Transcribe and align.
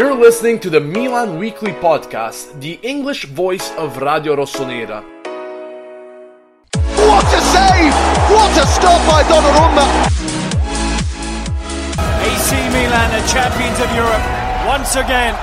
You're 0.00 0.16
listening 0.16 0.58
to 0.60 0.70
the 0.70 0.80
Milan 0.80 1.38
Weekly 1.38 1.72
Podcast, 1.72 2.58
the 2.58 2.80
English 2.82 3.26
voice 3.26 3.70
of 3.76 3.98
Radio 3.98 4.34
Rossonera. 4.34 5.04
What 7.04 7.28
a 7.28 7.40
save! 7.52 7.92
What 8.32 8.52
a 8.56 8.66
stop 8.72 9.00
by 9.04 9.20
Donnarumma! 9.28 9.84
AC 12.24 12.48
Milan 12.72 13.10
are 13.12 13.28
champions 13.28 13.78
of 13.78 13.94
Europe 13.94 14.24
once 14.66 14.96
again. 14.96 15.36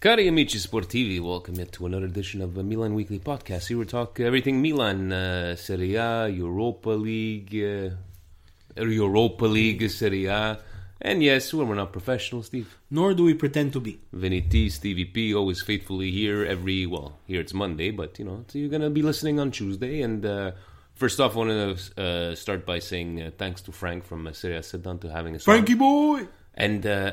Cari 0.00 0.28
amici 0.28 0.58
sportivi, 0.58 1.20
welcome 1.20 1.66
to 1.66 1.84
another 1.84 2.06
edition 2.06 2.40
of 2.40 2.54
the 2.54 2.62
Milan 2.62 2.94
Weekly 2.94 3.18
Podcast. 3.18 3.68
Here 3.68 3.76
we 3.76 3.84
talk 3.84 4.18
everything 4.20 4.62
Milan, 4.62 5.12
uh, 5.12 5.54
Serie 5.56 5.96
A, 5.96 6.28
Europa 6.28 6.88
League, 6.88 7.54
uh, 7.54 8.80
Europa 8.80 9.44
League, 9.44 9.86
Serie 9.90 10.24
A. 10.28 10.58
And 11.00 11.22
yes, 11.22 11.52
we're 11.52 11.74
not 11.74 11.92
professional, 11.92 12.42
Steve. 12.42 12.76
Nor 12.90 13.14
do 13.14 13.24
we 13.24 13.34
pretend 13.34 13.72
to 13.74 13.80
be. 13.80 14.00
Vinny 14.12 14.40
T, 14.40 14.70
Stevie 14.70 15.04
P, 15.04 15.34
always 15.34 15.60
faithfully 15.60 16.10
here 16.10 16.44
every, 16.44 16.86
well, 16.86 17.18
here 17.26 17.40
it's 17.40 17.52
Monday, 17.52 17.90
but, 17.90 18.18
you 18.18 18.24
know, 18.24 18.44
so 18.48 18.58
you're 18.58 18.70
going 18.70 18.82
to 18.82 18.90
be 18.90 19.02
listening 19.02 19.38
on 19.38 19.50
Tuesday. 19.50 20.00
And 20.00 20.24
uh, 20.24 20.52
first 20.94 21.20
off, 21.20 21.36
I 21.36 21.38
want 21.38 21.50
to 21.50 22.02
uh, 22.02 22.34
start 22.34 22.64
by 22.64 22.78
saying 22.78 23.20
uh, 23.20 23.30
thanks 23.36 23.60
to 23.62 23.72
Frank 23.72 24.04
from 24.04 24.26
uh, 24.26 24.32
Serie 24.32 24.56
A 24.56 24.62
Sit 24.62 24.82
Down 24.82 24.98
to 25.00 25.08
having 25.08 25.34
us 25.34 25.42
on. 25.42 25.54
Frankie 25.54 25.74
boy! 25.74 26.26
And 26.54 26.86
uh, 26.86 27.12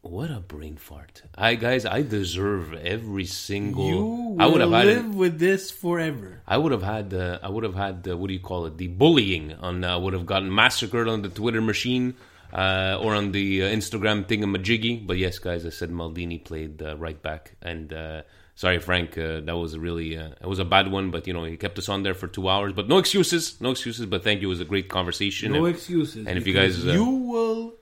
what 0.00 0.32
a 0.32 0.40
brain 0.40 0.76
fart! 0.76 1.22
I 1.36 1.54
guys, 1.54 1.86
I 1.86 2.02
deserve 2.02 2.74
every 2.74 3.24
single. 3.26 3.88
You 3.88 4.36
I 4.40 4.48
would 4.48 4.60
have 4.60 4.72
had. 4.72 4.86
live 4.86 5.14
with 5.14 5.38
this 5.38 5.70
forever. 5.70 6.42
I 6.44 6.58
would 6.58 6.72
have 6.72 6.82
had. 6.82 7.14
Uh, 7.14 7.38
I 7.40 7.48
would 7.48 7.62
have 7.62 7.76
had. 7.76 8.08
Uh, 8.10 8.16
what 8.16 8.26
do 8.26 8.34
you 8.34 8.40
call 8.40 8.66
it? 8.66 8.78
The 8.78 8.88
bullying 8.88 9.52
on. 9.52 9.84
Uh, 9.84 10.00
would 10.00 10.12
have 10.12 10.26
gotten 10.26 10.52
massacred 10.52 11.06
on 11.06 11.22
the 11.22 11.28
Twitter 11.28 11.60
machine 11.60 12.16
uh, 12.52 12.98
or 13.00 13.14
on 13.14 13.32
the 13.32 13.62
uh, 13.62 13.66
Instagram 13.66 14.24
thingamajiggy. 14.26 15.06
But 15.06 15.18
yes, 15.18 15.38
guys, 15.38 15.64
I 15.66 15.70
said 15.70 15.90
Maldini 15.90 16.42
played 16.44 16.82
uh, 16.82 16.96
right 16.96 17.20
back, 17.20 17.56
and 17.62 17.92
uh, 17.92 18.22
sorry, 18.54 18.78
Frank, 18.78 19.16
uh, 19.18 19.40
that 19.40 19.56
was 19.56 19.74
a 19.74 19.80
really. 19.80 20.16
Uh, 20.18 20.30
it 20.40 20.46
was 20.46 20.58
a 20.58 20.64
bad 20.64 20.90
one, 20.90 21.10
but 21.10 21.26
you 21.26 21.32
know 21.32 21.44
he 21.44 21.56
kept 21.56 21.78
us 21.78 21.88
on 21.88 22.02
there 22.02 22.14
for 22.14 22.28
two 22.28 22.48
hours. 22.48 22.72
But 22.72 22.88
no 22.88 22.98
excuses, 22.98 23.60
no 23.60 23.70
excuses. 23.70 24.06
But 24.06 24.22
thank 24.24 24.40
you. 24.42 24.48
It 24.48 24.50
was 24.50 24.60
a 24.60 24.64
great 24.66 24.88
conversation. 24.88 25.52
No 25.52 25.64
And- 25.66 25.74
excuses. 25.74 26.26
and 26.26 26.36
if 26.38 26.46
you 26.46 26.54
guys, 26.54 26.84
uh, 26.86 26.92
you 26.92 27.04
will 27.06 27.74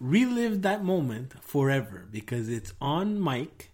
relive 0.00 0.62
that 0.62 0.84
moment 0.84 1.32
forever 1.42 2.06
because 2.10 2.48
it's 2.48 2.74
on 2.80 3.22
mic 3.22 3.70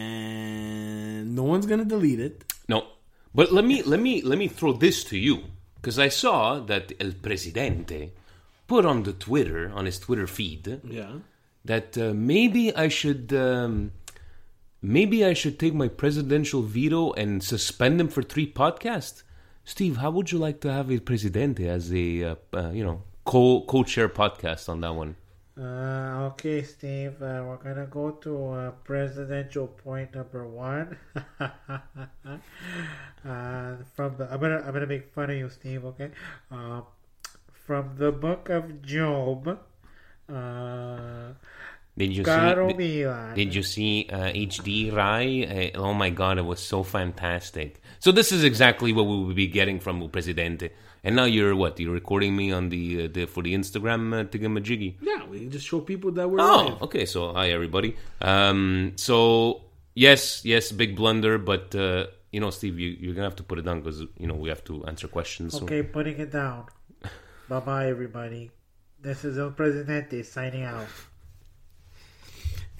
and 0.00 1.34
no 1.36 1.42
one's 1.42 1.66
gonna 1.66 1.84
delete 1.84 2.20
it. 2.20 2.44
No, 2.68 2.86
but 3.34 3.52
let 3.52 3.64
me 3.64 3.82
let 3.82 4.00
me 4.00 4.22
let 4.22 4.38
me 4.38 4.48
throw 4.48 4.72
this 4.72 5.04
to 5.04 5.18
you 5.18 5.42
because 5.76 5.98
I 5.98 6.08
saw 6.08 6.60
that 6.60 6.92
El 6.98 7.12
Presidente 7.12 8.12
put 8.70 8.84
on 8.92 8.98
the 9.08 9.12
Twitter 9.26 9.62
on 9.78 9.84
his 9.90 9.98
Twitter 9.98 10.26
feed 10.38 10.64
Yeah. 10.98 11.12
that 11.70 11.88
uh, 11.98 12.02
maybe 12.32 12.64
I 12.84 12.88
should 12.98 13.26
um, 13.48 13.72
maybe 14.96 15.18
I 15.30 15.34
should 15.40 15.56
take 15.64 15.74
my 15.84 15.88
presidential 16.02 16.62
veto 16.76 17.02
and 17.22 17.32
suspend 17.54 17.94
him 18.00 18.08
for 18.08 18.22
three 18.32 18.48
podcasts. 18.62 19.18
Steve, 19.64 19.96
how 20.02 20.10
would 20.14 20.28
you 20.32 20.38
like 20.46 20.58
to 20.64 20.70
have 20.72 20.88
a 20.90 20.98
Presidente 21.10 21.64
as 21.76 21.92
a 21.92 22.06
uh, 22.30 22.34
uh, 22.60 22.70
you 22.78 22.84
know 22.86 22.98
co 23.24 23.42
co 23.72 23.82
chair 23.92 24.08
podcast 24.08 24.68
on 24.68 24.80
that 24.84 24.94
one? 24.94 25.16
Uh, 25.60 26.30
okay, 26.30 26.62
Steve, 26.62 27.16
uh, 27.20 27.42
we're 27.46 27.60
gonna 27.66 27.86
go 28.00 28.04
to 28.24 28.32
uh, 28.52 28.70
presidential 28.90 29.66
point 29.66 30.14
number 30.14 30.46
one. 30.46 30.96
uh, 31.40 31.48
from 33.94 34.10
the, 34.16 34.24
I'm 34.32 34.40
gonna 34.40 34.62
I'm 34.64 34.72
gonna 34.72 34.86
make 34.86 35.12
fun 35.12 35.28
of 35.30 35.36
you, 35.36 35.50
Steve. 35.50 35.84
Okay, 35.92 36.10
uh, 36.50 36.80
from 37.70 37.94
the 37.98 38.10
book 38.10 38.48
of 38.48 38.82
Job. 38.82 39.46
Uh, 40.28 41.34
Did 41.96 42.10
you 42.16 42.24
Caro 42.24 42.68
see? 42.70 42.74
Milan. 42.74 43.34
Did 43.36 43.54
you 43.54 43.62
see 43.62 44.08
uh, 44.10 44.32
HD 44.48 44.92
Rai? 44.92 45.70
Uh, 45.72 45.78
oh 45.78 45.94
my 45.94 46.10
god, 46.10 46.38
it 46.38 46.44
was 46.44 46.58
so 46.58 46.82
fantastic. 46.82 47.80
So 48.00 48.10
this 48.10 48.32
is 48.32 48.42
exactly 48.42 48.92
what 48.92 49.04
we 49.06 49.16
will 49.22 49.34
be 49.34 49.46
getting 49.46 49.78
from 49.78 50.02
El 50.02 50.08
Presidente. 50.08 50.70
And 51.04 51.14
now 51.14 51.26
you're 51.26 51.54
what? 51.54 51.78
You're 51.78 51.94
recording 51.94 52.34
me 52.34 52.50
on 52.50 52.70
the, 52.70 53.04
uh, 53.04 53.08
the 53.12 53.26
for 53.26 53.40
the 53.44 53.54
Instagram 53.54 54.02
uh, 54.18 54.24
thingamajiggy. 54.24 54.96
Yeah, 55.00 55.24
we 55.30 55.46
just 55.46 55.64
show 55.64 55.78
people 55.80 56.10
that 56.18 56.28
we're 56.28 56.40
Oh, 56.40 56.70
live. 56.74 56.82
okay. 56.82 57.06
So 57.06 57.32
hi 57.32 57.50
everybody. 57.50 57.94
Um, 58.20 58.94
so 58.96 59.62
yes, 59.94 60.44
yes, 60.44 60.72
big 60.72 60.96
blunder, 60.96 61.38
but 61.38 61.72
uh, 61.76 62.06
you 62.32 62.40
know, 62.40 62.50
Steve, 62.50 62.80
you, 62.80 62.96
you're 62.98 63.14
gonna 63.14 63.28
have 63.30 63.36
to 63.36 63.44
put 63.44 63.60
it 63.60 63.64
down 63.64 63.78
because 63.80 64.00
you 64.18 64.26
know 64.26 64.34
we 64.34 64.48
have 64.48 64.64
to 64.64 64.84
answer 64.86 65.06
questions. 65.06 65.54
so- 65.54 65.62
okay, 65.66 65.84
putting 65.84 66.18
it 66.18 66.32
down. 66.32 66.66
Bye 67.50 67.60
bye, 67.60 67.86
everybody. 67.88 68.50
This 69.02 69.24
is 69.24 69.38
El 69.38 69.50
Presidente 69.50 70.22
signing 70.22 70.62
out. 70.64 70.86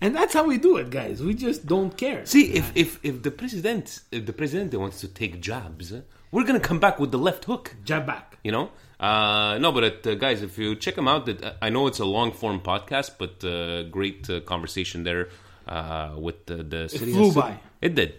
And 0.02 0.14
that's 0.16 0.32
how 0.32 0.44
we 0.44 0.56
do 0.56 0.76
it, 0.78 0.88
guys. 0.90 1.22
We 1.22 1.34
just 1.34 1.66
don't 1.66 1.94
care. 2.04 2.24
See, 2.24 2.44
if, 2.60 2.72
if 2.74 2.98
if 3.02 3.22
the 3.22 3.30
president 3.30 4.00
if 4.10 4.24
the 4.24 4.32
president 4.32 4.74
wants 4.74 5.00
to 5.04 5.08
take 5.08 5.40
jobs, 5.40 5.92
we're 6.32 6.44
gonna 6.44 6.60
come 6.70 6.80
back 6.86 6.98
with 6.98 7.10
the 7.10 7.18
left 7.18 7.44
hook. 7.44 7.64
Jab 7.84 8.06
back. 8.06 8.26
you 8.42 8.52
know 8.56 8.66
uh 9.08 9.58
no 9.64 9.68
but 9.76 10.06
uh, 10.06 10.14
guys 10.14 10.38
if 10.48 10.54
you 10.62 10.68
check 10.84 10.94
them 10.98 11.08
out 11.12 11.22
that 11.28 11.38
i 11.66 11.68
know 11.74 11.82
it's 11.90 12.00
a 12.06 12.10
long 12.16 12.30
form 12.40 12.58
podcast 12.70 13.10
but 13.22 13.34
uh 13.44 13.82
great 13.96 14.20
uh, 14.30 14.40
conversation 14.52 14.98
there 15.08 15.22
uh 15.68 16.10
with 16.26 16.38
the, 16.50 16.58
the 16.74 16.82
city 16.88 17.12
flew 17.12 17.30
by. 17.32 17.52
it 17.86 17.92
did 18.00 18.10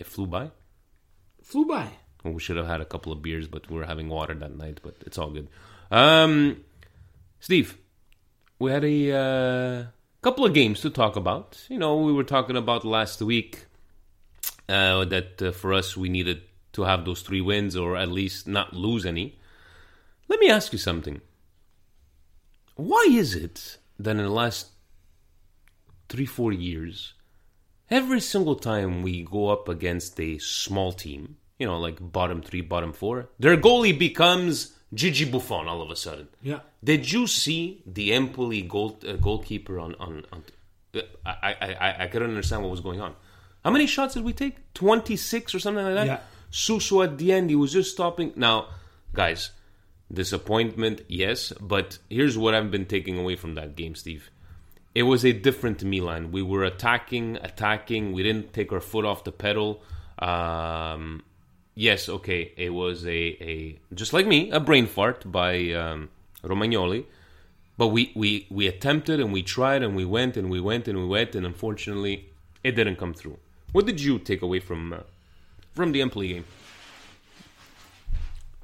it 0.00 0.06
flew 0.14 0.26
by 0.36 0.44
Flew 1.50 1.64
by. 1.76 1.86
we 2.24 2.40
should 2.44 2.56
have 2.62 2.66
had 2.74 2.80
a 2.80 2.88
couple 2.94 3.10
of 3.14 3.18
beers 3.26 3.46
but 3.54 3.62
we 3.70 3.76
were 3.78 3.86
having 3.92 4.08
water 4.08 4.34
that 4.34 4.54
night 4.64 4.76
but 4.86 4.94
it's 5.06 5.18
all 5.18 5.30
good 5.30 5.48
um 5.90 6.64
steve 7.40 7.78
we 8.58 8.70
had 8.70 8.84
a 8.84 9.12
uh, 9.12 9.84
couple 10.22 10.44
of 10.44 10.52
games 10.54 10.80
to 10.80 10.90
talk 10.90 11.16
about 11.16 11.58
you 11.68 11.78
know 11.78 11.96
we 11.96 12.12
were 12.12 12.24
talking 12.24 12.56
about 12.56 12.84
last 12.84 13.20
week 13.22 13.66
uh, 14.70 15.04
that 15.04 15.42
uh, 15.42 15.50
for 15.50 15.74
us 15.74 15.96
we 15.96 16.08
needed 16.08 16.42
to 16.72 16.82
have 16.82 17.04
those 17.04 17.22
three 17.22 17.40
wins 17.40 17.76
or 17.76 17.96
at 17.96 18.08
least 18.08 18.46
not 18.46 18.72
lose 18.72 19.04
any. 19.04 19.38
Let 20.28 20.40
me 20.40 20.48
ask 20.48 20.72
you 20.72 20.78
something. 20.78 21.20
Why 22.76 23.06
is 23.10 23.34
it 23.34 23.78
that 23.98 24.12
in 24.12 24.18
the 24.18 24.30
last 24.30 24.68
three, 26.08 26.26
four 26.26 26.52
years, 26.52 27.14
every 27.90 28.20
single 28.20 28.54
time 28.54 29.02
we 29.02 29.22
go 29.22 29.48
up 29.48 29.68
against 29.68 30.18
a 30.20 30.38
small 30.38 30.92
team, 30.92 31.36
you 31.58 31.66
know, 31.66 31.78
like 31.78 31.98
bottom 32.00 32.40
three, 32.40 32.60
bottom 32.60 32.92
four, 32.92 33.28
their 33.38 33.56
goalie 33.56 33.98
becomes 33.98 34.76
Gigi 34.92 35.24
Buffon 35.24 35.68
all 35.68 35.82
of 35.82 35.90
a 35.90 35.96
sudden? 35.96 36.28
Yeah. 36.42 36.60
Did 36.82 37.10
you 37.10 37.26
see 37.26 37.82
the 37.86 38.12
Empoli 38.12 38.62
goal, 38.62 38.98
uh, 39.06 39.12
goalkeeper 39.12 39.78
on 39.78 39.94
on? 40.00 40.24
on 40.32 40.42
I, 41.24 41.54
I 41.60 41.76
I 41.80 42.04
I 42.04 42.06
couldn't 42.08 42.30
understand 42.30 42.62
what 42.62 42.70
was 42.70 42.80
going 42.80 43.00
on. 43.00 43.14
How 43.64 43.70
many 43.70 43.86
shots 43.86 44.14
did 44.14 44.24
we 44.24 44.32
take? 44.32 44.72
26 44.74 45.54
or 45.54 45.58
something 45.58 45.84
like 45.84 45.94
that? 45.94 46.06
Yeah. 46.06 46.20
Suso 46.50 47.02
at 47.02 47.18
the 47.18 47.32
end, 47.32 47.50
he 47.50 47.56
was 47.56 47.72
just 47.72 47.92
stopping. 47.92 48.32
Now, 48.34 48.68
guys, 49.12 49.50
disappointment, 50.12 51.02
yes, 51.08 51.52
but 51.60 51.98
here's 52.08 52.36
what 52.36 52.54
I've 52.54 52.70
been 52.70 52.86
taking 52.86 53.18
away 53.18 53.36
from 53.36 53.54
that 53.54 53.76
game, 53.76 53.94
Steve. 53.94 54.30
It 54.94 55.04
was 55.04 55.24
a 55.24 55.32
different 55.32 55.84
Milan. 55.84 56.32
We 56.32 56.42
were 56.42 56.64
attacking, 56.64 57.36
attacking. 57.36 58.12
We 58.12 58.22
didn't 58.24 58.52
take 58.52 58.72
our 58.72 58.80
foot 58.80 59.04
off 59.04 59.22
the 59.22 59.30
pedal. 59.30 59.82
Um, 60.18 61.22
yes, 61.74 62.08
okay, 62.08 62.52
it 62.56 62.70
was 62.70 63.06
a, 63.06 63.10
a 63.10 63.78
just 63.94 64.12
like 64.12 64.26
me, 64.26 64.50
a 64.50 64.60
brain 64.60 64.86
fart 64.86 65.30
by 65.30 65.72
um, 65.72 66.08
Romagnoli. 66.42 67.04
But 67.76 67.88
we, 67.88 68.12
we, 68.14 68.46
we 68.50 68.66
attempted 68.66 69.20
and 69.20 69.32
we 69.32 69.42
tried 69.42 69.82
and 69.82 69.96
we 69.96 70.04
went 70.04 70.36
and 70.36 70.50
we 70.50 70.60
went 70.60 70.86
and 70.86 70.98
we 70.98 71.06
went 71.06 71.34
and 71.34 71.46
unfortunately 71.46 72.28
it 72.62 72.72
didn't 72.72 72.96
come 72.96 73.14
through. 73.14 73.38
What 73.72 73.86
did 73.86 74.00
you 74.02 74.18
take 74.18 74.42
away 74.42 74.60
from 74.60 74.92
uh, 74.92 74.98
from 75.72 75.92
the 75.92 76.02
Empoli 76.02 76.28
game? 76.28 76.44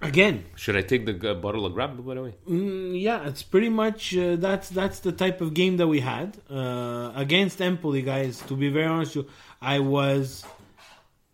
Again, 0.03 0.45
Should 0.57 0.77
I 0.77 0.83
take 0.83 1.07
the 1.07 1.31
uh, 1.31 1.35
bottle 1.35 1.65
of 1.65 1.73
grab 1.73 1.97
by 2.07 2.15
the 2.15 2.23
way? 2.23 2.35
Mm, 2.47 3.01
yeah, 3.01 3.27
it's 3.27 3.43
pretty 3.43 3.71
much 3.71 4.15
uh, 4.15 4.37
that's 4.37 4.69
that's 4.69 5.01
the 5.01 5.13
type 5.13 5.41
of 5.41 5.55
game 5.55 5.79
that 5.79 5.89
we 5.89 6.01
had 6.01 6.37
uh, 6.51 7.13
against 7.15 7.63
Empoli, 7.63 8.03
guys. 8.03 8.43
To 8.49 8.55
be 8.55 8.69
very 8.69 8.87
honest, 8.87 9.17
with 9.17 9.25
you, 9.25 9.33
I 9.63 9.79
was 9.79 10.45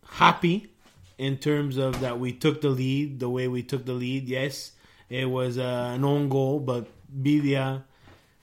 happy 0.07 0.72
in 1.23 1.37
terms 1.37 1.77
of 1.77 2.01
that 2.01 2.19
we 2.19 2.33
took 2.33 2.59
the 2.59 2.69
lead 2.69 3.19
the 3.19 3.29
way 3.29 3.47
we 3.47 3.63
took 3.63 3.85
the 3.85 3.93
lead. 3.93 4.27
Yes, 4.27 4.73
it 5.09 5.25
was 5.25 5.57
uh, 5.57 5.91
an 5.95 6.03
own 6.03 6.27
goal, 6.27 6.59
but 6.59 6.87
Biglia 7.23 7.83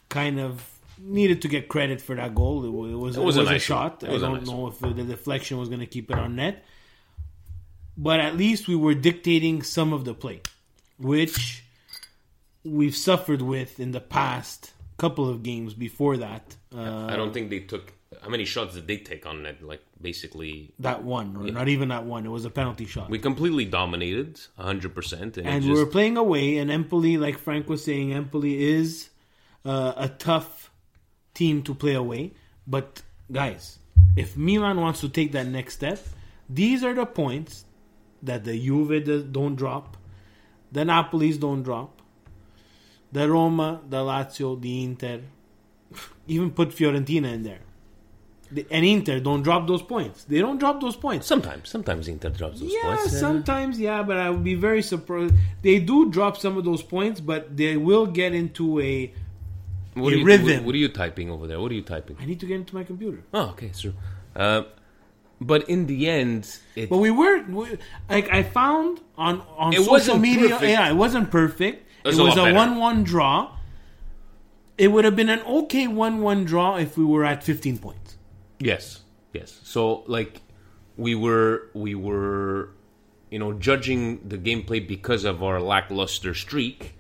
kind 0.09 0.41
of 0.41 0.67
needed 0.99 1.43
to 1.43 1.49
get 1.49 1.69
credit 1.69 2.01
for 2.01 2.15
that 2.15 2.35
goal. 2.35 2.65
It, 2.65 2.71
was 2.71 2.91
It 2.91 2.97
was 2.97 3.17
a 3.17 3.21
it 3.21 3.25
was 3.25 3.37
a 3.37 3.43
nice 3.43 3.63
shot. 3.63 4.03
I 4.03 4.13
was 4.13 4.23
a 4.23 4.27
don't 4.27 4.39
nice 4.41 4.49
know 4.49 4.69
if 4.69 4.79
the 4.81 5.05
deflection 5.05 5.59
was 5.59 5.69
going 5.69 5.81
to 5.81 5.87
keep 5.87 6.11
it 6.11 6.19
on 6.19 6.37
net, 6.37 6.65
but 7.97 8.19
at 8.19 8.37
least 8.37 8.67
we 8.67 8.77
were 8.77 8.95
dictating 8.95 9.63
some 9.63 9.93
of 9.93 10.07
the 10.07 10.15
play, 10.15 10.41
which 10.99 11.63
we've 12.65 12.97
suffered 12.97 13.43
with 13.43 13.79
in 13.79 13.91
the 13.93 14.01
past 14.01 14.73
couple 14.97 15.29
of 15.29 15.43
games 15.43 15.75
before 15.75 16.17
that. 16.17 16.57
Uh, 16.75 17.07
I 17.07 17.17
don't 17.17 17.33
think 17.35 17.51
they 17.51 17.61
took. 17.61 17.93
How 18.23 18.29
many 18.29 18.45
shots 18.45 18.75
did 18.75 18.89
they 18.89 18.97
take 18.97 19.25
on 19.25 19.45
net? 19.45 19.63
Like 19.63 19.83
basically, 20.01 20.73
that 20.81 21.05
one, 21.05 21.37
or 21.37 21.45
not 21.53 21.69
even 21.69 21.91
that 21.91 22.05
one. 22.05 22.27
It 22.27 22.29
was 22.29 22.45
a 22.45 22.51
penalty 22.51 22.85
shot. 22.85 23.09
we 23.09 23.21
completely 23.21 23.65
dominated, 23.65 24.41
hundred 24.59 24.97
percent, 24.97 25.37
and, 25.39 25.47
and 25.47 25.65
we 25.65 25.71
just, 25.71 25.79
were 25.79 25.87
playing 25.87 26.17
away, 26.17 26.57
and 26.59 26.73
Empoli, 26.73 27.19
like 27.19 27.39
Frank 27.39 27.69
was 27.69 27.85
saying, 27.85 28.13
Empoli 28.13 28.65
is 28.65 29.11
uh, 29.65 29.93
a 29.97 30.09
tough 30.09 30.73
team 31.35 31.63
to 31.63 31.73
play 31.73 31.95
away. 31.95 32.33
But 32.67 33.03
guys, 33.31 33.79
if 34.17 34.37
Milan 34.37 34.81
wants 34.81 35.01
to 35.03 35.09
take 35.09 35.31
that 35.33 35.47
next 35.47 35.75
step, 35.75 36.01
these 36.49 36.83
are 36.83 36.93
the 36.93 37.07
points 37.07 37.65
that 38.25 38.43
the 38.43 38.59
Juve 38.59 39.33
don't 39.33 39.55
drop, 39.55 39.97
the 40.73 40.85
Napoli's 40.85 41.39
don't 41.39 41.63
drop, 41.63 42.03
the 43.13 43.31
Roma, 43.31 43.83
the 43.89 43.99
Lazio, 43.99 44.61
the 44.61 44.83
Inter, 44.83 45.21
even 46.27 46.51
put 46.51 46.71
Fiorentina 46.71 47.33
in 47.33 47.45
there. 47.45 47.61
The- 48.53 48.67
And 48.71 48.85
Inter 48.85 49.21
don't 49.21 49.43
drop 49.43 49.67
those 49.69 49.83
points. 49.83 50.25
They 50.25 50.41
don't 50.41 50.59
drop 50.59 50.81
those 50.81 50.97
points. 50.97 51.27
sometimes, 51.27 51.69
sometimes 51.69 52.09
Inter 52.09 52.31
drops 52.31 52.61
those 52.61 52.73
Yeah, 52.73 52.97
points. 52.97 53.19
sometimes, 53.19 53.79
yeah, 53.79 54.03
but 54.03 54.17
I 54.17 54.29
would 54.31 54.43
be 54.43 54.55
very 54.57 54.83
surprised. 54.83 55.35
They 55.63 55.79
do 55.79 56.11
drop 56.11 56.37
some 56.37 56.57
of 56.59 56.65
those 56.65 56.83
points, 56.83 57.21
but 57.21 57.57
they 57.57 57.77
will 57.77 58.07
get 58.07 58.35
into 58.35 58.81
a. 58.81 59.13
what 59.95 60.13
a 60.13 60.17
are 60.17 60.19
you, 60.19 60.25
rhythm. 60.25 60.57
What, 60.59 60.65
what 60.67 60.75
are 60.75 60.79
you 60.79 60.89
typing 60.89 61.31
over 61.31 61.47
there? 61.47 61.61
What 61.61 61.71
are 61.71 61.75
you 61.75 61.83
typing? 61.95 62.17
I 62.21 62.25
need 62.25 62.41
to 62.41 62.47
get 62.47 62.57
into 62.57 62.75
my 62.75 62.83
computer. 62.85 63.21
Oh, 63.33 63.51
okay, 63.51 63.67
it's 63.67 63.81
true. 63.83 63.95
Uh, 64.35 64.63
but 65.41 65.69
in 65.69 65.87
the 65.87 66.09
end, 66.09 66.43
it, 66.77 66.91
But 66.91 66.99
we 66.99 67.11
were 67.11 67.43
we, 67.45 67.79
like 68.09 68.29
I 68.33 68.43
found 68.43 69.01
on 69.17 69.43
on 69.57 69.73
It 69.73 69.77
social 69.79 69.93
wasn't 69.93 70.21
media. 70.23 70.49
perfect. 70.51 70.71
Yeah, 70.71 70.91
it 70.91 70.97
wasn't 71.05 71.31
perfect. 71.31 71.77
was 72.05 72.19
it 72.19 72.21
a 72.21 72.25
was 72.25 72.37
lot 72.37 72.51
a 72.51 72.55
one-one 72.55 73.05
draw. 73.05 73.37
It 74.77 74.89
would 74.93 75.05
have 75.05 75.15
been 75.15 75.29
an 75.29 75.41
okay 75.61 75.87
one-one 75.87 76.45
draw 76.47 76.77
if 76.77 76.97
we 76.99 77.05
were 77.05 77.25
at 77.25 77.45
fifteen 77.45 77.77
points. 77.79 78.00
Yes, 78.61 79.01
yes. 79.33 79.59
So 79.65 80.05
like 80.07 80.41
we 80.97 81.15
were 81.15 81.69
we 81.75 81.95
were 81.95 82.71
you 83.31 83.39
know 83.39 83.55
judging 83.55 84.29
the 84.29 84.39
gameplay 84.39 84.87
because 84.87 85.25
of 85.25 85.43
our 85.43 85.61
lackluster 85.61 86.35
streak, 86.35 86.95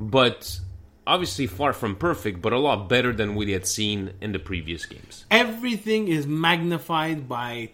but 0.00 0.58
obviously 1.06 1.46
far 1.46 1.72
from 1.72 1.94
perfect, 1.94 2.40
but 2.40 2.52
a 2.52 2.58
lot 2.58 2.88
better 2.88 3.12
than 3.12 3.34
we 3.34 3.52
had 3.52 3.66
seen 3.66 4.14
in 4.20 4.32
the 4.32 4.38
previous 4.38 4.86
games. 4.86 5.26
Everything 5.30 6.08
is 6.08 6.26
magnified 6.26 7.28
by 7.28 7.70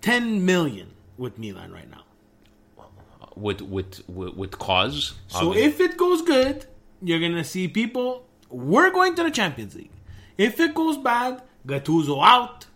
ten 0.00 0.44
million 0.44 0.90
with 1.16 1.38
Milan 1.38 1.72
right 1.72 1.88
now. 1.90 2.02
With 3.36 3.62
with 3.62 4.08
with, 4.08 4.34
with 4.34 4.58
cause. 4.58 5.14
So 5.28 5.50
obvi- 5.50 5.56
if 5.56 5.80
it 5.80 5.96
goes 5.96 6.22
good, 6.22 6.66
you're 7.00 7.20
gonna 7.20 7.44
see 7.44 7.68
people. 7.68 8.26
We're 8.48 8.90
going 8.90 9.14
to 9.16 9.22
the 9.22 9.30
Champions 9.30 9.74
League. 9.74 9.90
If 10.38 10.60
it 10.60 10.74
goes 10.74 10.96
bad, 10.96 11.42
Gattuso 11.66 12.22
out. 12.24 12.66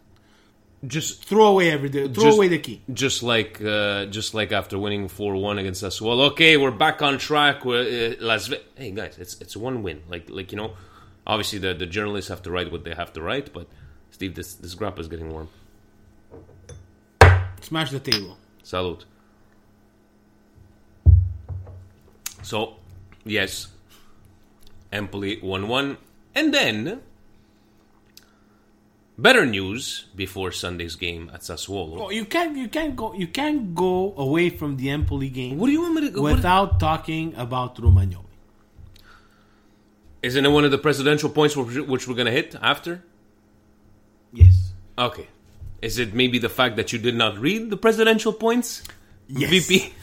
just 0.86 1.24
Throw 1.24 1.46
away 1.48 1.70
every 1.70 1.88
throw 1.90 2.08
Just- 2.08 2.36
away 2.38 2.48
the 2.48 2.58
key. 2.58 2.80
just 2.92 3.22
like 3.22 3.60
uh, 3.62 4.06
just 4.06 4.34
like 4.34 4.50
after 4.52 4.78
winning 4.78 5.08
four 5.08 5.34
one 5.36 5.58
against 5.58 5.82
us. 5.84 6.00
Well, 6.00 6.20
okay, 6.32 6.56
we're 6.56 6.70
back 6.86 7.02
on 7.02 7.18
track. 7.18 7.64
We're, 7.64 8.14
uh, 8.18 8.24
Las 8.24 8.46
Ve- 8.48 8.64
hey 8.76 8.90
guys, 8.90 9.16
it's 9.18 9.34
it's 9.40 9.56
one 9.56 9.82
win. 9.82 10.02
Like 10.08 10.28
like 10.30 10.50
you 10.52 10.56
know, 10.58 10.72
obviously 11.26 11.58
the 11.58 11.74
the 11.74 11.86
journalists 11.86 12.28
have 12.30 12.42
to 12.42 12.50
write 12.50 12.72
what 12.72 12.82
they 12.84 12.94
have 12.94 13.12
to 13.12 13.20
write, 13.22 13.52
but 13.52 13.66
Steve, 14.10 14.34
this 14.34 14.54
this 14.54 14.74
grappa 14.74 14.98
is 15.00 15.08
getting 15.08 15.30
warm. 15.30 15.48
Smash 17.60 17.90
the 17.90 18.00
table. 18.00 18.36
Salute. 18.62 19.04
So, 22.42 22.74
yes, 23.24 23.68
Empoli 24.90 25.38
1 25.40 25.68
1. 25.68 25.96
And 26.34 26.54
then, 26.54 27.00
better 29.20 29.44
news 29.44 30.06
before 30.16 30.50
Sunday's 30.52 30.96
game 30.96 31.30
at 31.34 31.40
Sassuolo. 31.40 32.00
Oh, 32.00 32.10
you 32.10 32.24
can't 32.24 32.56
you 32.56 32.68
can't 32.68 32.96
go 32.96 33.12
you 33.14 33.26
can't 33.26 33.74
go 33.74 34.14
away 34.16 34.50
from 34.50 34.76
the 34.76 34.90
Empoli 34.90 35.28
game 35.28 35.58
What 35.58 35.66
do 35.66 35.72
you 35.72 35.82
want 35.82 35.94
me 35.94 36.00
to 36.02 36.10
go? 36.10 36.22
what- 36.22 36.36
without 36.36 36.80
talking 36.80 37.34
about 37.36 37.76
Romagnoli. 37.76 38.24
Isn't 40.22 40.44
it 40.44 40.50
one 40.50 40.64
of 40.64 40.70
the 40.70 40.78
presidential 40.78 41.30
points 41.30 41.56
which 41.56 41.76
which 41.86 42.08
we're 42.08 42.14
going 42.14 42.26
to 42.26 42.32
hit 42.32 42.54
after? 42.60 43.02
Yes. 44.32 44.74
Okay. 44.98 45.28
Is 45.80 45.98
it 45.98 46.12
maybe 46.12 46.38
the 46.38 46.50
fact 46.50 46.76
that 46.76 46.92
you 46.92 46.98
did 46.98 47.14
not 47.14 47.38
read 47.38 47.70
the 47.70 47.76
presidential 47.76 48.32
points? 48.32 48.82
Yes. 49.28 49.50
VP? 49.50 49.94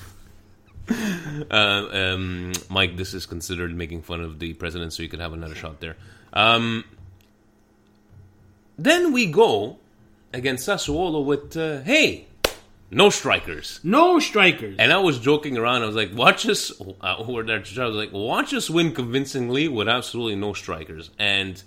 uh, 1.52 1.88
um, 1.92 2.52
Mike, 2.70 2.98
this 2.98 3.14
is 3.14 3.28
considered 3.28 3.76
making 3.76 4.02
fun 4.02 4.22
of 4.22 4.40
the 4.40 4.54
president, 4.54 4.94
so 4.94 5.04
you 5.04 5.10
could 5.10 5.20
have 5.20 5.34
another 5.34 5.54
shot 5.54 5.80
there. 5.80 5.98
Um, 6.34 6.84
then 8.78 9.12
we 9.12 9.26
go 9.26 9.78
against 10.34 10.68
Sassuolo 10.68 11.24
with, 11.24 11.56
uh, 11.58 11.82
hey, 11.82 12.28
no 12.90 13.10
strikers. 13.10 13.80
No 13.84 14.20
strikers. 14.20 14.78
And 14.80 14.94
I 14.94 15.00
was 15.00 15.20
joking 15.20 15.58
around. 15.58 15.84
I 15.84 15.88
was 15.88 15.96
like, 15.96 16.14
watch 16.14 16.48
us. 16.48 16.72
Uh, 17.02 17.16
over 17.18 17.44
there, 17.44 17.58
I 17.58 17.86
was 17.86 17.96
like, 17.96 18.14
watch 18.14 18.54
us 18.54 18.70
win 18.70 18.94
convincingly 18.94 19.68
with 19.68 19.90
absolutely 19.90 20.36
no 20.36 20.54
strikers. 20.54 21.10
And 21.20 21.62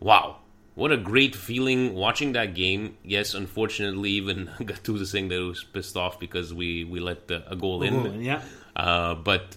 wow, 0.00 0.38
what 0.74 0.90
a 0.90 0.96
great 0.96 1.36
feeling 1.36 1.94
watching 1.94 2.32
that 2.32 2.54
game. 2.54 2.96
Yes, 3.04 3.34
unfortunately, 3.34 4.10
even 4.10 4.46
Gattuso 4.58 5.06
saying 5.06 5.28
that 5.28 5.36
he 5.36 5.40
was 5.42 5.62
pissed 5.62 5.96
off 5.96 6.18
because 6.18 6.52
we, 6.52 6.82
we 6.82 6.98
let 6.98 7.28
the, 7.28 7.48
a 7.50 7.54
goal 7.54 7.82
in. 7.82 8.02
Goal, 8.02 8.14
yeah. 8.14 8.42
Uh, 8.74 9.14
but 9.14 9.56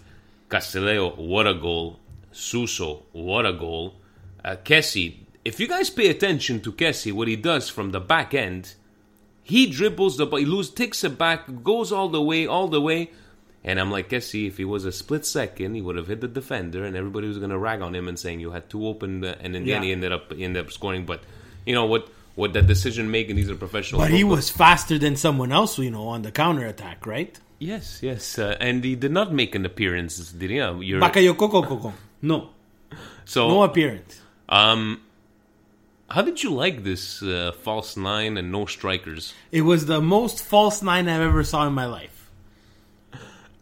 Castillejo, 0.49 1.15
what 1.15 1.47
a 1.47 1.55
goal. 1.55 1.99
Suso, 2.31 3.03
what 3.13 3.47
a 3.47 3.53
goal. 3.53 3.95
Uh, 4.45 4.55
Kessie, 4.63 5.15
if 5.47 5.59
you 5.59 5.67
guys 5.67 5.89
pay 5.89 6.07
attention 6.09 6.59
to 6.61 6.71
Kessie, 6.71 7.13
what 7.13 7.27
he 7.27 7.35
does 7.35 7.69
from 7.69 7.91
the 7.91 7.99
back 7.99 8.33
end, 8.33 8.73
he 9.43 9.61
dribbles 9.69 10.17
the 10.17 10.25
ball, 10.25 10.39
he 10.39 10.45
loses, 10.45 10.73
takes 10.73 11.03
it 11.03 11.17
back, 11.17 11.41
goes 11.63 11.91
all 11.91 12.09
the 12.09 12.21
way, 12.21 12.45
all 12.45 12.67
the 12.67 12.81
way. 12.81 13.11
And 13.63 13.79
I'm 13.79 13.91
like, 13.91 14.09
Kessie, 14.09 14.47
if 14.47 14.57
he 14.57 14.65
was 14.65 14.85
a 14.85 14.91
split 14.91 15.25
second, 15.25 15.75
he 15.75 15.81
would 15.81 15.95
have 15.95 16.07
hit 16.07 16.21
the 16.21 16.27
defender, 16.27 16.85
and 16.85 16.95
everybody 16.95 17.27
was 17.27 17.37
going 17.37 17.49
to 17.49 17.57
rag 17.57 17.81
on 17.81 17.93
him 17.95 18.07
and 18.07 18.17
saying 18.19 18.39
you 18.39 18.51
had 18.51 18.69
two 18.69 18.85
open, 18.87 19.23
uh, 19.23 19.35
and 19.41 19.55
then, 19.55 19.65
Yeah. 19.65 19.81
he 19.81 19.91
ended 19.91 20.11
up 20.11 20.31
he 20.33 20.43
ended 20.43 20.65
up 20.65 20.71
scoring. 20.71 21.05
But 21.05 21.21
you 21.65 21.73
know 21.73 21.85
what? 21.85 22.07
What 22.35 22.53
that 22.53 22.67
decision 22.67 23.09
making? 23.09 23.35
These 23.35 23.49
are 23.49 23.55
professional. 23.55 23.99
But 24.01 24.11
he 24.11 24.23
was 24.23 24.49
faster 24.49 24.99
than 24.99 25.15
someone 25.15 25.51
else 25.51 25.79
you 25.79 25.89
know 25.91 26.07
on 26.09 26.21
the 26.21 26.31
counter 26.31 26.65
attack, 26.67 27.05
right? 27.05 27.33
yes, 27.59 27.99
yes, 28.03 28.37
uh, 28.37 28.55
and 28.61 28.83
he 28.83 28.95
did 28.95 29.11
not 29.11 29.33
make 29.33 29.55
an 29.55 29.65
appearance. 29.65 30.13
Did 30.31 30.49
he? 30.51 30.59
Uh, 30.61 30.75
you're- 30.79 31.01
Bakayoko. 31.01 31.93
No. 32.21 32.49
so 33.25 33.47
No 33.47 33.63
appearance. 33.63 34.21
Um, 34.47 35.01
how 36.09 36.21
did 36.21 36.41
you 36.43 36.51
like 36.53 36.83
this 36.83 37.21
uh, 37.21 37.51
false 37.63 37.97
nine 37.97 38.37
and 38.37 38.51
no 38.51 38.65
strikers? 38.65 39.33
It 39.51 39.61
was 39.63 39.85
the 39.85 40.01
most 40.01 40.43
false 40.43 40.81
nine 40.81 41.07
I've 41.09 41.21
ever 41.21 41.43
saw 41.43 41.67
in 41.67 41.73
my 41.73 41.85
life. 41.85 42.29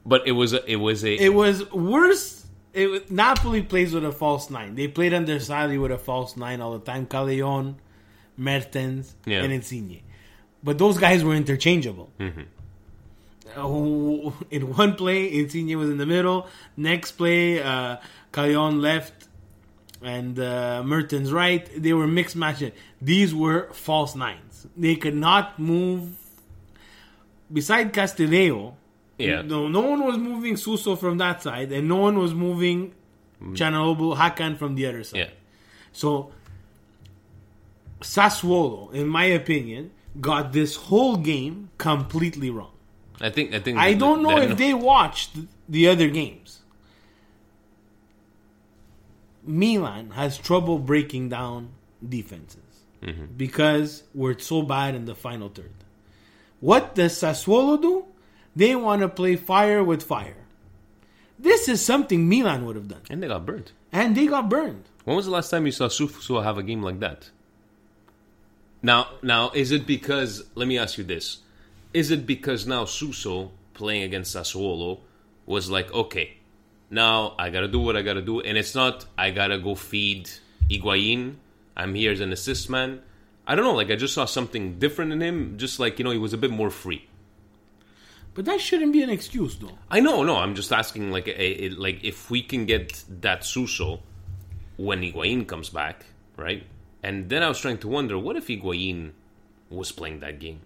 But 0.05 0.27
it 0.27 0.33
was 0.33 0.53
a, 0.53 0.63
it 0.71 0.75
was 0.75 1.03
a 1.03 1.15
It 1.15 1.33
was 1.33 1.69
worse. 1.71 2.45
It 2.73 2.87
was, 2.87 3.09
Napoli 3.09 3.63
plays 3.63 3.93
with 3.93 4.05
a 4.05 4.11
false 4.11 4.49
nine. 4.49 4.75
They 4.75 4.87
played 4.87 5.13
under 5.13 5.37
Sarri 5.37 5.81
with 5.81 5.91
a 5.91 5.97
false 5.97 6.35
nine 6.37 6.61
all 6.61 6.73
the 6.77 6.85
time. 6.85 7.07
Callejon, 7.07 7.75
Mertens, 8.37 9.15
Yeah. 9.25 9.43
and 9.43 9.51
Insigne. 9.51 10.01
but 10.63 10.77
those 10.77 10.97
guys 10.97 11.23
were 11.23 11.33
interchangeable. 11.35 12.09
Oh, 13.57 14.33
in 14.51 14.75
one 14.75 14.95
play, 14.95 15.31
Insigne 15.39 15.77
was 15.77 15.89
in 15.89 15.97
the 15.97 16.05
middle. 16.05 16.47
Next 16.75 17.13
play, 17.13 17.61
uh, 17.63 17.97
left 18.35 19.14
and 20.05 20.39
uh, 20.39 20.83
Mertens 20.85 21.31
right. 21.31 21.67
They 21.81 21.93
were 21.93 22.07
mixed 22.07 22.35
matches. 22.35 22.71
These 23.01 23.33
were 23.33 23.69
false 23.73 24.15
nines. 24.15 24.67
They 24.77 24.95
could 24.95 25.15
not 25.15 25.57
move. 25.59 26.15
Beside 27.51 27.93
Castillejo, 27.93 28.73
Yeah. 29.17 29.41
no, 29.41 29.67
no 29.67 29.81
one 29.81 30.03
was 30.05 30.17
moving 30.17 30.57
Suso 30.57 30.95
from 30.95 31.17
that 31.17 31.41
side, 31.43 31.71
and 31.71 31.87
no 31.87 31.97
one 31.97 32.17
was 32.17 32.33
moving 32.33 32.93
Calhanoglu 33.41 34.15
Hakan 34.17 34.57
from 34.57 34.75
the 34.75 34.85
other 34.87 35.03
side. 35.03 35.19
Yeah. 35.19 35.29
So 35.91 36.31
Sassuolo, 38.01 38.93
in 38.93 39.07
my 39.07 39.25
opinion, 39.25 39.91
got 40.19 40.53
this 40.53 40.75
whole 40.75 41.17
game 41.17 41.69
completely 41.77 42.49
wrong. 42.49 42.71
I 43.21 43.29
think 43.29 43.53
I 43.53 43.59
think 43.59 43.77
I 43.77 43.93
don't 43.93 44.21
know 44.21 44.37
if 44.39 44.57
they 44.57 44.73
watched 44.73 45.31
the 45.69 45.87
other 45.87 46.09
games. 46.09 46.61
Milan 49.45 50.11
has 50.11 50.37
trouble 50.37 50.79
breaking 50.79 51.29
down 51.29 51.69
defenses 52.07 52.85
mm-hmm. 53.01 53.25
because 53.37 54.03
we're 54.13 54.37
so 54.39 54.61
bad 54.61 54.95
in 54.95 55.05
the 55.05 55.15
final 55.15 55.49
third. 55.49 55.73
What 56.59 56.95
does 56.95 57.13
Sassuolo 57.13 57.81
do? 57.81 58.05
They 58.55 58.75
want 58.75 59.01
to 59.01 59.09
play 59.09 59.35
fire 59.35 59.83
with 59.83 60.03
fire. 60.03 60.37
This 61.37 61.67
is 61.67 61.83
something 61.83 62.29
Milan 62.29 62.65
would 62.65 62.75
have 62.75 62.87
done, 62.87 63.01
and 63.09 63.21
they 63.21 63.27
got 63.27 63.45
burned. 63.45 63.71
and 63.91 64.15
they 64.15 64.27
got 64.27 64.49
burned. 64.49 64.85
When 65.03 65.15
was 65.15 65.25
the 65.25 65.31
last 65.31 65.49
time 65.49 65.65
you 65.65 65.71
saw 65.71 65.89
Suso 65.89 66.41
have 66.41 66.57
a 66.57 66.63
game 66.63 66.81
like 66.81 66.99
that? 67.01 67.29
Now, 68.81 69.09
now, 69.21 69.51
is 69.51 69.71
it 69.71 69.85
because? 69.85 70.45
Let 70.55 70.67
me 70.67 70.77
ask 70.77 70.97
you 70.97 71.03
this: 71.03 71.39
Is 71.93 72.09
it 72.09 72.25
because 72.25 72.65
now 72.65 72.85
Suso 72.85 73.51
playing 73.73 74.03
against 74.03 74.35
Sassuolo 74.35 75.01
was 75.45 75.69
like, 75.69 75.93
okay, 75.93 76.37
now 76.89 77.35
I 77.37 77.49
gotta 77.49 77.67
do 77.67 77.79
what 77.79 77.95
I 77.95 78.01
gotta 78.01 78.21
do, 78.21 78.41
and 78.41 78.57
it's 78.57 78.75
not 78.75 79.05
I 79.17 79.31
gotta 79.31 79.57
go 79.57 79.75
feed 79.75 80.29
Higuain. 80.69 81.35
I'm 81.77 81.93
here 81.93 82.11
as 82.11 82.21
an 82.21 82.31
assist 82.31 82.69
man. 82.69 83.01
I 83.47 83.55
don't 83.55 83.65
know. 83.65 83.75
Like 83.75 83.91
I 83.91 83.95
just 83.95 84.13
saw 84.13 84.25
something 84.25 84.79
different 84.79 85.11
in 85.11 85.21
him. 85.21 85.57
Just 85.57 85.79
like 85.79 85.99
you 85.99 86.05
know, 86.05 86.11
he 86.11 86.17
was 86.17 86.33
a 86.33 86.37
bit 86.37 86.51
more 86.51 86.69
free. 86.69 87.07
But 88.35 88.43
that 88.45 88.59
shouldn't 88.59 88.91
be 88.91 89.01
an 89.01 89.09
excuse, 89.09 89.55
though. 89.55 89.77
I 89.89 90.01
know, 90.01 90.21
no. 90.23 90.35
I'm 90.35 90.55
just 90.55 90.73
asking, 90.73 91.09
like, 91.09 91.27
a, 91.27 91.63
a, 91.63 91.69
like 91.69 92.03
if 92.03 92.29
we 92.29 92.41
can 92.41 92.65
get 92.65 93.01
that 93.21 93.45
Suso 93.45 94.01
when 94.75 95.01
Higuain 95.01 95.47
comes 95.47 95.69
back, 95.69 96.05
right? 96.35 96.63
And 97.01 97.29
then 97.29 97.41
I 97.43 97.47
was 97.47 97.59
trying 97.59 97.77
to 97.79 97.87
wonder, 97.87 98.19
what 98.19 98.35
if 98.35 98.47
Higuain 98.47 99.11
was 99.69 99.93
playing 99.93 100.19
that 100.19 100.39
game? 100.39 100.59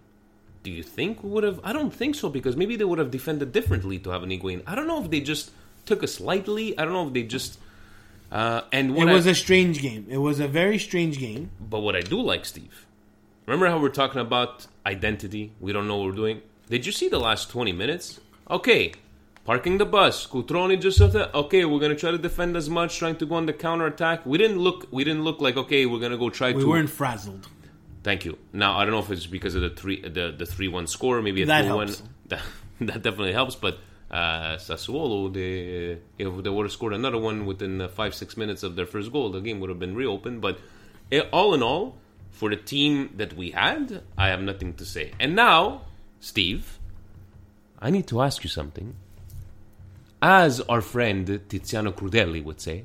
Do 0.64 0.72
you 0.72 0.82
think 0.82 1.22
we 1.22 1.30
would 1.30 1.44
have? 1.44 1.60
I 1.62 1.72
don't 1.72 1.94
think 1.94 2.16
so 2.16 2.28
because 2.28 2.56
maybe 2.56 2.74
they 2.74 2.84
would 2.84 2.98
have 2.98 3.12
defended 3.12 3.52
differently 3.52 4.00
to 4.00 4.10
have 4.10 4.24
an 4.24 4.30
Higuain. 4.30 4.62
I 4.66 4.74
don't 4.74 4.88
know 4.88 5.02
if 5.02 5.08
they 5.08 5.20
just 5.20 5.52
took 5.86 6.02
us 6.02 6.20
lightly. 6.20 6.78
I 6.78 6.84
don't 6.84 6.92
know 6.92 7.06
if 7.06 7.12
they 7.12 7.22
just. 7.22 7.58
Uh, 8.30 8.62
and 8.72 8.96
It 8.96 9.04
was 9.06 9.26
I, 9.26 9.30
a 9.30 9.34
strange 9.34 9.80
game. 9.82 10.06
It 10.08 10.18
was 10.18 10.38
a 10.40 10.46
very 10.48 10.78
strange 10.78 11.18
game. 11.18 11.50
but 11.60 11.80
what 11.80 11.96
I 11.96 12.00
do 12.00 12.20
like, 12.20 12.44
Steve, 12.44 12.86
remember 13.46 13.66
how 13.66 13.78
we're 13.80 13.88
talking 13.88 14.20
about 14.20 14.66
identity? 14.86 15.52
We 15.60 15.72
don't 15.72 15.88
know 15.88 15.96
what 15.96 16.06
we're 16.06 16.12
doing. 16.24 16.42
Did 16.68 16.86
you 16.86 16.92
see 16.92 17.08
the 17.08 17.18
last 17.18 17.50
20 17.50 17.72
minutes? 17.72 18.20
Okay, 18.48 18.92
parking 19.44 19.78
the 19.78 19.84
bus. 19.84 20.26
Cutrone 20.26 20.80
just. 20.80 21.00
Okay, 21.00 21.64
we're 21.64 21.80
gonna 21.80 21.96
try 21.96 22.12
to 22.12 22.18
defend 22.18 22.56
as 22.56 22.70
much, 22.70 22.98
trying 22.98 23.16
to 23.16 23.26
go 23.26 23.34
on 23.34 23.46
the 23.46 23.52
counter 23.52 23.86
attack. 23.86 24.24
We 24.24 24.38
didn't 24.38 24.58
look. 24.58 24.86
We 24.92 25.02
didn't 25.02 25.24
look 25.24 25.40
like 25.40 25.56
okay. 25.56 25.86
We're 25.86 25.98
gonna 26.00 26.18
go 26.18 26.30
try 26.30 26.52
to 26.52 26.58
We 26.58 26.62
to. 26.64 26.68
weren't 26.68 26.90
frazzled. 26.90 27.48
Thank 28.04 28.24
you. 28.24 28.38
Now 28.52 28.78
I 28.78 28.84
don't 28.84 28.92
know 28.92 29.00
if 29.00 29.10
it's 29.10 29.26
because 29.26 29.54
of 29.56 29.62
the 29.62 29.70
three 29.70 30.00
the 30.02 30.32
the 30.36 30.46
three 30.46 30.68
one 30.68 30.86
score, 30.86 31.20
maybe 31.20 31.42
a 31.42 31.46
That 31.46 31.62
two 31.66 31.74
one. 31.74 31.92
That, 32.28 32.42
that 32.80 33.02
definitely 33.02 33.32
helps. 33.32 33.56
But 33.56 33.78
uh, 34.10 34.56
Sassuolo, 34.56 35.32
they 35.32 35.98
if 36.18 36.42
they 36.42 36.50
would 36.50 36.64
have 36.64 36.72
scored 36.72 36.92
another 36.92 37.18
one 37.18 37.46
within 37.46 37.80
uh, 37.80 37.88
five 37.88 38.14
six 38.14 38.36
minutes 38.36 38.62
of 38.62 38.76
their 38.76 38.86
first 38.86 39.12
goal, 39.12 39.30
the 39.30 39.40
game 39.40 39.60
would 39.60 39.70
have 39.70 39.78
been 39.78 39.94
reopened. 39.94 40.40
But 40.40 40.58
eh, 41.12 41.22
all 41.32 41.54
in 41.54 41.62
all, 41.62 41.96
for 42.30 42.50
the 42.50 42.56
team 42.56 43.14
that 43.16 43.34
we 43.34 43.52
had, 43.52 44.02
I 44.18 44.28
have 44.28 44.42
nothing 44.42 44.74
to 44.74 44.84
say. 44.84 45.12
And 45.20 45.36
now, 45.36 45.82
Steve, 46.18 46.78
I 47.78 47.90
need 47.90 48.06
to 48.08 48.20
ask 48.20 48.42
you 48.42 48.50
something. 48.50 48.96
As 50.22 50.60
our 50.62 50.82
friend 50.82 51.26
Tiziano 51.48 51.94
Crudelli 51.94 52.42
would 52.44 52.60
say, 52.60 52.84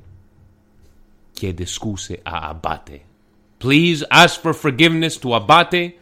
chiede 1.34 1.66
scuse 1.66 2.18
a 2.24 2.54
Abate. 2.54 3.02
Please 3.58 4.04
ask 4.10 4.40
for 4.40 4.54
forgiveness 4.54 5.16
to 5.18 5.34
Abate 5.34 5.98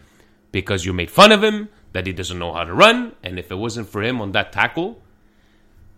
because 0.52 0.84
you 0.84 0.92
made 0.92 1.10
fun 1.10 1.32
of 1.32 1.42
him, 1.42 1.68
that 1.92 2.06
he 2.06 2.12
doesn't 2.12 2.38
know 2.38 2.52
how 2.52 2.64
to 2.64 2.74
run, 2.74 3.12
and 3.22 3.38
if 3.38 3.50
it 3.50 3.56
wasn't 3.56 3.88
for 3.88 4.02
him 4.02 4.20
on 4.20 4.32
that 4.32 4.52
tackle. 4.52 5.00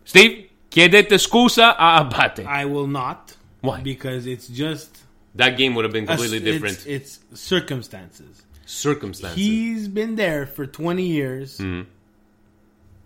Steve, 0.06 0.48
chiedete 0.70 1.18
scusa 1.18 1.74
a 1.78 2.00
Abate. 2.00 2.46
I 2.46 2.64
will 2.64 2.86
not. 2.86 3.36
Why? 3.60 3.80
Because 3.82 4.26
it's 4.26 4.46
just 4.48 5.02
That 5.34 5.58
game 5.58 5.74
would 5.74 5.84
have 5.84 5.92
been 5.92 6.04
a- 6.04 6.06
completely 6.06 6.38
it's- 6.38 6.52
different. 6.54 6.86
It's, 6.86 7.18
circumstances. 7.34 8.42
Circumstances. 8.64 9.36
He's 9.36 9.88
been 9.88 10.14
there 10.16 10.46
for 10.46 10.64
20 10.66 11.02
years. 11.02 11.58
Mm-hmm. 11.58 11.88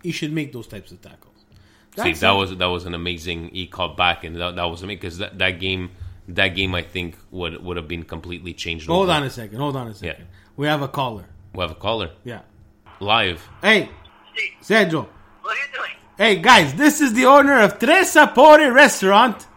He 0.03 0.11
should 0.11 0.31
make 0.31 0.53
those 0.53 0.67
types 0.67 0.91
of 0.91 1.01
tackles. 1.01 1.27
See, 1.97 2.13
that 2.13 2.33
it. 2.33 2.37
was 2.37 2.55
that 2.57 2.65
was 2.67 2.85
an 2.85 2.93
amazing. 2.93 3.49
He 3.49 3.67
caught 3.67 3.97
back, 3.97 4.23
and 4.23 4.35
that, 4.37 4.55
that 4.55 4.63
was 4.63 4.81
amazing 4.81 4.99
because 4.99 5.17
that, 5.17 5.37
that 5.39 5.59
game, 5.59 5.91
that 6.29 6.49
game, 6.49 6.73
I 6.73 6.81
think 6.83 7.17
would 7.31 7.61
would 7.63 7.75
have 7.77 7.87
been 7.89 8.03
completely 8.03 8.53
changed. 8.53 8.87
Hold 8.87 9.09
over. 9.09 9.17
on 9.17 9.23
a 9.23 9.29
second. 9.29 9.57
Hold 9.59 9.75
on 9.75 9.87
a 9.87 9.93
second. 9.93 10.21
Yeah. 10.21 10.25
We 10.55 10.67
have 10.67 10.81
a 10.81 10.87
caller. 10.87 11.25
We 11.53 11.61
have 11.61 11.71
a 11.71 11.75
caller 11.75 12.11
Yeah. 12.23 12.41
live. 13.01 13.45
Hey, 13.61 13.89
Sergio. 14.63 15.05
What 15.41 15.57
are 15.57 15.59
you 15.59 15.73
doing? 15.75 15.91
Hey, 16.21 16.35
guys, 16.35 16.75
this 16.75 17.01
is 17.01 17.13
the 17.13 17.25
owner 17.25 17.59
of 17.61 17.79
Tres 17.79 18.13
Sapore 18.13 18.71
Restaurant, 18.71 19.47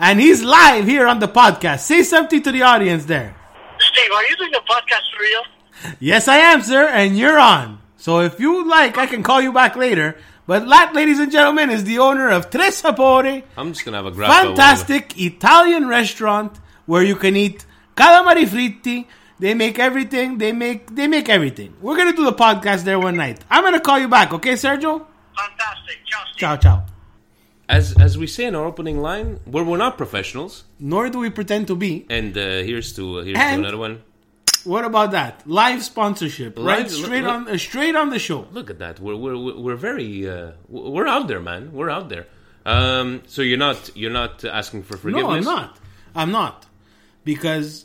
and 0.00 0.18
he's 0.18 0.42
live 0.42 0.84
here 0.84 1.06
on 1.06 1.20
the 1.20 1.28
podcast. 1.28 1.78
Say 1.78 2.02
something 2.02 2.42
to 2.42 2.50
the 2.50 2.62
audience 2.62 3.04
there. 3.04 3.36
Steve, 3.78 4.10
are 4.10 4.24
you 4.24 4.36
doing 4.36 4.52
a 4.56 4.58
podcast 4.62 5.06
for 5.14 5.22
real? 5.22 5.94
Yes, 6.00 6.26
I 6.26 6.38
am, 6.38 6.62
sir, 6.62 6.88
and 6.88 7.16
you're 7.16 7.38
on. 7.38 7.78
So 7.98 8.18
if 8.18 8.40
you 8.40 8.68
like, 8.68 8.98
I 8.98 9.06
can 9.06 9.22
call 9.22 9.40
you 9.40 9.52
back 9.52 9.76
later. 9.76 10.16
But 10.44 10.68
that, 10.68 10.92
ladies 10.92 11.20
and 11.20 11.30
gentlemen, 11.30 11.70
is 11.70 11.84
the 11.84 12.00
owner 12.00 12.30
of 12.30 12.50
Tres 12.50 12.82
Sapore, 12.82 13.44
I'm 13.56 13.72
just 13.72 13.84
gonna 13.84 13.98
have 13.98 14.06
a 14.06 14.10
graph. 14.10 14.32
fantastic 14.32 15.16
Italian 15.20 15.86
restaurant 15.86 16.58
where 16.86 17.04
you 17.04 17.14
can 17.14 17.36
eat 17.36 17.64
calamari 17.96 18.44
fritti. 18.44 19.06
They 19.38 19.54
make 19.54 19.78
everything. 19.78 20.38
They 20.38 20.50
make 20.50 20.96
they 20.96 21.06
make 21.06 21.28
everything. 21.28 21.76
We're 21.80 21.96
gonna 21.96 22.12
do 22.12 22.24
the 22.24 22.32
podcast 22.32 22.82
there 22.82 22.98
one 22.98 23.14
night. 23.14 23.38
I'm 23.48 23.62
gonna 23.62 23.78
call 23.78 24.00
you 24.00 24.08
back, 24.08 24.32
okay, 24.32 24.54
Sergio? 24.54 25.06
Fantastic. 25.42 25.96
Ciao, 26.06 26.22
Steve. 26.30 26.40
Ciao, 26.40 26.56
ciao. 26.56 26.78
As 27.68 27.94
as 28.06 28.16
we 28.16 28.26
say 28.26 28.44
in 28.46 28.54
our 28.54 28.64
opening 28.64 28.98
line, 29.08 29.40
we're 29.46 29.62
we're 29.62 29.76
not 29.86 29.96
professionals, 29.98 30.64
Nor 30.80 31.10
do 31.10 31.18
we 31.18 31.30
pretend 31.30 31.66
to 31.68 31.76
be. 31.76 32.06
and 32.08 32.36
uh, 32.36 32.40
here's 32.68 32.92
to 32.96 33.18
here's 33.18 33.38
And- 33.38 33.62
to 33.62 33.68
another 33.68 33.78
one. 33.78 34.02
What 34.64 34.84
about 34.84 35.12
that 35.12 35.34
live 35.46 35.82
sponsorship? 35.84 36.58
right, 36.58 36.90
straight 36.90 37.22
look- 37.24 37.32
on, 37.32 37.48
uh, 37.48 37.56
straight 37.58 37.94
on 37.94 38.10
the 38.10 38.18
show. 38.18 38.46
Look 38.52 38.68
at 38.70 38.78
that. 38.80 38.98
We're 39.00 39.16
we're 39.16 39.36
we're 39.64 39.76
very 39.88 40.28
uh, 40.28 40.52
we're 40.68 41.06
out 41.06 41.28
there, 41.28 41.40
man. 41.40 41.72
We're 41.72 41.90
out 41.90 42.08
there. 42.08 42.26
Um, 42.66 43.22
so 43.26 43.40
you're 43.42 43.58
not 43.68 43.78
you're 43.94 44.10
not 44.22 44.44
asking 44.44 44.82
for 44.82 44.96
forgiveness. 44.96 45.44
No, 45.44 45.52
I'm 45.52 45.60
not. 45.60 45.78
I'm 46.20 46.32
not 46.32 46.66
because 47.24 47.84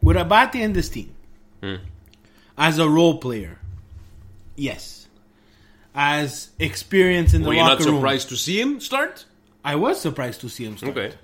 with 0.00 0.16
Abate 0.16 0.54
in 0.66 0.72
this 0.72 0.88
team, 0.88 1.10
Hmm. 1.62 1.76
as 2.56 2.78
a 2.78 2.88
role 2.88 3.18
player, 3.18 3.58
yes, 4.56 5.03
as 5.94 6.50
experience 6.58 7.34
in 7.34 7.42
the 7.42 7.48
Were 7.48 7.54
you 7.54 7.60
not 7.60 7.78
locker 7.78 7.84
room, 7.84 7.96
surprised 7.96 8.28
to 8.30 8.36
see 8.36 8.60
him 8.60 8.80
start? 8.80 9.24
I 9.64 9.76
was 9.76 10.00
surprised 10.00 10.40
to 10.42 10.48
see 10.48 10.64
him 10.64 10.76
start. 10.76 10.96
Okay. 10.96 11.14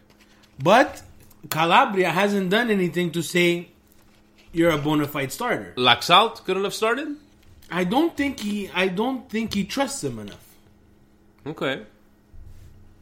But 0.63 1.03
Calabria 1.51 2.11
hasn't 2.11 2.51
done 2.51 2.71
anything 2.71 3.11
to 3.13 3.23
say 3.23 3.69
you're 4.53 4.71
a 4.71 4.79
bona 4.79 5.07
fide 5.07 5.33
starter. 5.33 5.75
Laxalt 5.77 6.45
couldn't 6.45 6.65
have 6.65 6.75
started. 6.75 7.17
I 7.71 7.85
don't 7.85 8.17
think 8.17 8.41
he. 8.41 8.71
I 8.75 8.89
don't 8.89 9.29
think 9.31 9.55
he 9.55 9.65
trusts 9.65 10.03
him 10.03 10.19
enough. 10.19 10.45
Okay. 11.47 11.83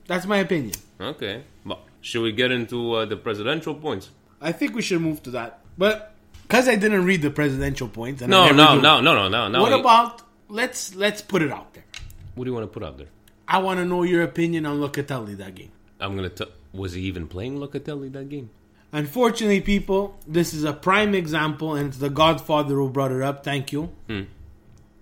That's 0.07 0.27
my 0.27 0.39
opinion. 0.39 0.75
Okay. 1.01 1.43
Well, 1.65 1.81
should 2.01 2.23
we 2.23 2.33
get 2.33 2.51
into 2.51 2.95
uh, 2.95 3.05
the 3.05 3.17
presidential 3.17 3.75
points? 3.75 4.11
I 4.41 4.53
think 4.53 4.75
we 4.75 4.83
should 4.83 5.01
move 5.01 5.23
to 5.25 5.31
that. 5.33 5.61
But 5.77 6.15
because 6.43 6.69
I 6.69 6.77
didn't 6.77 7.05
read 7.05 7.23
the 7.23 7.31
presidential 7.31 7.89
points, 7.89 8.23
and 8.23 8.31
No, 8.31 8.45
I 8.45 8.51
no, 8.53 8.79
no, 8.79 9.01
no, 9.01 9.15
no, 9.15 9.29
no, 9.29 9.49
no. 9.49 9.61
What 9.61 9.73
about 9.73 10.23
let's 10.49 10.95
let's 10.95 11.23
put 11.23 11.43
it 11.43 11.51
out 11.51 11.75
there. 11.75 11.85
What 12.35 12.45
do 12.45 12.51
you 12.51 12.55
want 12.55 12.65
to 12.65 12.73
put 12.73 12.83
out 12.87 12.99
there? 12.99 13.09
I 13.47 13.59
want 13.59 13.79
to 13.79 13.85
know 13.85 14.03
your 14.03 14.23
opinion 14.23 14.67
on 14.67 14.79
Locatelli 14.81 15.37
that 15.39 15.55
game. 15.55 15.73
I'm 16.01 16.17
gonna. 16.17 16.29
T- 16.29 16.45
was 16.73 16.93
he 16.93 17.03
even 17.03 17.27
playing 17.27 17.59
Locatelli 17.59 18.13
that 18.13 18.29
game? 18.29 18.51
Unfortunately, 18.93 19.61
people, 19.61 20.19
this 20.27 20.55
is 20.55 20.65
a 20.65 20.73
prime 20.73 21.15
example, 21.15 21.75
and 21.75 21.89
it's 21.89 21.99
the 21.99 22.09
Godfather 22.09 22.75
who 22.77 22.89
brought 22.89 23.13
it 23.13 23.23
up. 23.23 23.45
Thank 23.45 23.71
you, 23.73 23.91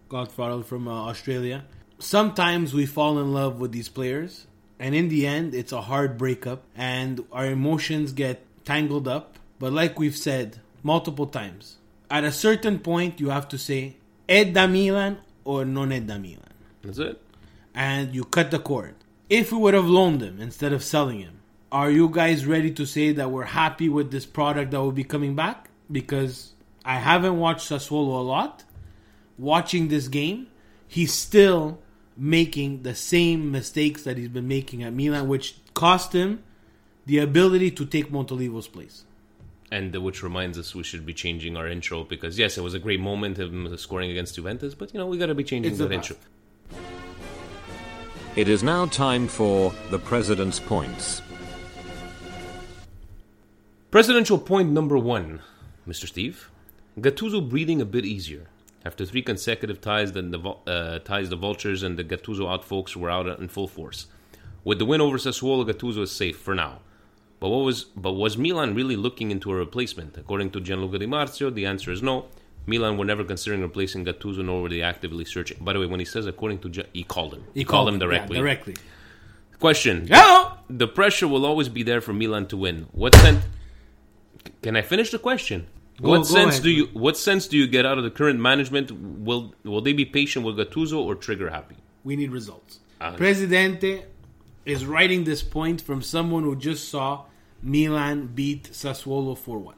Godfather 0.09 0.65
from 0.65 0.89
uh, 0.89 1.07
Australia. 1.09 1.65
Sometimes 1.99 2.75
we 2.75 2.85
fall 2.85 3.19
in 3.19 3.33
love 3.33 3.61
with 3.61 3.73
these 3.73 3.89
players, 3.89 4.47
and 4.79 4.95
in 4.95 5.09
the 5.09 5.27
end, 5.27 5.55
it's 5.55 5.73
a 5.73 5.83
hard 5.83 6.19
breakup, 6.19 6.65
and 6.77 7.25
our 7.33 7.47
emotions 7.47 8.13
get 8.13 8.45
tangled 8.65 9.07
up. 9.07 9.39
But 9.59 9.73
like 9.73 9.99
we've 9.99 10.17
said 10.17 10.59
multiple 10.83 11.27
times, 11.27 11.77
At 12.09 12.23
a 12.25 12.31
certain 12.31 12.79
point, 12.79 13.19
you 13.21 13.31
have 13.31 13.49
to 13.49 13.59
say, 13.59 13.97
è 14.29 14.45
da 14.45 14.67
Milan 14.67 15.19
or 15.47 15.65
non 15.65 15.93
è 15.93 16.01
da 16.01 16.19
Milan. 16.19 16.53
That's 16.83 16.99
it. 16.99 17.21
And 17.75 18.15
you 18.15 18.25
cut 18.25 18.51
the 18.51 18.59
cord. 18.59 18.95
If 19.31 19.53
we 19.53 19.59
would 19.59 19.75
have 19.75 19.87
loaned 19.87 20.23
him 20.23 20.41
instead 20.41 20.73
of 20.73 20.83
selling 20.83 21.21
him, 21.21 21.41
are 21.73 21.91
you 21.91 22.09
guys 22.09 22.47
ready 22.47 22.71
to 22.73 22.87
say 22.87 23.13
that 23.13 23.31
we're 23.31 23.45
happy 23.45 23.89
with 23.89 24.11
this 24.11 24.27
product 24.27 24.71
that 24.71 24.81
will 24.81 24.93
be 24.93 25.05
coming 25.05 25.35
back? 25.35 25.69
Because 25.91 26.53
I 26.85 26.97
haven't 26.97 27.39
watched 27.39 27.69
Sassuolo 27.69 28.19
a 28.19 28.23
lot. 28.23 28.65
Watching 29.39 29.89
this 29.89 30.09
game, 30.09 30.47
he's 30.87 31.13
still 31.13 31.79
making 32.17 32.83
the 32.83 32.95
same 32.95 33.51
mistakes 33.51 34.05
that 34.05 34.17
he's 34.17 34.29
been 34.29 34.49
making 34.49 34.83
at 34.83 34.93
Milan, 34.93 35.29
which 35.29 35.57
cost 35.75 36.13
him 36.13 36.43
the 37.05 37.19
ability 37.19 37.71
to 37.73 37.85
take 37.85 38.11
Montolivo's 38.11 38.69
place. 38.69 39.05
And 39.71 39.95
which 39.97 40.23
reminds 40.23 40.59
us 40.59 40.75
we 40.75 40.85
should 40.85 41.05
be 41.05 41.13
changing 41.13 41.57
our 41.57 41.67
intro 41.67 42.05
because 42.05 42.39
yes, 42.39 42.57
it 42.57 42.63
was 42.63 42.75
a 42.75 42.79
great 42.79 43.01
moment 43.01 43.39
of 43.39 43.81
scoring 43.81 44.11
against 44.11 44.37
Juventus, 44.37 44.75
but 44.75 44.95
you 44.95 44.99
know 45.01 45.07
we 45.07 45.19
got 45.19 45.27
to 45.27 45.35
be 45.35 45.45
changing 45.45 45.73
It's 45.73 45.81
that 45.81 45.89
the 45.89 45.95
intro. 45.95 46.17
It 48.37 48.49
is 48.49 48.63
now 48.63 48.87
time 48.87 49.29
for 49.29 49.73
the 49.91 49.99
President's 49.99 50.61
Points. 50.61 51.23
Presidential 53.91 54.39
point 54.39 54.71
number 54.71 54.99
one, 54.99 55.41
Mr. 55.89 56.07
Steve. 56.07 56.51
Gattuso 57.01 57.49
breathing 57.49 57.81
a 57.81 57.85
bit 57.87 58.05
easier. 58.05 58.49
After 58.85 59.05
three 59.05 59.23
consecutive 59.23 59.81
ties, 59.81 60.13
then 60.13 60.31
the 60.31 60.39
uh, 60.39 60.99
ties 61.01 61.29
the 61.29 61.37
Vultures 61.37 61.83
and 61.83 61.99
the 61.99 62.05
Gattuso 62.05 62.49
out 62.49 62.65
folks 62.65 62.97
were 62.97 63.11
out 63.11 63.27
in 63.27 63.49
full 63.49 63.67
force. 63.67 64.07
With 64.65 64.79
the 64.79 64.85
win 64.85 65.01
over 65.01 65.17
Sassuolo, 65.17 65.67
Gattuso 65.67 66.03
is 66.03 66.13
safe 66.13 66.39
for 66.39 66.55
now. 66.55 66.81
But 67.47 67.51
what 67.51 67.65
was 67.65 67.85
but 67.85 68.15
was 68.15 68.37
Milan 68.37 68.75
really 68.75 68.97
looking 68.97 69.31
into 69.31 69.53
a 69.53 69.55
replacement? 69.55 70.19
According 70.19 70.51
to 70.51 70.61
Gianluca 70.61 70.99
Di 70.99 71.07
Marzio, 71.07 71.55
the 71.55 71.65
answer 71.65 71.93
is 71.93 72.03
no. 72.03 72.25
Milan 72.67 72.99
were 72.99 73.05
never 73.05 73.23
considering 73.23 73.63
replacing 73.63 74.05
Gattuso, 74.05 74.45
nor 74.45 74.63
were 74.63 74.69
they 74.69 74.83
actively 74.83 75.25
searching. 75.25 75.57
By 75.61 75.73
the 75.73 75.79
way, 75.79 75.87
when 75.87 76.01
he 76.01 76.07
says 76.07 76.27
according 76.27 76.59
to, 76.63 76.85
he 76.93 77.05
called 77.05 77.35
him. 77.35 77.45
He, 77.55 77.63
called, 77.63 77.89
him 77.89 78.01
directly. 78.01 78.39
yeah, 78.39 78.43
directly. 78.43 78.75
Question: 79.61 80.09
Hello. 80.09 80.55
The 80.69 80.89
pressure 80.89 81.29
will 81.29 81.47
always 81.47 81.69
be 81.69 81.85
there 81.85 82.01
for 82.01 82.13
Milan 82.13 82.49
to 82.49 82.57
win. 82.57 82.89
What 82.91 83.15
sense? 83.15 83.45
Can 84.61 84.75
I 84.75 84.83
finish 84.83 85.13
the 85.13 85.21
question? 85.21 85.69
Go- 86.03 86.09
what 86.09 86.19
go 86.19 86.25
sense 86.25 86.55
ahead. 86.55 86.63
do 86.65 86.71
you 86.71 86.87
what 86.95 87.17
sense 87.17 87.47
do 87.47 87.57
you 87.57 87.69
get 87.69 87.87
out 87.87 87.97
of 87.97 88.03
the 88.03 88.11
current 88.11 88.41
management? 88.41 88.91
Will 88.91 89.55
will 89.63 89.83
they 89.83 89.93
be 89.93 90.05
patient 90.05 90.45
with 90.45 90.57
Gattuso 90.57 90.99
or 90.99 91.15
trigger 91.15 91.51
happy? 91.51 91.77
We 92.03 92.17
need 92.17 92.33
results. 92.33 92.81
Ah. 93.01 93.13
Presidente 93.13 94.03
is 94.65 94.85
writing 94.85 95.23
this 95.23 95.45
point 95.45 95.81
from 95.81 96.03
someone 96.03 96.43
who 96.43 96.57
just 96.57 96.89
saw 96.89 97.27
Milan 97.67 98.29
beat 98.35 98.65
Sassuolo 98.73 99.37
4 99.37 99.59
1. 99.59 99.75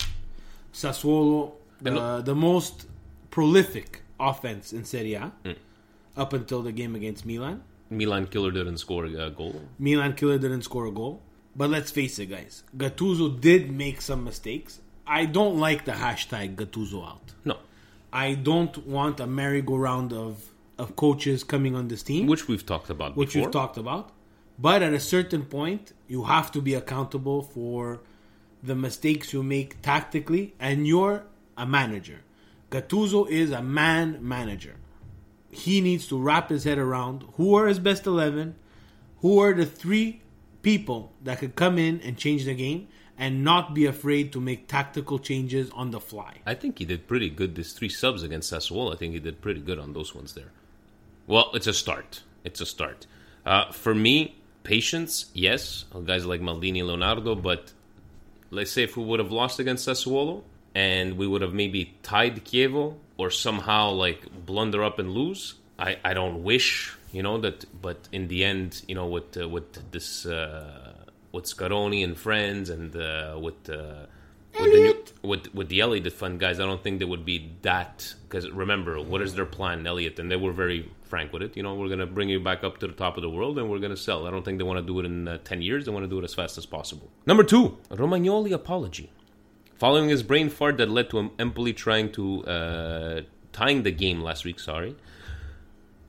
Sassuolo, 0.73 1.52
And 1.85 1.97
the, 2.26 2.35
most 2.35 2.87
prolific 3.30 4.02
offense 4.21 4.73
in 4.73 4.85
Serie 4.85 5.14
A 5.14 5.33
Hmm. 5.45 5.52
up 6.16 6.33
until 6.33 6.61
the 6.62 6.73
game 6.73 6.95
against 6.95 7.25
Milan. 7.25 7.62
Milan 7.90 8.26
killer 8.26 8.50
didn't 8.50 8.78
score 8.78 9.04
a 9.07 9.30
goal. 9.30 9.62
Milan 9.78 10.12
killer 10.14 10.38
didn't 10.38 10.62
score 10.62 10.87
a 10.87 10.90
goal. 10.92 11.23
But 11.57 11.71
let's 11.71 11.90
face 11.90 12.18
it, 12.18 12.26
guys. 12.26 12.62
Gattuso 12.76 13.40
did 13.40 13.71
make 13.73 14.00
some 14.02 14.23
mistakes. 14.23 14.80
I 15.07 15.25
don't 15.25 15.57
like 15.59 15.85
the 15.87 15.92
hashtag 15.92 16.57
Gattuso 16.57 17.00
out. 17.12 17.33
No, 17.45 17.57
I 18.12 18.35
don't 18.35 18.87
want 18.87 19.18
a 19.21 19.26
merry-go-round 19.26 20.12
of, 20.12 20.50
of 20.76 20.95
coaches 20.97 21.42
coming 21.42 21.75
on 21.75 21.88
this 21.88 22.02
team. 22.02 22.26
which 22.26 22.47
we've 22.49 22.66
talked 22.66 22.90
about 22.90 23.16
which 23.16 23.28
before. 23.33 23.47
we've 23.47 23.52
talked 23.52 23.78
about. 23.78 24.11
But 24.58 24.82
at 24.82 24.92
a 24.92 25.00
certain 25.00 25.44
point, 25.44 25.92
you 26.08 26.24
have 26.24 26.50
to 26.52 26.60
be 26.60 26.74
accountable 26.74 27.42
for 27.42 28.00
the 28.62 28.74
mistakes 28.74 29.32
you 29.32 29.42
make 29.42 29.80
tactically, 29.82 30.54
and 30.58 30.86
you're 30.86 31.24
a 31.56 31.66
manager. 31.66 32.20
Gattuso 32.70 33.28
is 33.28 33.50
a 33.50 33.62
man 33.62 34.18
manager. 34.20 34.76
He 35.50 35.80
needs 35.80 36.06
to 36.08 36.20
wrap 36.20 36.50
his 36.50 36.64
head 36.64 36.78
around 36.78 37.24
who 37.34 37.54
are 37.54 37.66
his 37.66 37.78
best 37.78 38.06
11, 38.06 38.56
who 39.20 39.38
are 39.38 39.54
the 39.54 39.64
three 39.64 40.22
people 40.62 41.12
that 41.23 41.38
could 41.38 41.54
come 41.54 41.78
in 41.78 42.00
and 42.00 42.18
change 42.18 42.44
the 42.44 42.54
game, 42.54 42.88
and 43.16 43.42
not 43.42 43.75
be 43.75 43.86
afraid 43.86 44.32
to 44.32 44.40
make 44.40 44.68
tactical 44.68 45.18
changes 45.18 45.71
on 45.71 45.90
the 45.90 46.00
fly. 46.00 46.36
I 46.47 46.54
think 46.54 46.78
he 46.78 46.84
did 46.84 47.08
pretty 47.08 47.30
good. 47.30 47.54
These 47.56 47.73
three 47.73 47.88
subs 47.88 48.23
against 48.23 48.52
Sassuolo, 48.52 48.94
I 48.94 48.97
think 48.97 49.14
he 49.14 49.18
did 49.18 49.40
pretty 49.40 49.60
good 49.60 49.78
on 49.78 49.92
those 49.92 50.14
ones 50.14 50.34
there. 50.34 50.52
Well, 51.26 51.50
it's 51.54 51.66
a 51.66 51.73
start. 51.73 52.23
It's 52.44 52.60
a 52.60 52.66
start. 52.66 53.06
Uh, 53.44 53.73
for 53.73 53.94
me, 53.94 54.37
patience, 54.69 55.13
yes. 55.33 55.87
Guys 56.04 56.25
like 56.26 56.43
Maldini, 56.43 56.83
Leonardo, 56.87 57.35
but 57.35 57.73
let's 58.50 58.71
say 58.71 58.83
if 58.83 58.97
we 58.99 59.04
would 59.09 59.19
have 59.19 59.33
lost 59.33 59.59
against 59.59 59.89
Sassuolo 59.89 60.43
and 60.75 61.17
we 61.17 61.26
would 61.26 61.41
have 61.41 61.54
maybe 61.54 61.95
tied 62.02 62.45
Chievo 62.45 62.95
or 63.17 63.31
somehow 63.31 63.91
like 64.04 64.21
blunder 64.45 64.85
up 64.85 64.99
and 64.99 65.11
lose, 65.11 65.54
I, 65.78 65.97
I 66.04 66.13
don't 66.13 66.45
wish, 66.45 66.95
you 67.13 67.23
know, 67.23 67.39
that. 67.39 67.65
But 67.81 68.09
in 68.13 68.28
the 68.28 68.45
end, 68.45 68.83
you 68.87 68.95
know, 68.95 69.07
with 69.07 69.31
uh, 69.41 69.49
with 69.49 69.91
this 69.91 70.26
uh, 70.26 70.93
with 71.33 71.47
Scaroni 71.47 72.02
and 72.02 72.15
friends 72.17 72.69
and 72.71 72.95
uh, 72.95 73.39
with. 73.41 73.61
Uh, 73.71 74.07
with 74.60 74.73
the, 74.73 74.78
new, 74.78 75.04
with 75.23 75.54
with 75.54 75.68
the 75.68 75.80
Elliott 75.80 76.12
fund 76.12 76.40
guys, 76.40 76.60
I 76.60 76.66
don't 76.66 76.82
think 76.82 76.99
they 76.99 77.04
would 77.04 77.25
be 77.25 77.52
that. 77.62 78.14
Because 78.23 78.50
remember, 78.50 79.00
what 79.00 79.23
is 79.23 79.34
their 79.34 79.47
plan, 79.47 79.86
Elliott? 79.86 80.18
And 80.18 80.30
they 80.30 80.36
were 80.36 80.52
very 80.52 80.90
frank 81.02 81.32
with 81.32 81.42
it. 81.42 81.56
You 81.56 81.62
know, 81.62 81.75
we're 81.75 81.88
going 81.88 81.99
to 82.00 82.06
bring 82.06 82.28
you 82.28 82.40
back 82.40 82.64
up 82.64 82.78
to 82.78 82.86
the 82.86 82.92
top 82.92 83.16
of 83.16 83.23
the 83.23 83.30
world, 83.30 83.58
and 83.58 83.71
we're 83.71 83.78
going 83.78 83.90
to 83.90 83.97
sell. 83.97 84.26
I 84.26 84.30
don't 84.30 84.44
think 84.44 84.58
they 84.58 84.64
want 84.64 84.78
to 84.78 84.86
do 84.86 85.00
it 85.00 85.06
in 85.06 85.28
uh, 85.28 85.38
ten 85.44 85.62
years. 85.62 85.84
They 85.84 85.92
want 85.92 86.04
to 86.04 86.08
do 86.08 86.18
it 86.18 86.25
as 86.25 86.34
fast 86.34 86.58
as 86.58 86.66
possible. 86.66 87.10
Number 87.26 87.44
two, 87.44 87.78
Romagnoli 87.90 88.52
apology. 88.52 89.10
Following 89.76 90.08
his 90.08 90.23
brain 90.25 90.50
fart 90.50 90.76
that 90.78 90.90
led 90.90 91.08
to 91.10 91.30
Empoli 91.38 91.73
trying 91.73 92.10
to 92.12 92.44
uh, 92.44 93.21
tying 93.52 93.84
the 93.84 93.92
game 93.92 94.21
last 94.21 94.44
week. 94.44 94.58
Sorry, 94.58 94.97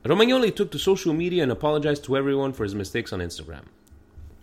Romagnoli 0.04 0.54
took 0.54 0.72
to 0.72 0.78
social 0.78 1.12
media 1.12 1.42
and 1.42 1.52
apologized 1.52 2.04
to 2.04 2.16
everyone 2.16 2.52
for 2.52 2.64
his 2.64 2.74
mistakes 2.74 3.12
on 3.12 3.20
Instagram. 3.20 3.64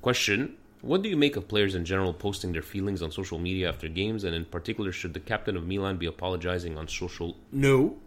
Question 0.02 0.56
What 0.82 1.02
do 1.02 1.10
you 1.10 1.18
make 1.18 1.36
of 1.36 1.48
players 1.48 1.76
in 1.76 1.86
general 1.86 2.14
posting 2.14 2.52
their 2.52 2.62
feelings 2.62 3.02
on 3.02 3.12
social 3.12 3.40
media 3.40 3.68
after 3.70 3.88
games, 3.88 4.24
and 4.24 4.36
in 4.36 4.46
particular, 4.46 4.92
should 4.92 5.14
the 5.14 5.20
captain 5.20 5.58
of 5.58 5.66
Milan 5.66 5.98
be 5.98 6.06
apologizing 6.06 6.78
on 6.78 6.88
social? 6.88 7.36
No, 7.52 7.98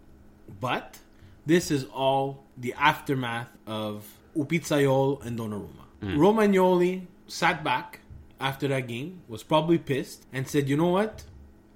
but 0.59 0.99
this 1.45 1.69
is 1.69 1.85
all 1.85 2.43
the 2.57 2.73
aftermath 2.73 3.49
of 3.67 4.07
Upizzaiol 4.37 5.25
and 5.25 5.37
Donnarumma. 5.37 5.85
Hmm. 6.01 6.17
Romagnoli 6.17 7.05
sat 7.27 7.63
back 7.63 7.99
after 8.39 8.67
that 8.69 8.87
game, 8.87 9.21
was 9.27 9.43
probably 9.43 9.77
pissed, 9.77 10.25
and 10.31 10.47
said, 10.47 10.69
"You 10.69 10.77
know 10.77 10.87
what? 10.87 11.23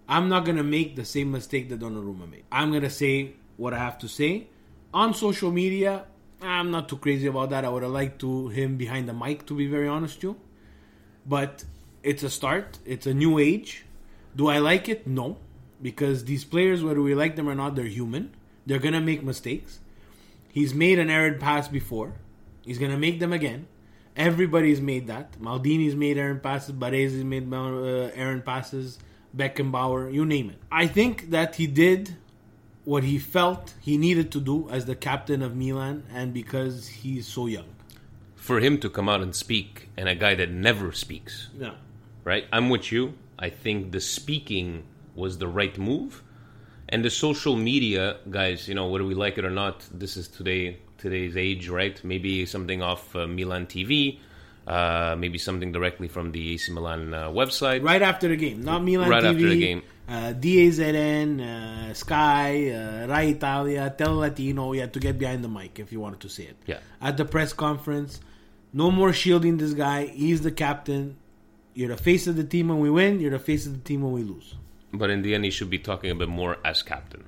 I'm 0.08 0.30
not 0.30 0.46
gonna 0.46 0.64
make 0.64 0.96
the 0.96 1.06
same 1.06 1.32
mistake 1.32 1.70
that 1.70 1.80
Donnarumma 1.80 2.30
made. 2.30 2.44
I'm 2.52 2.72
gonna 2.72 2.90
say 2.90 3.34
what 3.58 3.74
I 3.74 3.80
have 3.80 3.98
to 4.00 4.08
say 4.08 4.48
on 4.94 5.14
social 5.14 5.52
media. 5.52 6.06
I'm 6.42 6.70
not 6.72 6.90
too 6.90 6.98
crazy 6.98 7.28
about 7.28 7.50
that. 7.50 7.66
I 7.66 7.70
would 7.70 7.84
have 7.84 7.92
liked 7.92 8.20
to 8.20 8.50
him 8.50 8.78
behind 8.78 9.10
the 9.10 9.14
mic, 9.14 9.46
to 9.48 9.56
be 9.56 9.68
very 9.68 9.88
honest 9.88 10.18
with 10.18 10.24
you. 10.24 10.36
But 11.26 11.64
it's 12.04 12.24
a 12.24 12.30
start. 12.30 12.80
It's 12.86 13.08
a 13.08 13.14
new 13.14 13.40
age. 13.40 13.86
Do 14.36 14.48
I 14.48 14.60
like 14.60 14.90
it? 14.90 15.08
No, 15.08 15.38
because 15.82 16.26
these 16.26 16.44
players, 16.44 16.84
whether 16.84 17.02
we 17.02 17.16
like 17.16 17.36
them 17.36 17.50
or 17.50 17.56
not, 17.56 17.76
they're 17.76 17.86
human. 17.86 18.36
They're 18.66 18.80
gonna 18.80 19.02
make 19.02 19.24
mistakes. 19.24 19.80
He's 20.50 20.74
made 20.74 21.00
an 21.00 21.10
errant 21.10 21.40
pass 21.40 21.68
before. 21.68 22.14
He's 22.64 22.78
gonna 22.78 22.98
make 22.98 23.20
them 23.20 23.34
again. 23.34 23.68
Everybody's 24.16 24.80
made 24.80 25.08
that. 25.08 25.40
Maldini's 25.40 25.96
made 25.96 26.18
errant 26.18 26.42
passes. 26.42 26.74
Baresi's 26.74 27.24
made 27.24 27.52
uh, 27.54 28.12
errant 28.16 28.46
passes. 28.46 28.98
Beckenbauer, 29.36 30.14
you 30.14 30.26
name 30.26 30.50
it. 30.50 30.62
I 30.72 30.88
think 30.88 31.32
that 31.32 31.56
he 31.56 31.68
did 31.68 32.16
what 32.86 33.04
he 33.04 33.20
felt 33.20 33.74
he 33.82 33.98
needed 33.98 34.32
to 34.32 34.40
do 34.40 34.70
as 34.70 34.86
the 34.86 34.96
captain 34.96 35.42
of 35.42 35.56
Milan, 35.56 36.04
and 36.14 36.34
because 36.34 36.88
he's 36.88 37.28
so 37.28 37.48
young. 37.48 37.75
For 38.46 38.60
him 38.60 38.78
to 38.84 38.90
come 38.98 39.08
out 39.10 39.22
and 39.26 39.34
speak, 39.46 39.90
and 39.98 40.08
a 40.08 40.14
guy 40.26 40.34
that 40.42 40.52
never 40.52 40.92
speaks, 40.92 41.34
Yeah. 41.60 41.74
right? 42.24 42.46
I'm 42.56 42.70
with 42.70 42.92
you. 42.92 43.04
I 43.40 43.50
think 43.50 43.92
the 43.92 44.00
speaking 44.00 44.84
was 45.16 45.32
the 45.44 45.48
right 45.60 45.76
move, 45.92 46.22
and 46.90 47.00
the 47.04 47.10
social 47.10 47.56
media 47.56 48.04
guys. 48.30 48.68
You 48.70 48.76
know, 48.76 48.88
whether 48.92 49.04
we 49.12 49.16
like 49.26 49.36
it 49.40 49.46
or 49.46 49.56
not, 49.64 49.76
this 50.02 50.14
is 50.16 50.28
today 50.28 50.78
today's 51.00 51.36
age, 51.48 51.64
right? 51.70 51.96
Maybe 52.04 52.46
something 52.46 52.82
off 52.84 53.16
uh, 53.16 53.26
Milan 53.26 53.66
TV, 53.66 54.20
uh, 54.68 55.16
maybe 55.18 55.38
something 55.48 55.72
directly 55.72 56.08
from 56.08 56.32
the 56.32 56.42
AC 56.54 56.72
Milan 56.72 57.14
uh, 57.16 57.30
website. 57.42 57.82
Right 57.84 58.02
after 58.12 58.28
the 58.28 58.38
game, 58.46 58.62
not 58.72 58.84
Milan 58.84 59.08
TV. 59.08 59.12
Right 59.16 59.24
TV. 59.24 59.34
after 59.34 59.50
the 59.50 59.60
game. 59.60 59.82
Uh, 60.08 60.34
DAZN, 60.38 61.30
uh, 61.42 61.94
Sky, 61.96 62.70
uh, 62.70 63.08
Rai 63.08 63.32
Italia, 63.32 63.94
Tel 63.98 64.16
Latino. 64.18 64.72
You 64.74 64.82
had 64.82 64.94
to 64.94 65.00
get 65.00 65.18
behind 65.18 65.44
the 65.44 65.50
mic 65.50 65.80
if 65.80 65.92
you 65.92 66.00
wanted 66.00 66.20
to 66.22 66.30
see 66.30 66.44
it. 66.44 66.58
Yeah. 66.68 66.78
At 67.02 67.18
the 67.18 67.26
press 67.26 67.54
conference, 67.54 68.20
no 68.76 68.92
more 68.92 69.14
shielding 69.14 69.58
this 69.58 69.74
guy. 69.74 70.08
He's 70.08 70.42
the 70.42 70.52
captain. 70.52 71.16
You're 71.74 71.96
the 71.96 71.98
face 71.98 72.28
of 72.28 72.36
the 72.36 72.44
team 72.44 72.68
when 72.68 72.80
we 72.80 72.90
win. 72.90 73.22
You're 73.22 73.32
the 73.32 73.40
face 73.40 73.66
of 73.66 73.74
the 73.74 73.80
team 73.80 74.02
when 74.02 74.12
we 74.12 74.22
lose. 74.22 74.54
But 74.94 75.10
in 75.10 75.22
the 75.22 75.34
end, 75.34 75.46
he 75.46 75.52
should 75.52 75.70
be 75.70 75.80
talking 75.80 76.12
a 76.12 76.16
bit 76.16 76.28
more 76.28 76.58
as 76.64 76.84
captain, 76.84 77.24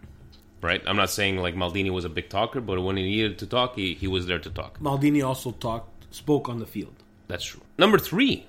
right? 0.62 0.81
I'm 0.86 0.97
not 0.97 1.10
saying 1.10 1.38
like 1.38 1.55
Maldini 1.55 1.89
was 1.89 2.03
a 2.05 2.10
big 2.10 2.29
talker, 2.29 2.60
but 2.60 2.81
when 2.81 2.97
he 2.97 3.03
needed 3.03 3.39
to 3.39 3.45
talk, 3.47 3.75
he, 3.75 3.93
he 3.93 4.07
was 4.07 4.25
there 4.27 4.39
to 4.39 4.49
talk. 4.49 4.79
Maldini 4.79 5.25
also 5.25 5.51
talked, 5.51 6.13
spoke 6.13 6.49
on 6.49 6.60
the 6.60 6.65
field. 6.65 6.95
That's 7.29 7.45
true. 7.45 7.62
Number 7.77 7.97
three, 7.97 8.45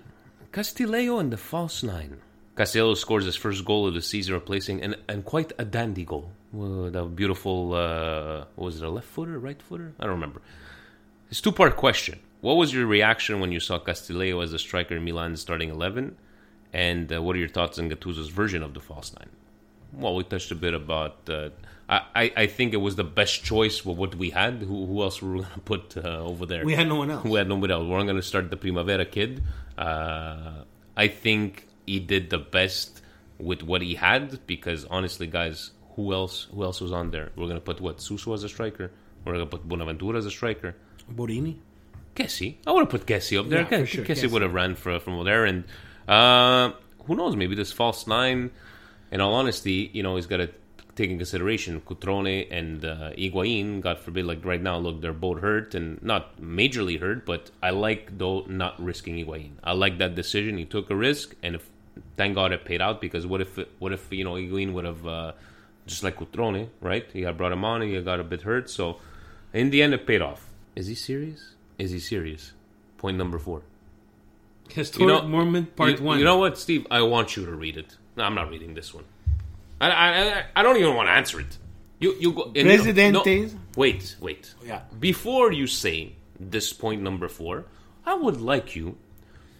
Castillejo 0.53 1.19
and 1.21 1.33
the 1.33 1.37
false 1.37 1.85
nine. 1.85 2.19
Castillejo 2.57 2.95
scores 2.95 3.25
his 3.25 3.37
first 3.37 3.65
goal 3.65 3.87
of 3.87 3.95
the 3.95 4.03
season, 4.03 4.35
replacing 4.35 4.83
and, 4.83 4.97
and 5.09 5.25
quite 5.25 5.53
a 5.59 5.65
dandy 5.65 6.05
goal. 6.05 6.31
Uh, 6.53 6.91
that 6.91 7.15
beautiful, 7.15 7.75
uh, 7.75 8.45
what 8.57 8.67
was 8.67 8.83
it, 8.83 8.85
a 8.85 8.91
left 8.91 9.07
footer, 9.07 9.39
right 9.39 9.61
footer? 9.63 9.93
I 10.01 10.05
don't 10.05 10.15
remember. 10.15 10.43
It's 11.31 11.41
two 11.41 11.53
part 11.53 11.77
question 11.77 12.19
What 12.41 12.57
was 12.57 12.73
your 12.73 12.87
reaction 12.87 13.41
when 13.41 13.53
you 13.53 13.61
saw 13.61 13.79
Castillejo 13.79 14.41
as 14.41 14.53
a 14.53 14.59
striker 14.59 14.97
in 14.97 15.05
Milan's 15.05 15.41
starting 15.41 15.71
11? 15.71 16.17
And 16.73 17.13
uh, 17.13 17.21
what 17.23 17.35
are 17.35 17.39
your 17.39 17.49
thoughts 17.49 17.79
on 17.79 17.89
Gattuso's 17.89 18.29
version 18.29 18.63
of 18.63 18.75
the 18.75 18.81
false 18.81 19.13
nine? 19.19 19.31
Well, 19.93 20.15
we 20.15 20.23
touched 20.25 20.51
a 20.51 20.55
bit 20.55 20.75
about. 20.75 21.29
Uh, 21.29 21.51
I, 21.89 22.31
I, 22.37 22.47
think 22.47 22.75
it 22.75 22.79
was 22.79 22.97
the 22.97 23.05
best 23.05 23.43
choice 23.43 23.85
with 23.85 23.97
what 23.97 24.15
we 24.15 24.29
had. 24.31 24.61
Who, 24.61 24.87
who 24.87 25.03
else 25.03 25.23
were 25.23 25.33
we 25.33 25.39
going 25.41 25.53
to 25.55 25.61
put 25.61 25.97
uh, 25.97 26.19
over 26.19 26.45
there? 26.45 26.65
We 26.65 26.75
had 26.75 26.89
no 26.89 26.97
one 26.97 27.11
else. 27.11 27.25
We 27.25 27.39
had 27.39 27.49
nobody 27.49 27.73
else. 27.73 27.85
We 27.85 27.91
weren't 27.91 28.07
going 28.07 28.17
to 28.17 28.23
start 28.23 28.51
the 28.51 28.57
Primavera 28.59 29.07
kid. 29.07 29.43
Uh, 29.79 30.65
I 30.97 31.09
think 31.09 31.67
he 31.87 31.99
did 32.01 32.29
the 32.29 32.39
best 32.39 33.01
with 33.39 33.63
what 33.63 33.81
he 33.81 33.95
had 33.95 34.47
because 34.47 34.85
honestly, 34.85 35.27
guys, 35.27 35.71
who 35.97 36.13
else? 36.13 36.49
Who 36.53 36.63
else 36.63 36.81
was 36.81 36.93
on 36.93 37.11
there? 37.11 37.31
We're 37.35 37.47
going 37.47 37.57
to 37.57 37.63
put 37.63 37.81
what 37.81 38.03
Suso 38.03 38.35
as 38.35 38.45
a 38.45 38.49
striker. 38.49 38.91
We're 39.25 39.33
going 39.33 39.47
to 39.47 39.51
put 39.51 39.67
Bonaventura 39.67 40.19
as 40.19 40.27
a 40.27 40.31
striker. 40.31 40.77
Borini. 41.11 41.57
Kessie. 42.19 42.57
I 42.67 42.73
would 42.73 42.81
have 42.81 42.91
put 42.91 43.07
Kessie 43.07 43.39
up 43.39 43.49
there. 43.49 43.61
Yeah, 43.61 43.67
for 43.67 43.77
Kessie, 43.77 43.87
sure, 43.87 44.05
Kessie. 44.05 44.31
would 44.31 44.43
have 44.43 44.55
ran 44.55 44.75
for, 44.75 44.99
from 44.99 45.25
there. 45.25 45.45
And 45.45 45.65
uh, 46.09 46.73
who 47.05 47.15
knows? 47.15 47.37
Maybe 47.37 47.55
this 47.55 47.73
false 47.73 48.07
nine, 48.07 48.51
in 49.13 49.21
all 49.21 49.35
honesty, 49.35 49.91
you 49.93 50.03
know, 50.03 50.17
he's 50.17 50.27
got 50.27 50.39
to 50.39 50.51
take 50.97 51.11
in 51.11 51.17
consideration 51.17 51.81
Cutrone 51.81 52.49
and 52.51 52.85
uh, 52.85 53.11
Higuain. 53.17 53.81
God 53.81 54.01
forbid, 54.01 54.27
like 54.27 54.45
right 54.45 54.61
now, 54.61 54.79
look, 54.79 55.01
they're 55.01 55.13
both 55.13 55.41
hurt 55.41 55.75
and 55.75 56.03
not 56.03 56.41
majorly 56.41 56.99
hurt, 56.99 57.25
but 57.25 57.51
I 57.63 57.71
like, 57.71 58.19
though, 58.19 58.45
not 58.49 58.83
risking 58.83 59.15
Higuain. 59.15 59.53
I 59.63 59.73
like 59.73 59.99
that 59.99 60.17
decision. 60.17 60.59
He 60.59 60.65
took 60.65 60.91
a 60.91 60.97
risk, 60.97 61.37
and 61.43 61.55
if 61.55 61.71
thank 62.17 62.35
God 62.35 62.53
it 62.53 62.65
paid 62.65 62.81
out 62.81 63.01
because 63.01 63.27
what 63.27 63.41
if, 63.41 63.59
what 63.79 63.93
if 63.93 64.13
you 64.13 64.25
know, 64.25 64.35
Higuain 64.35 64.73
would 64.73 64.85
have, 64.85 65.07
uh, 65.07 65.33
just 65.87 66.03
like 66.03 66.17
Cutrone, 66.17 66.69
right? 66.81 67.09
He 67.13 67.23
got 67.23 67.37
brought 67.37 67.53
him 67.53 67.65
on, 67.65 67.83
he 67.83 68.01
got 68.03 68.19
a 68.19 68.25
bit 68.25 68.43
hurt. 68.43 68.69
So 68.69 68.99
in 69.53 69.71
the 69.71 69.83
end, 69.83 69.95
it 69.95 70.07
paid 70.07 70.21
off. 70.21 70.51
Is 70.75 70.89
he 70.89 70.95
serious? 70.95 71.55
Is 71.79 71.91
he 71.91 71.99
serious? 72.01 72.53
Point 72.99 73.17
number 73.17 73.39
four. 73.39 73.63
Historic 74.71 75.25
moment, 75.25 75.75
part 75.77 75.99
you, 75.99 76.05
one. 76.05 76.19
You 76.19 76.25
know 76.25 76.37
what, 76.37 76.59
Steve? 76.59 76.87
I 76.91 77.01
want 77.03 77.37
you 77.37 77.47
to 77.47 77.53
read 77.53 77.77
it. 77.77 77.97
No, 78.17 78.25
I'm 78.25 78.35
not 78.35 78.51
reading 78.51 78.75
this 78.75 78.93
one. 78.93 79.05
I, 79.81 79.91
I, 79.91 80.09
I, 80.41 80.45
I 80.57 80.63
don't 80.63 80.77
even 80.77 80.95
want 80.95 81.09
to 81.09 81.13
answer 81.13 81.41
it. 81.41 81.57
You, 82.01 82.15
you 82.21 82.33
go. 82.33 82.45
and 82.45 82.57
you 82.57 82.65
know- 82.65 82.69
Presidentes. 82.77 83.53
no, 83.55 83.61
wait, 83.77 84.17
wait. 84.21 84.55
Yeah. 84.65 84.83
Before 85.01 85.53
you 85.53 85.67
say 85.67 86.13
this 86.39 86.73
point 86.73 87.01
number 87.03 87.29
four, 87.29 87.65
I 88.05 88.15
would 88.15 88.41
like 88.41 88.77
you 88.77 88.97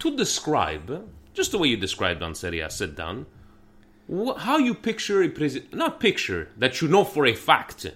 to 0.01 0.15
describe, 0.17 1.09
just 1.35 1.53
the 1.53 1.59
way 1.59 1.69
you 1.69 1.77
described 1.77 2.23
on 2.23 2.35
Serie 2.35 2.61
A, 2.61 2.69
sit 2.71 2.95
down, 2.95 3.27
wh- 4.13 4.37
how 4.39 4.59
you 4.59 4.75
picture 4.75 5.23
a 5.23 5.29
president. 5.29 5.73
Not 5.75 6.01
picture 6.01 6.51
that 6.59 6.83
you 6.83 6.89
know 6.89 7.05
for 7.05 7.25
a 7.27 7.35
fact 7.35 7.87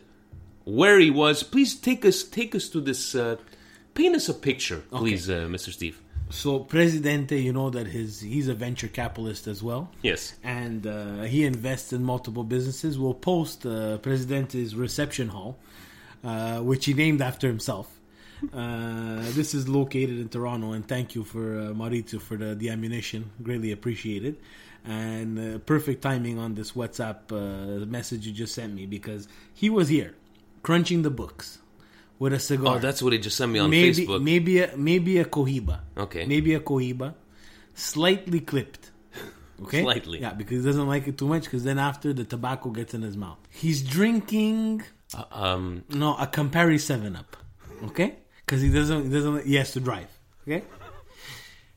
where 0.64 0.98
he 0.98 1.10
was. 1.10 1.42
Please 1.42 1.74
take 1.74 2.04
us, 2.04 2.22
take 2.22 2.54
us 2.54 2.68
to 2.70 2.80
this. 2.80 3.14
Uh, 3.14 3.36
paint 3.94 4.16
us 4.16 4.28
a 4.28 4.34
picture, 4.34 4.82
please, 4.90 5.28
uh, 5.28 5.46
Mr. 5.48 5.72
Steve. 5.72 6.00
So 6.30 6.60
Presidente, 6.60 7.38
you 7.38 7.52
know 7.52 7.68
that 7.70 7.86
his 7.88 8.20
he's 8.20 8.48
a 8.48 8.54
venture 8.54 8.88
capitalist 8.88 9.46
as 9.46 9.62
well. 9.62 9.90
Yes. 10.02 10.34
and 10.42 10.86
uh, 10.86 11.22
he 11.22 11.44
invests 11.44 11.92
in 11.92 12.02
multiple 12.02 12.42
businesses. 12.42 12.98
We'll 12.98 13.12
post 13.14 13.66
uh, 13.66 13.98
Presidente's 13.98 14.74
reception 14.74 15.28
hall, 15.28 15.58
uh, 16.24 16.60
which 16.60 16.86
he 16.86 16.94
named 16.94 17.20
after 17.20 17.46
himself. 17.46 17.98
Uh, 18.52 19.20
this 19.32 19.54
is 19.54 19.68
located 19.68 20.18
in 20.18 20.28
Toronto, 20.28 20.72
and 20.72 20.88
thank 20.88 21.14
you 21.14 21.22
for 21.22 21.58
uh, 21.58 22.18
for 22.18 22.36
the, 22.36 22.54
the 22.54 22.70
ammunition. 22.70 23.30
Greatly 23.42 23.70
appreciated. 23.70 24.38
And 24.84 25.38
uh, 25.38 25.58
perfect 25.58 26.02
timing 26.02 26.38
on 26.38 26.54
this 26.54 26.72
WhatsApp 26.72 27.30
uh, 27.30 27.86
message 27.86 28.26
you 28.26 28.32
just 28.32 28.54
sent 28.54 28.74
me 28.74 28.86
because 28.86 29.28
he 29.54 29.70
was 29.70 29.88
here 29.88 30.16
crunching 30.64 31.02
the 31.02 31.10
books 31.10 31.58
with 32.22 32.32
a 32.32 32.38
cigar. 32.38 32.76
Oh, 32.76 32.78
that's 32.78 33.02
what 33.02 33.12
he 33.12 33.18
just 33.18 33.36
sent 33.36 33.50
me 33.50 33.58
on 33.58 33.68
maybe, 33.68 34.06
Facebook. 34.06 34.22
Maybe 34.22 34.60
a, 34.60 34.76
maybe 34.76 35.18
a 35.18 35.24
Cohiba. 35.24 35.80
Okay. 35.96 36.24
Maybe 36.24 36.54
a 36.54 36.60
Cohiba, 36.60 37.14
slightly 37.74 38.40
clipped. 38.40 38.90
Okay. 39.62 39.82
Slightly. 39.82 40.20
Yeah, 40.20 40.32
because 40.32 40.64
he 40.64 40.68
doesn't 40.70 40.88
like 40.88 41.06
it 41.06 41.16
too 41.16 41.28
much. 41.28 41.44
Because 41.44 41.62
then 41.62 41.78
after 41.78 42.12
the 42.12 42.24
tobacco 42.24 42.70
gets 42.70 42.94
in 42.94 43.02
his 43.02 43.16
mouth, 43.16 43.38
he's 43.48 43.80
drinking 43.80 44.82
Uh, 45.14 45.22
um, 45.30 45.84
no 45.88 46.16
a 46.16 46.26
Campari 46.26 46.80
Seven 46.80 47.14
Up. 47.14 47.36
Okay. 47.84 48.16
Because 48.44 48.60
he 48.60 48.70
doesn't. 48.72 49.04
He 49.04 49.10
doesn't. 49.10 49.46
He 49.46 49.54
has 49.54 49.70
to 49.74 49.80
drive. 49.80 50.08
Okay. 50.42 50.64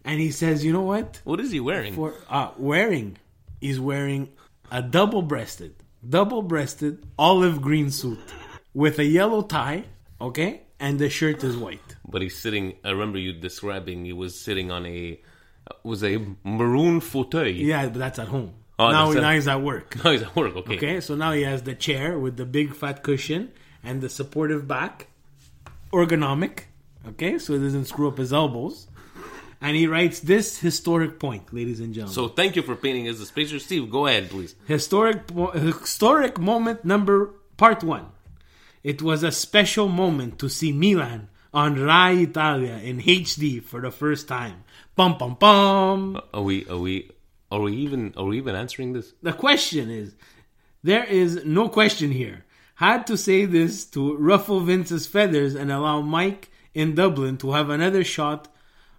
And 0.03 0.19
he 0.19 0.31
says, 0.31 0.65
you 0.65 0.73
know 0.73 0.81
what? 0.81 1.21
what 1.25 1.39
is 1.39 1.51
he 1.51 1.60
wearing? 1.60 1.93
For 1.93 2.15
uh, 2.27 2.51
wearing, 2.58 3.17
he's 3.62 3.79
wearing 3.79 4.29
a 4.71 4.81
double-breasted, 4.81 5.75
double-breasted 6.17 7.05
olive 7.19 7.62
green 7.62 7.91
suit 7.91 8.19
with 8.73 8.97
a 8.97 9.05
yellow 9.05 9.43
tie. 9.43 9.86
Okay, 10.21 10.62
and 10.80 10.97
the 10.99 11.10
shirt 11.10 11.43
is 11.43 11.58
white. 11.58 11.95
but 12.08 12.21
he's 12.21 12.38
sitting. 12.38 12.75
I 12.84 12.91
remember 12.91 13.17
you 13.17 13.34
describing. 13.34 14.06
He 14.06 14.13
was 14.13 14.39
sitting 14.39 14.71
on 14.71 14.86
a 14.86 15.19
was 15.84 16.04
a 16.04 16.23
maroon 16.43 16.99
fauteuil. 17.01 17.54
Yeah, 17.56 17.88
but 17.89 17.99
that's 17.99 18.19
at 18.19 18.28
home. 18.28 18.54
Oh, 18.78 18.91
now, 18.91 19.12
now 19.12 19.32
he's 19.32 19.47
at 19.47 19.62
work. 19.62 19.95
No, 20.04 20.12
he's 20.12 20.21
at 20.21 20.36
work. 20.36 20.56
Okay. 20.56 20.75
Okay, 20.75 21.01
so 21.01 21.15
now 21.15 21.32
he 21.32 21.43
has 21.43 21.63
the 21.63 21.75
chair 21.75 22.19
with 22.19 22.36
the 22.38 22.45
big 22.45 22.75
fat 22.75 23.04
cushion 23.04 23.51
and 23.84 24.01
the 24.01 24.10
supportive 24.10 24.67
back, 24.67 25.08
ergonomic. 25.91 26.65
Okay, 27.08 27.38
so 27.39 27.54
it 27.54 27.60
doesn't 27.60 27.86
screw 27.86 28.08
up 28.08 28.17
his 28.17 28.34
elbows. 28.34 28.88
And 29.62 29.75
he 29.78 29.88
writes 29.88 30.19
this 30.19 30.60
historic 30.60 31.19
point, 31.19 31.54
ladies 31.54 31.80
and 31.80 31.93
gentlemen. 31.93 32.13
So 32.13 32.28
thank 32.28 32.56
you 32.56 32.62
for 32.62 32.75
painting 32.75 33.08
us 33.08 33.17
this 33.19 33.32
picture, 33.32 33.58
Steve. 33.60 33.89
Go 33.89 34.06
ahead, 34.08 34.30
please. 34.30 34.56
historic, 34.65 35.30
historic 35.54 36.38
moment 36.39 36.84
number 36.86 37.32
part 37.58 37.84
one. 37.84 38.06
It 38.86 39.02
was 39.02 39.24
a 39.24 39.32
special 39.32 39.88
moment 39.88 40.38
to 40.38 40.48
see 40.48 40.71
Milan 40.71 41.30
on 41.52 41.82
Rai 41.82 42.21
Italia 42.21 42.76
in 42.84 43.02
HD 43.02 43.60
for 43.60 43.82
the 43.82 43.89
first 43.89 44.28
time. 44.28 44.63
Pum 44.95 45.17
pum 45.17 45.38
pum. 45.38 46.21
Are 46.32 46.43
we? 46.43 46.67
Are 46.67 46.78
we? 46.78 47.10
Are 47.52 47.62
we 47.62 47.74
even? 47.78 48.13
Are 48.15 48.26
we 48.26 48.38
even 48.38 48.54
answering 48.54 48.93
this? 48.93 49.13
The 49.24 49.34
question 49.34 49.89
is 49.89 50.15
there 50.84 51.04
is 51.04 51.43
no 51.45 51.67
question 51.67 52.12
here. 52.12 52.45
Had 52.76 53.08
to 53.08 53.17
say 53.17 53.45
this 53.45 53.86
to 53.86 54.17
ruffle 54.17 54.60
Vince's 54.60 55.08
feathers 55.08 55.56
and 55.56 55.71
allow 55.71 56.02
Mike 56.02 56.52
in 56.76 56.93
Dublin 56.93 57.38
to 57.38 57.54
have 57.54 57.71
another 57.71 58.04
shot 58.04 58.50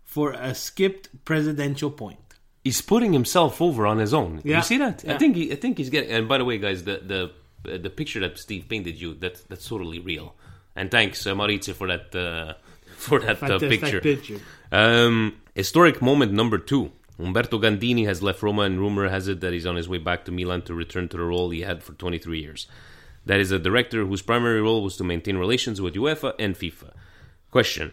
for 0.02 0.32
a 0.32 0.52
skipped 0.52 1.24
presidential 1.24 1.92
point. 1.92 2.34
He's 2.64 2.80
putting 2.80 3.12
himself 3.12 3.62
over 3.62 3.86
on 3.86 3.98
his 3.98 4.12
own. 4.12 4.40
Yeah. 4.42 4.56
You 4.56 4.62
see 4.64 4.78
that? 4.78 5.04
I 5.06 5.16
think. 5.16 5.36
He, 5.36 5.52
I 5.52 5.54
think 5.54 5.78
he's 5.78 5.90
getting. 5.90 6.10
And 6.10 6.28
by 6.28 6.38
the 6.38 6.44
way, 6.44 6.58
guys, 6.58 6.82
the 6.82 6.96
the 7.06 7.30
uh, 7.68 7.78
the 7.78 7.90
picture 7.90 8.20
that 8.20 8.38
Steve 8.38 8.66
painted 8.68 9.00
you 9.00 9.14
that's 9.14 9.42
that's 9.42 9.68
totally 9.68 9.98
real. 9.98 10.34
And 10.74 10.90
thanks, 10.90 11.26
uh, 11.26 11.34
Maurizio, 11.34 11.74
for 11.74 11.88
that 11.88 12.14
uh, 12.14 12.54
for 12.96 13.20
that 13.20 13.42
uh, 13.42 13.58
picture. 13.58 14.00
picture. 14.00 14.40
Um, 14.72 15.36
historic 15.54 16.02
moment 16.02 16.32
number 16.32 16.58
two. 16.58 16.92
Umberto 17.18 17.58
Gandini 17.58 18.04
has 18.04 18.22
left 18.22 18.42
Roma, 18.42 18.62
and 18.62 18.78
rumor 18.78 19.08
has 19.08 19.26
it 19.26 19.40
that 19.40 19.54
he's 19.54 19.64
on 19.64 19.76
his 19.76 19.88
way 19.88 19.96
back 19.96 20.26
to 20.26 20.32
Milan 20.32 20.60
to 20.62 20.74
return 20.74 21.08
to 21.08 21.16
the 21.16 21.22
role 21.22 21.48
he 21.48 21.62
had 21.62 21.82
for 21.82 21.94
23 21.94 22.38
years. 22.38 22.66
That 23.24 23.40
is 23.40 23.50
a 23.50 23.58
director 23.58 24.04
whose 24.04 24.20
primary 24.20 24.60
role 24.60 24.82
was 24.82 24.98
to 24.98 25.04
maintain 25.04 25.38
relations 25.38 25.80
with 25.80 25.94
UEFA 25.94 26.34
and 26.38 26.54
FIFA. 26.54 26.92
Question 27.50 27.92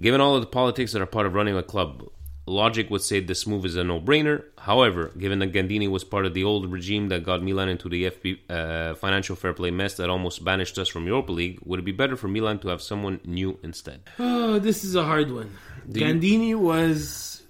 Given 0.00 0.20
all 0.20 0.34
of 0.34 0.40
the 0.40 0.48
politics 0.48 0.92
that 0.92 1.02
are 1.02 1.06
part 1.06 1.26
of 1.26 1.34
running 1.34 1.56
a 1.56 1.62
club, 1.62 2.08
logic 2.50 2.90
would 2.90 3.02
say 3.02 3.20
this 3.20 3.46
move 3.46 3.64
is 3.64 3.76
a 3.76 3.84
no 3.84 4.00
brainer. 4.00 4.44
However, 4.58 5.12
given 5.18 5.38
that 5.40 5.52
Gandini 5.52 5.88
was 5.88 6.04
part 6.04 6.26
of 6.26 6.34
the 6.34 6.44
old 6.44 6.70
regime 6.70 7.08
that 7.08 7.24
got 7.24 7.42
Milan 7.42 7.68
into 7.68 7.88
the 7.88 8.04
FB, 8.10 8.38
uh, 8.48 8.94
financial 8.96 9.36
fair 9.36 9.52
play 9.54 9.70
mess 9.70 9.94
that 9.96 10.10
almost 10.10 10.44
banished 10.44 10.76
us 10.78 10.88
from 10.88 11.06
Europa 11.06 11.32
League, 11.32 11.58
would 11.64 11.78
it 11.80 11.84
be 11.84 11.92
better 11.92 12.16
for 12.16 12.28
Milan 12.28 12.58
to 12.60 12.68
have 12.68 12.82
someone 12.82 13.20
new 13.24 13.58
instead? 13.62 14.00
Oh, 14.18 14.58
this 14.58 14.82
is 14.84 14.94
a 14.96 15.04
hard 15.04 15.30
one. 15.30 15.50
Do 15.88 16.00
you- 16.00 16.06
Gandini 16.06 16.54
was 16.56 17.42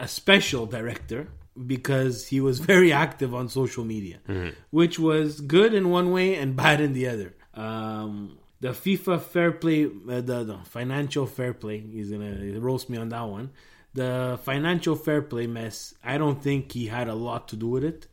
a 0.00 0.08
special 0.08 0.66
director 0.66 1.28
because 1.66 2.26
he 2.26 2.40
was 2.40 2.58
very 2.72 2.92
active 2.92 3.34
on 3.34 3.48
social 3.48 3.84
media, 3.84 4.18
Mm-hmm. 4.28 4.50
which 4.70 4.98
was 4.98 5.40
good 5.40 5.74
in 5.74 5.90
one 5.90 6.10
way 6.10 6.34
and 6.36 6.56
bad 6.56 6.80
in 6.80 6.92
the 6.92 7.06
other. 7.08 7.34
Um, 7.54 8.38
the 8.60 8.68
FIFA 8.70 9.20
fair 9.22 9.52
play, 9.52 9.84
uh, 9.86 10.20
the, 10.20 10.44
the 10.44 10.58
financial 10.64 11.26
fair 11.26 11.54
play, 11.54 11.78
he's 11.80 12.10
gonna 12.10 12.58
roast 12.60 12.90
me 12.90 12.98
on 12.98 13.08
that 13.10 13.22
one. 13.38 13.50
The 13.94 14.38
financial 14.44 14.94
fair 14.96 15.20
play 15.22 15.46
mess, 15.46 15.94
I 16.04 16.16
don't 16.18 16.40
think 16.42 16.70
he 16.72 16.86
had 16.86 17.08
a 17.08 17.14
lot 17.14 17.48
to 17.48 17.56
do 17.56 17.66
with 17.68 17.84
it. 17.84 18.06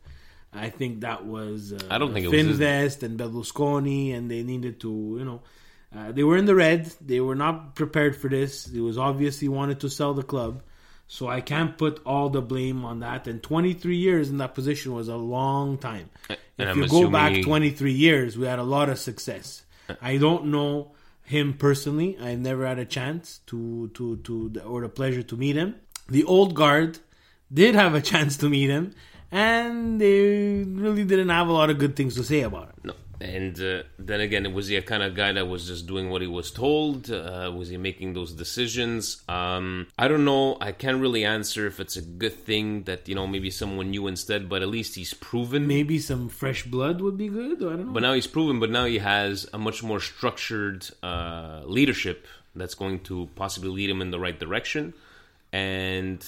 I 0.52 0.70
think 0.70 1.00
that 1.02 1.24
was 1.26 1.72
uh, 1.72 1.78
I 1.90 1.98
don't 1.98 2.12
think 2.12 2.24
it 2.26 2.28
was 2.30 2.40
his- 2.46 2.58
Fininvest 2.58 3.02
and 3.02 3.18
Berlusconi, 3.18 4.14
and 4.16 4.30
they 4.30 4.42
needed 4.42 4.80
to, 4.80 5.16
you 5.18 5.24
know, 5.24 5.42
uh, 5.94 6.10
they 6.12 6.24
were 6.24 6.36
in 6.36 6.46
the 6.46 6.54
red. 6.54 6.86
They 7.00 7.20
were 7.20 7.34
not 7.36 7.74
prepared 7.74 8.16
for 8.16 8.28
this. 8.28 8.66
It 8.66 8.80
was 8.80 8.98
obvious 8.98 9.38
he 9.38 9.48
wanted 9.48 9.80
to 9.80 9.88
sell 9.90 10.14
the 10.14 10.22
club, 10.22 10.62
so 11.06 11.28
I 11.28 11.40
can't 11.42 11.78
put 11.78 12.00
all 12.04 12.28
the 12.28 12.42
blame 12.42 12.84
on 12.84 13.00
that. 13.00 13.26
And 13.28 13.42
23 13.42 13.96
years 13.96 14.30
in 14.30 14.38
that 14.38 14.54
position 14.54 14.94
was 14.94 15.08
a 15.08 15.16
long 15.16 15.78
time. 15.78 16.10
And 16.28 16.38
if 16.58 16.68
I'm 16.68 16.82
you 16.82 16.88
go 16.88 17.08
back 17.12 17.32
23 17.44 17.92
years, 17.92 18.36
we 18.36 18.46
had 18.46 18.58
a 18.58 18.64
lot 18.64 18.88
of 18.88 18.98
success. 18.98 19.62
I 20.02 20.16
don't 20.16 20.46
know 20.46 20.92
him 21.28 21.52
personally. 21.52 22.16
I've 22.20 22.40
never 22.40 22.66
had 22.66 22.78
a 22.78 22.84
chance 22.84 23.40
to 23.46 23.88
to 23.94 24.16
to 24.24 24.60
or 24.64 24.80
the 24.82 24.88
pleasure 24.88 25.22
to 25.22 25.36
meet 25.36 25.56
him. 25.56 25.76
The 26.08 26.24
old 26.24 26.54
guard 26.54 26.98
did 27.52 27.74
have 27.74 27.94
a 27.94 28.00
chance 28.12 28.36
to 28.38 28.48
meet 28.48 28.70
him, 28.70 28.94
and 29.30 30.00
they 30.00 30.64
really 30.64 31.04
didn't 31.04 31.28
have 31.28 31.48
a 31.48 31.52
lot 31.52 31.70
of 31.70 31.78
good 31.78 31.96
things 31.96 32.14
to 32.16 32.24
say 32.24 32.40
about 32.40 32.68
him. 32.68 32.80
No. 32.84 32.94
And 33.20 33.60
uh, 33.60 33.82
then 33.98 34.20
again, 34.20 34.52
was 34.54 34.68
he 34.68 34.76
a 34.76 34.82
kind 34.82 35.02
of 35.02 35.14
guy 35.14 35.32
that 35.32 35.48
was 35.48 35.66
just 35.66 35.86
doing 35.86 36.08
what 36.08 36.22
he 36.22 36.28
was 36.28 36.50
told? 36.50 37.10
Uh, 37.10 37.52
was 37.54 37.68
he 37.68 37.76
making 37.76 38.12
those 38.12 38.32
decisions? 38.32 39.22
Um, 39.28 39.88
I 39.98 40.06
don't 40.06 40.24
know. 40.24 40.56
I 40.60 40.70
can't 40.72 41.00
really 41.00 41.24
answer 41.24 41.66
if 41.66 41.80
it's 41.80 41.96
a 41.96 42.02
good 42.02 42.34
thing 42.34 42.84
that 42.84 43.08
you 43.08 43.14
know 43.14 43.26
maybe 43.26 43.50
someone 43.50 43.90
new 43.90 44.06
instead, 44.06 44.48
but 44.48 44.62
at 44.62 44.68
least 44.68 44.94
he's 44.94 45.14
proven. 45.14 45.66
Maybe 45.66 45.98
some 45.98 46.28
fresh 46.28 46.64
blood 46.64 47.00
would 47.00 47.16
be 47.16 47.28
good. 47.28 47.58
I 47.58 47.76
don't 47.76 47.86
know. 47.86 47.92
But 47.92 48.02
now 48.02 48.12
he's 48.12 48.28
proven. 48.28 48.60
But 48.60 48.70
now 48.70 48.84
he 48.84 48.98
has 48.98 49.48
a 49.52 49.58
much 49.58 49.82
more 49.82 50.00
structured 50.00 50.88
uh, 51.02 51.62
leadership 51.64 52.26
that's 52.54 52.74
going 52.74 53.00
to 53.00 53.28
possibly 53.34 53.70
lead 53.70 53.90
him 53.90 54.00
in 54.00 54.10
the 54.10 54.20
right 54.20 54.38
direction. 54.38 54.94
And 55.52 56.24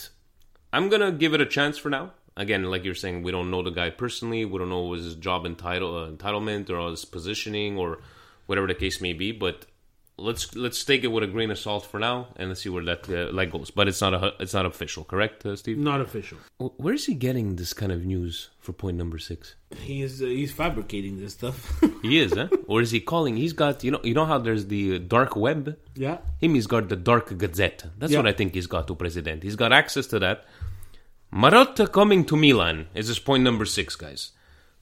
I'm 0.72 0.88
gonna 0.88 1.12
give 1.12 1.34
it 1.34 1.40
a 1.40 1.46
chance 1.46 1.78
for 1.78 1.90
now. 1.90 2.12
Again, 2.40 2.62
like 2.64 2.84
you're 2.84 2.94
saying, 3.04 3.22
we 3.22 3.30
don't 3.36 3.50
know 3.50 3.62
the 3.62 3.70
guy 3.80 3.90
personally. 3.90 4.44
We 4.44 4.58
don't 4.58 4.70
know 4.76 4.92
his 4.92 5.14
job 5.26 5.44
entitle 5.46 5.92
uh, 6.04 6.10
entitlement 6.10 6.70
or 6.70 6.90
his 6.90 7.04
positioning 7.04 7.76
or 7.82 7.98
whatever 8.46 8.66
the 8.66 8.74
case 8.84 9.00
may 9.00 9.12
be. 9.12 9.30
But 9.32 9.66
let's 10.28 10.54
let's 10.54 10.84
take 10.84 11.02
it 11.04 11.08
with 11.14 11.24
a 11.24 11.26
grain 11.26 11.50
of 11.50 11.58
salt 11.58 11.84
for 11.86 11.98
now, 12.00 12.28
and 12.36 12.48
let's 12.48 12.62
see 12.62 12.68
where 12.74 12.84
that 12.90 13.02
uh, 13.08 13.30
leg 13.38 13.50
goes. 13.50 13.70
But 13.70 13.88
it's 13.88 14.00
not 14.00 14.14
a 14.14 14.34
it's 14.44 14.54
not 14.54 14.66
official, 14.66 15.04
correct, 15.04 15.44
uh, 15.44 15.54
Steve? 15.56 15.78
Not 15.78 16.00
official. 16.00 16.38
Where 16.84 16.94
is 16.94 17.04
he 17.06 17.14
getting 17.14 17.56
this 17.56 17.72
kind 17.74 17.92
of 17.92 18.04
news 18.04 18.48
for 18.58 18.72
point 18.72 18.96
number 18.96 19.18
six? 19.18 19.54
He's 19.90 20.22
uh, 20.22 20.26
he's 20.26 20.52
fabricating 20.52 21.20
this 21.20 21.32
stuff. 21.34 21.58
He 22.02 22.18
is, 22.18 22.32
huh? 22.32 22.48
or 22.66 22.80
is 22.80 22.90
he 22.92 23.00
calling? 23.00 23.36
He's 23.36 23.52
got 23.52 23.84
you 23.84 23.90
know 23.90 24.00
you 24.02 24.14
know 24.14 24.24
how 24.32 24.38
there's 24.38 24.64
the 24.74 24.82
uh, 24.96 24.98
dark 25.16 25.36
web. 25.36 25.76
yeah. 25.94 26.18
Him, 26.40 26.54
he's 26.54 26.66
got 26.66 26.88
the 26.88 26.96
Dark 26.96 27.26
Gazette. 27.36 27.84
That's 27.98 28.12
Yeah. 28.12 28.20
what 28.20 28.26
I 28.26 28.32
think 28.32 28.54
he's 28.54 28.66
got 28.76 28.86
to 28.88 28.94
President. 28.94 29.42
He's 29.42 29.56
got 29.56 29.70
access 29.82 30.06
to 30.08 30.18
that. 30.20 30.44
Marotta 31.32 31.90
coming 31.90 32.24
to 32.24 32.36
Milan 32.36 32.86
is 32.94 33.08
his 33.08 33.18
point 33.18 33.42
number 33.44 33.64
six, 33.64 33.94
guys. 33.96 34.32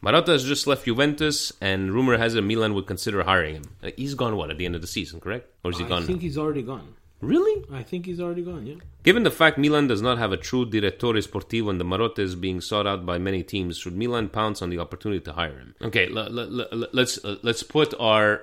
Marotta 0.03 0.29
has 0.29 0.45
just 0.45 0.67
left 0.67 0.85
Juventus, 0.85 1.53
and 1.61 1.93
rumor 1.93 2.17
has 2.17 2.35
it 2.37 2.43
Milan 2.43 2.73
would 2.75 2.87
consider 2.87 3.25
hiring 3.25 3.57
him. 3.57 3.65
Uh, 3.83 3.91
He's 3.97 4.15
gone, 4.15 4.37
what, 4.37 4.51
at 4.51 4.57
the 4.57 4.65
end 4.65 4.77
of 4.77 4.81
the 4.81 4.87
season, 4.87 5.21
correct? 5.21 5.51
Or 5.65 5.73
is 5.73 5.79
he 5.79 5.85
I 5.85 5.89
gone? 5.89 6.03
I 6.05 6.07
think 6.07 6.19
now? 6.21 6.23
he's 6.23 6.39
already 6.39 6.63
gone. 6.63 6.95
Really? 7.21 7.65
I 7.73 7.83
think 7.83 8.07
he's 8.07 8.21
already 8.21 8.43
gone. 8.43 8.65
Yeah. 8.65 8.77
Given 9.03 9.25
the 9.25 9.31
fact 9.33 9.59
Milan 9.59 9.89
does 9.89 10.01
not 10.01 10.19
have 10.19 10.31
a 10.31 10.37
true 10.37 10.65
direttore 10.65 11.15
sportivo 11.21 11.69
and 11.69 11.81
the 11.81 11.85
Marotta 11.85 12.21
is 12.21 12.37
being 12.37 12.61
sought 12.61 12.87
out 12.87 13.05
by 13.05 13.19
many 13.19 13.43
teams, 13.43 13.77
should 13.77 13.97
Milan 13.97 14.29
pounce 14.29 14.63
on 14.63 14.71
the 14.71 14.79
opportunity 14.79 15.21
to 15.23 15.33
hire 15.33 15.59
him? 15.59 15.75
Okay, 15.83 16.07
l- 16.09 16.19
l- 16.39 16.61
l- 16.73 16.87
let's 16.93 17.23
uh, 17.25 17.37
let's 17.43 17.65
put 17.65 17.93
our 17.99 18.43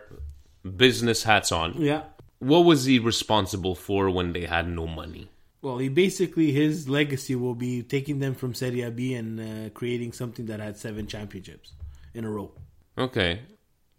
business 0.75 1.23
hats 1.23 1.53
on. 1.53 1.81
Yeah. 1.81 2.03
What 2.39 2.59
was 2.65 2.83
he 2.83 2.99
responsible 2.99 3.75
for 3.75 4.09
when 4.09 4.33
they 4.33 4.43
had 4.45 4.67
no 4.67 4.87
money? 4.87 5.29
Well, 5.65 5.79
he 5.79 5.89
basically 5.89 6.51
his 6.51 6.87
legacy 6.87 7.33
will 7.33 7.55
be 7.55 7.81
taking 7.81 8.19
them 8.19 8.35
from 8.35 8.53
Serie 8.53 8.87
B 8.91 9.15
and 9.15 9.39
uh, 9.39 9.69
creating 9.71 10.11
something 10.11 10.45
that 10.45 10.59
had 10.59 10.77
seven 10.77 11.07
championships 11.07 11.73
in 12.13 12.23
a 12.23 12.29
row. 12.29 12.51
Okay, 12.99 13.41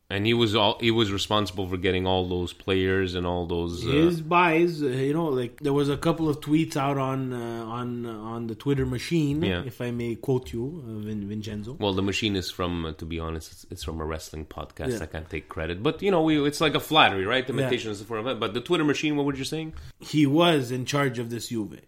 and 0.09 0.25
he 0.25 0.35
was 0.35 0.55
all 0.55 0.79
he 0.81 0.91
was 0.91 1.11
responsible 1.11 1.67
for 1.69 1.77
getting 1.77 2.07
all 2.07 2.29
those 2.29 2.53
players 2.53 3.15
and 3.17 3.27
all 3.27 3.47
those. 3.47 3.85
Uh, 3.85 3.91
His 3.91 4.21
buys, 4.21 4.83
uh, 4.83 4.87
you 4.87 5.13
know, 5.13 5.27
like 5.27 5.59
there 5.61 5.73
was 5.73 5.89
a 5.89 5.97
couple 5.97 6.29
of 6.29 6.41
tweets 6.41 6.77
out 6.77 6.97
on 6.99 7.33
uh, 7.33 7.65
on 7.67 8.07
on 8.07 8.47
the 8.47 8.55
Twitter 8.55 8.87
machine, 8.87 9.43
Yeah. 9.43 9.63
if 9.67 9.81
I 9.81 9.91
may 9.91 10.15
quote 10.15 10.53
you, 10.53 10.85
uh, 10.87 10.99
Vin- 11.01 11.29
Vincenzo. 11.29 11.77
well, 11.81 11.93
the 11.93 12.03
machine 12.03 12.37
is 12.37 12.51
from, 12.51 12.85
uh, 12.87 12.93
to 12.93 13.05
be 13.05 13.19
honest, 13.19 13.51
it's, 13.53 13.67
it's 13.71 13.83
from 13.85 14.01
a 14.01 14.05
wrestling 14.05 14.45
podcast. 14.47 14.93
Yeah. 14.93 15.03
I 15.03 15.07
can't 15.07 15.29
take 15.29 15.49
credit, 15.49 15.83
but 15.83 16.01
you 16.03 16.11
know, 16.13 16.23
we 16.23 16.41
it's 16.47 16.61
like 16.61 16.75
a 16.77 16.81
flattery, 16.81 17.27
right? 17.27 17.45
Yeah. 17.49 17.55
Imitation 17.55 17.91
is 17.91 17.99
the 17.99 18.05
form 18.05 18.27
of 18.27 18.37
it. 18.37 18.41
But 18.41 18.55
the 18.55 18.61
Twitter 18.61 18.85
machine, 18.85 19.17
what 19.17 19.27
were 19.27 19.35
you 19.35 19.45
saying? 19.45 19.75
He 19.99 20.25
was 20.27 20.71
in 20.71 20.85
charge 20.85 21.19
of 21.19 21.31
this 21.31 21.49
Juve. 21.49 21.81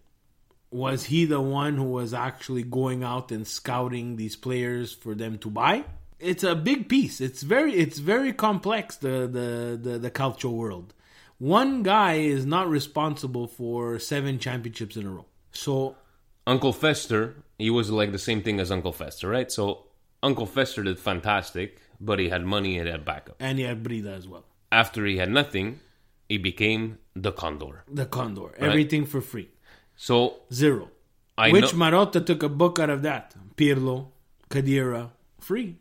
Was 0.70 1.04
he 1.04 1.24
the 1.24 1.40
one 1.40 1.76
who 1.76 1.85
was 1.85 2.12
actually 2.12 2.62
going 2.62 3.02
out 3.02 3.33
and 3.33 3.46
scouting 3.46 4.16
these 4.16 4.37
players 4.37 4.92
for 4.92 5.14
them 5.14 5.38
to 5.38 5.48
buy? 5.50 5.85
It's 6.20 6.42
a 6.42 6.54
big 6.54 6.88
piece. 6.88 7.20
It's 7.20 7.42
very 7.42 7.74
it's 7.74 7.98
very 7.98 8.33
complex 8.33 8.96
the 8.96 9.26
the 9.26 9.78
the, 9.81 9.98
the 9.98 10.11
culture 10.11 10.48
world. 10.48 10.94
One 11.38 11.83
guy 11.85 12.14
is 12.14 12.44
not 12.44 12.68
responsible 12.68 13.46
for 13.46 13.98
seven 14.00 14.38
championships 14.40 14.96
in 14.96 15.07
a 15.07 15.11
row. 15.11 15.26
So 15.52 15.96
Uncle 16.46 16.72
Fester, 16.72 17.37
he 17.59 17.70
was 17.70 17.90
like 17.90 18.11
the 18.11 18.18
same 18.18 18.42
thing 18.42 18.59
as 18.59 18.70
Uncle 18.72 18.92
Fester, 18.92 19.28
right? 19.28 19.50
So 19.52 19.85
Uncle 20.22 20.46
Fester 20.46 20.83
did 20.83 20.98
fantastic, 20.98 21.81
but 22.00 22.18
he 22.18 22.28
had 22.28 22.44
money 22.44 22.78
and 22.78 22.88
had 22.88 23.04
backup. 23.04 23.37
and 23.38 23.59
he 23.59 23.64
had 23.64 23.85
Braida 23.85 24.16
as 24.16 24.26
well. 24.26 24.44
After 24.72 25.07
he 25.07 25.16
had 25.18 25.31
nothing, 25.31 25.81
he 26.28 26.38
became 26.38 26.98
the 27.14 27.33
Condor. 27.33 27.85
The 27.90 28.07
Condor. 28.07 28.54
Everything 28.59 29.07
for 29.07 29.20
free. 29.20 29.48
So 29.96 30.40
Zero. 30.52 30.90
I 31.37 31.52
Which 31.52 31.72
know 31.72 31.78
Marotta 31.78 32.24
took 32.26 32.42
a 32.42 32.48
book 32.48 32.78
out 32.81 32.90
of 32.90 33.02
that. 33.02 33.35
Pirlo, 33.57 34.09
Khedira, 34.50 35.11
free. 35.40 35.76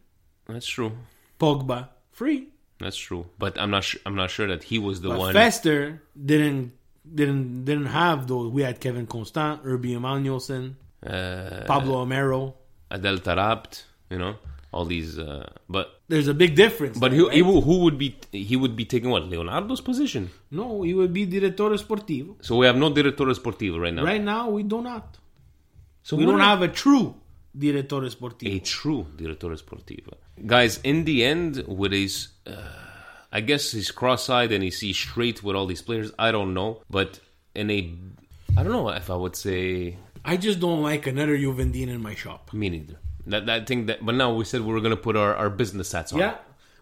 That's 0.47 0.65
true. 0.67 0.91
Pogba, 1.39 1.89
free. 2.11 2.49
That's 2.79 2.97
true. 2.97 3.25
But 3.39 3.59
I'm 3.59 3.71
not 3.71 3.83
sure. 3.83 3.99
I'm 4.05 4.15
not 4.15 4.29
sure 4.29 4.47
that 4.47 4.63
he 4.63 4.77
was 4.79 5.01
the 5.01 5.09
But 5.09 5.19
one. 5.19 5.33
Fester 5.33 6.01
didn't 6.31 6.73
didn't 7.19 7.65
didn't 7.65 7.87
have 7.87 8.27
those. 8.27 8.51
We 8.51 8.61
had 8.63 8.79
Kevin 8.79 9.07
Constant, 9.07 9.63
Urby 9.63 9.91
Emanuelson, 9.97 10.75
uh, 11.05 11.65
Pablo 11.65 12.05
Armero. 12.05 12.53
Adel 12.91 13.17
Taarabt, 13.17 13.83
you 14.09 14.17
know, 14.17 14.35
all 14.71 14.85
these. 14.85 15.17
Uh, 15.19 15.49
but 15.67 16.01
There's 16.07 16.27
a 16.27 16.33
big 16.33 16.55
difference. 16.55 16.97
but 16.97 17.11
there, 17.11 17.19
he, 17.19 17.27
right? 17.27 17.37
who 17.43 17.61
who 17.61 17.79
would 17.79 17.97
be 17.97 18.15
he 18.31 18.55
would 18.55 18.75
be 18.75 18.85
taking 18.85 19.09
what 19.09 19.23
Leonardo's 19.23 19.81
position. 19.81 20.29
no, 20.51 20.83
he 20.83 20.93
would 20.93 21.11
be 21.13 21.25
direttore 21.25 21.75
sportivo. 21.77 22.35
So 22.41 22.55
we 22.57 22.65
have 22.67 22.77
no 22.77 22.89
direttore 22.91 23.33
sportivo 23.35 23.79
right 23.79 23.93
now. 23.93 24.03
Right 24.03 24.23
now, 24.23 24.49
we 24.49 24.63
do 24.63 24.81
not. 24.81 25.17
So 26.03 26.15
We 26.15 26.25
don't 26.25 26.39
have 26.39 26.61
a 26.61 26.69
true 26.69 27.15
direttore 27.57 28.09
sportivo. 28.09 28.55
a 28.55 28.59
true 28.59 29.05
direttore 29.15 29.57
sportivo. 29.57 30.13
Guys, 30.45 30.79
in 30.83 31.03
the 31.05 31.23
end, 31.23 31.63
with 31.67 31.91
his, 31.91 32.29
uh, 32.45 32.51
I 33.31 33.41
guess 33.41 33.71
he's 33.71 33.91
cross-eyed 33.91 34.51
and 34.51 34.63
he 34.63 34.71
sees 34.71 34.97
straight 34.97 35.43
with 35.43 35.55
all 35.55 35.65
these 35.65 35.81
players. 35.81 36.11
I 36.19 36.31
don't 36.31 36.53
know, 36.53 36.81
but 36.89 37.19
in 37.55 37.69
a, 37.71 37.93
I 38.57 38.63
don't 38.63 38.71
know 38.71 38.89
if 38.89 39.09
I 39.09 39.15
would 39.15 39.35
say 39.35 39.97
I 40.23 40.35
just 40.35 40.59
don't 40.59 40.81
like 40.81 41.07
another 41.07 41.37
Juvendine 41.37 41.87
in 41.87 42.01
my 42.01 42.13
shop. 42.13 42.51
me 42.53 42.69
neither. 42.69 42.97
That 43.27 43.45
that 43.45 43.67
thing 43.67 43.85
that, 43.87 44.05
but 44.05 44.15
now 44.15 44.33
we 44.33 44.43
said 44.45 44.61
we 44.61 44.73
were 44.73 44.81
gonna 44.81 44.95
put 44.97 45.15
our, 45.15 45.33
our 45.35 45.49
business 45.49 45.91
hats 45.91 46.13
on. 46.13 46.19
Yeah, 46.19 46.35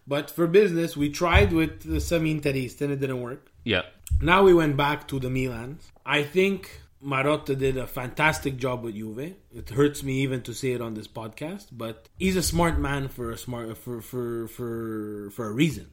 but 0.08 0.30
for 0.30 0.48
business, 0.48 0.98
we 0.98 1.10
tried 1.10 1.54
with 1.54 1.82
the 1.82 2.00
some 2.00 2.26
and 2.26 2.46
it 2.46 3.00
didn't 3.00 3.22
work. 3.22 3.52
yeah. 3.64 3.84
Now 4.22 4.44
we 4.44 4.54
went 4.54 4.78
back 4.78 5.08
to 5.10 5.20
the 5.20 5.30
Milan. 5.30 5.80
I 6.06 6.24
think 6.24 6.82
Marotta 7.04 7.58
did 7.58 7.78
a 7.78 7.88
fantastic 7.88 8.58
job 8.58 8.84
with 8.84 8.96
Juve. 8.96 9.36
It 9.54 9.70
hurts 9.70 10.04
me 10.04 10.22
even 10.22 10.42
to 10.44 10.54
say 10.54 10.72
it 10.72 10.82
on 10.82 10.94
this 10.94 11.08
podcast, 11.08 11.68
but 11.72 12.10
he's 12.18 12.36
a 12.36 12.44
smart 12.44 12.80
man 12.80 13.08
for 13.10 13.32
a 13.32 13.38
smart 13.38 13.78
for 13.78 14.02
for 14.02 14.48
for 14.48 15.30
for 15.32 15.48
a 15.48 15.52
reason. 15.52 15.88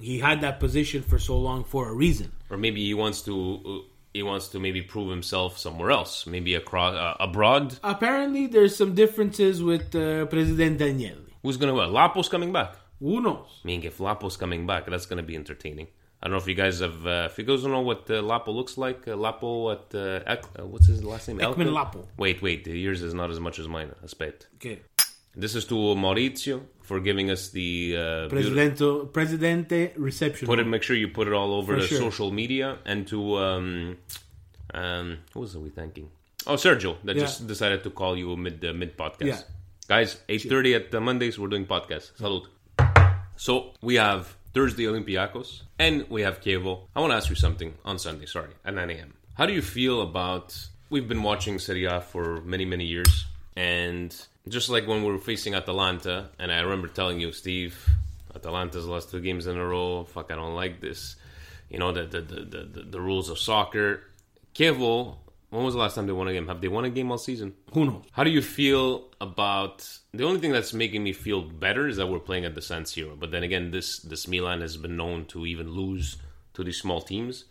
He 0.00 0.18
had 0.20 0.40
that 0.40 0.60
position 0.60 1.02
for 1.02 1.18
so 1.18 1.38
long 1.38 1.64
for 1.64 1.88
a 1.88 1.94
reason. 1.94 2.32
Or 2.50 2.56
maybe 2.56 2.84
he 2.84 2.94
wants 2.94 3.22
to. 3.22 3.84
He 4.14 4.22
wants 4.22 4.48
to 4.48 4.60
maybe 4.60 4.82
prove 4.82 5.08
himself 5.08 5.56
somewhere 5.56 5.90
else, 5.90 6.26
maybe 6.26 6.54
across 6.54 6.94
uh, 6.94 7.16
abroad. 7.18 7.78
Apparently, 7.82 8.46
there's 8.46 8.76
some 8.76 8.94
differences 8.94 9.62
with 9.62 9.94
uh, 9.94 10.26
President 10.26 10.80
Agnelli. 10.80 11.32
Who's 11.42 11.56
gonna? 11.56 11.74
Well, 11.74 11.90
Lapo's 11.90 12.28
coming 12.28 12.52
back. 12.52 12.76
Who 13.00 13.20
knows? 13.20 13.48
I 13.64 13.66
mean, 13.66 13.82
if 13.82 13.98
Lapo's 14.00 14.36
coming 14.36 14.66
back, 14.66 14.86
that's 14.86 15.06
going 15.06 15.16
to 15.16 15.22
be 15.24 15.34
entertaining. 15.34 15.88
I 16.22 16.26
don't 16.28 16.32
know 16.32 16.38
if 16.38 16.46
you 16.46 16.54
guys 16.54 16.78
have, 16.80 17.04
uh, 17.04 17.28
if 17.30 17.36
you 17.38 17.44
guys 17.44 17.62
don't 17.62 17.72
know 17.72 17.80
what 17.80 18.08
uh, 18.08 18.22
Lapo 18.22 18.52
looks 18.52 18.78
like. 18.78 19.08
Uh, 19.08 19.16
Lapo 19.16 19.72
at, 19.72 19.92
uh, 19.94 20.20
Ek, 20.24 20.44
uh, 20.58 20.64
what's 20.66 20.86
his 20.86 21.02
last 21.02 21.26
name? 21.28 21.38
Ekman 21.38 21.66
Elka? 21.66 21.72
Lapo. 21.72 22.08
Wait, 22.16 22.40
wait, 22.40 22.64
yours 22.66 23.02
is 23.02 23.12
not 23.12 23.28
as 23.30 23.40
much 23.40 23.58
as 23.58 23.66
mine. 23.66 23.90
Aspetta. 24.04 24.44
Okay. 24.56 24.78
This 25.34 25.54
is 25.56 25.64
to 25.64 25.74
Maurizio 25.74 26.60
for 26.82 27.00
giving 27.00 27.30
us 27.30 27.50
the 27.50 27.96
uh, 27.96 28.28
Presidente, 28.28 29.06
Presidente 29.12 29.92
reception. 29.96 30.46
Put 30.46 30.58
it. 30.60 30.66
Make 30.66 30.82
sure 30.84 30.94
you 30.94 31.08
put 31.08 31.26
it 31.26 31.32
all 31.32 31.54
over 31.54 31.74
For 31.74 31.80
the 31.80 31.86
sure. 31.88 31.98
social 31.98 32.30
media 32.30 32.78
and 32.84 33.06
to 33.08 33.38
um, 33.38 33.96
um, 34.74 35.18
who 35.32 35.40
was 35.40 35.56
we 35.56 35.70
thanking? 35.70 36.08
Oh, 36.46 36.54
Sergio, 36.56 36.98
that 37.04 37.16
Yeah. 37.16 37.22
just 37.22 37.46
decided 37.46 37.82
to 37.84 37.90
call 37.90 38.16
you 38.16 38.36
mid 38.36 38.62
uh, 38.64 38.72
mid 38.74 38.96
podcast. 38.96 39.24
Yeah. 39.26 39.40
Guys, 39.88 40.20
eight 40.28 40.42
thirty 40.42 40.74
at 40.74 40.94
uh, 40.94 41.00
Mondays 41.00 41.38
we're 41.38 41.48
doing 41.48 41.66
podcasts. 41.66 42.12
Salute. 42.16 42.46
So 43.36 43.72
we 43.80 43.94
have 43.96 44.36
Thursday 44.54 44.84
Olympiacos 44.84 45.62
and 45.78 46.08
we 46.10 46.22
have 46.22 46.40
Chievo. 46.40 46.80
I 46.94 47.00
want 47.00 47.12
to 47.12 47.16
ask 47.16 47.30
you 47.30 47.36
something 47.36 47.74
on 47.84 47.98
Sunday. 47.98 48.26
Sorry, 48.26 48.50
at 48.64 48.74
nine 48.74 48.90
a.m. 48.90 49.14
How 49.34 49.46
do 49.46 49.52
you 49.52 49.62
feel 49.62 50.02
about? 50.02 50.68
We've 50.90 51.08
been 51.08 51.22
watching 51.22 51.58
Serie 51.58 51.86
A 51.86 52.00
for 52.00 52.42
many 52.42 52.64
many 52.64 52.84
years, 52.84 53.26
and 53.56 54.14
just 54.48 54.68
like 54.68 54.86
when 54.86 55.02
we 55.04 55.10
were 55.10 55.18
facing 55.18 55.54
Atalanta, 55.54 56.30
and 56.38 56.52
I 56.52 56.60
remember 56.60 56.88
telling 56.88 57.18
you, 57.20 57.32
Steve, 57.32 57.88
Atalanta's 58.34 58.86
lost 58.86 59.10
two 59.10 59.20
games 59.20 59.46
in 59.46 59.56
a 59.56 59.66
row. 59.66 60.04
Fuck, 60.04 60.30
I 60.30 60.36
don't 60.36 60.54
like 60.54 60.80
this. 60.80 61.16
You 61.70 61.78
know 61.78 61.92
the 61.92 62.04
the 62.04 62.20
the, 62.20 62.40
the, 62.44 62.64
the, 62.64 62.82
the 62.82 63.00
rules 63.00 63.30
of 63.30 63.38
soccer. 63.38 64.02
Chievo. 64.54 65.16
When 65.52 65.64
was 65.64 65.74
the 65.74 65.80
last 65.80 65.96
time 65.96 66.06
they 66.06 66.14
won 66.14 66.28
a 66.28 66.32
game? 66.32 66.48
Have 66.48 66.62
they 66.62 66.68
won 66.68 66.86
a 66.86 66.88
game 66.88 67.10
all 67.10 67.18
season? 67.18 67.52
Who 67.74 67.84
knows? 67.84 68.04
How 68.12 68.24
do 68.24 68.30
you 68.30 68.40
feel 68.40 69.10
about 69.20 69.86
the 70.14 70.24
only 70.24 70.40
thing 70.40 70.50
that's 70.50 70.72
making 70.72 71.04
me 71.04 71.12
feel 71.12 71.42
better 71.42 71.86
is 71.86 71.98
that 71.98 72.06
we're 72.06 72.20
playing 72.20 72.46
at 72.46 72.54
the 72.54 72.62
San 72.62 72.84
Siro. 72.84 73.20
But 73.20 73.32
then 73.32 73.42
again, 73.42 73.70
this 73.70 73.98
this 73.98 74.26
Milan 74.26 74.62
has 74.62 74.78
been 74.78 74.96
known 74.96 75.26
to 75.26 75.44
even 75.44 75.68
lose 75.70 76.16
to 76.54 76.64
these 76.64 76.80
small 76.80 77.02
teams. 77.02 77.44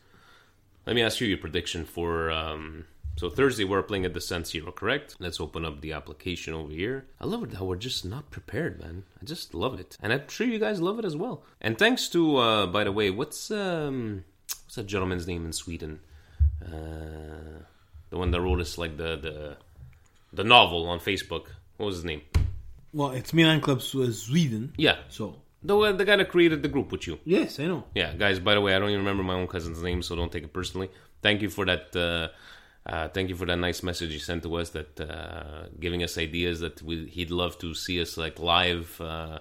Let 0.87 0.95
me 0.95 1.03
ask 1.03 1.21
you 1.21 1.27
your 1.27 1.37
prediction 1.37 1.85
for 1.85 2.31
um, 2.31 2.85
So 3.17 3.29
Thursday 3.29 3.65
we're 3.65 3.83
playing 3.83 4.05
at 4.05 4.15
the 4.15 4.21
San 4.21 4.43
Siro, 4.43 4.73
correct? 4.73 5.17
Let's 5.19 5.39
open 5.39 5.63
up 5.63 5.81
the 5.81 5.93
application 5.93 6.55
over 6.55 6.73
here. 6.73 7.05
I 7.19 7.27
love 7.27 7.43
it 7.43 7.53
how 7.53 7.65
we're 7.65 7.75
just 7.75 8.03
not 8.03 8.31
prepared, 8.31 8.79
man. 8.81 9.03
I 9.21 9.25
just 9.25 9.53
love 9.53 9.79
it, 9.79 9.95
and 10.01 10.11
I'm 10.11 10.27
sure 10.27 10.47
you 10.47 10.57
guys 10.57 10.81
love 10.81 10.97
it 10.97 11.05
as 11.05 11.15
well. 11.15 11.43
And 11.61 11.77
thanks 11.77 12.09
to, 12.09 12.37
uh, 12.37 12.65
by 12.65 12.83
the 12.83 12.91
way, 12.91 13.11
what's 13.11 13.51
um, 13.51 14.23
what's 14.63 14.75
that 14.75 14.87
gentleman's 14.87 15.27
name 15.27 15.45
in 15.45 15.53
Sweden? 15.53 15.99
Uh, 16.65 17.65
the 18.11 18.17
one 18.17 18.29
that 18.31 18.41
wrote 18.41 18.61
us 18.61 18.77
like 18.77 18.95
the 18.97 19.15
the 19.17 19.57
the 20.31 20.43
novel 20.43 20.87
on 20.87 20.99
Facebook. 20.99 21.45
What 21.77 21.87
was 21.87 21.95
his 21.95 22.05
name? 22.05 22.21
Well, 22.93 23.11
it's 23.11 23.33
Milan 23.33 23.59
Club 23.61 23.81
Sweden. 23.81 24.73
Yeah, 24.77 24.97
So 25.09 25.37
the 25.63 25.75
uh, 25.77 25.91
the 25.93 26.05
guy 26.05 26.17
that 26.17 26.29
created 26.29 26.61
the 26.61 26.67
group 26.69 26.91
with 26.91 27.07
you. 27.07 27.17
yes, 27.25 27.59
I 27.59 27.65
know. 27.65 27.85
Yeah, 27.95 28.13
guys. 28.13 28.39
By 28.39 28.53
the 28.53 28.61
way, 28.61 28.75
I 28.75 28.79
don't 28.79 28.89
even 28.89 28.99
remember 29.05 29.23
my 29.23 29.33
own 29.33 29.47
cousin's 29.47 29.81
name, 29.81 30.01
so 30.03 30.15
don't 30.15 30.31
take 30.31 30.43
it 30.43 30.53
personally. 30.53 30.89
Thank 31.21 31.41
you 31.41 31.49
for 31.49 31.65
that. 31.65 31.95
Uh, 31.95 32.27
uh, 32.85 33.07
thank 33.09 33.29
you 33.29 33.35
for 33.35 33.45
that 33.45 33.57
nice 33.57 33.83
message 33.83 34.11
you 34.11 34.19
sent 34.19 34.41
to 34.43 34.55
us, 34.55 34.71
that 34.71 34.99
uh, 34.99 35.67
giving 35.79 36.01
us 36.03 36.17
ideas 36.17 36.59
that 36.61 36.81
we, 36.81 37.05
he'd 37.05 37.29
love 37.29 37.57
to 37.59 37.75
see 37.75 38.01
us 38.01 38.17
like 38.17 38.39
live, 38.39 38.99
uh, 38.99 39.37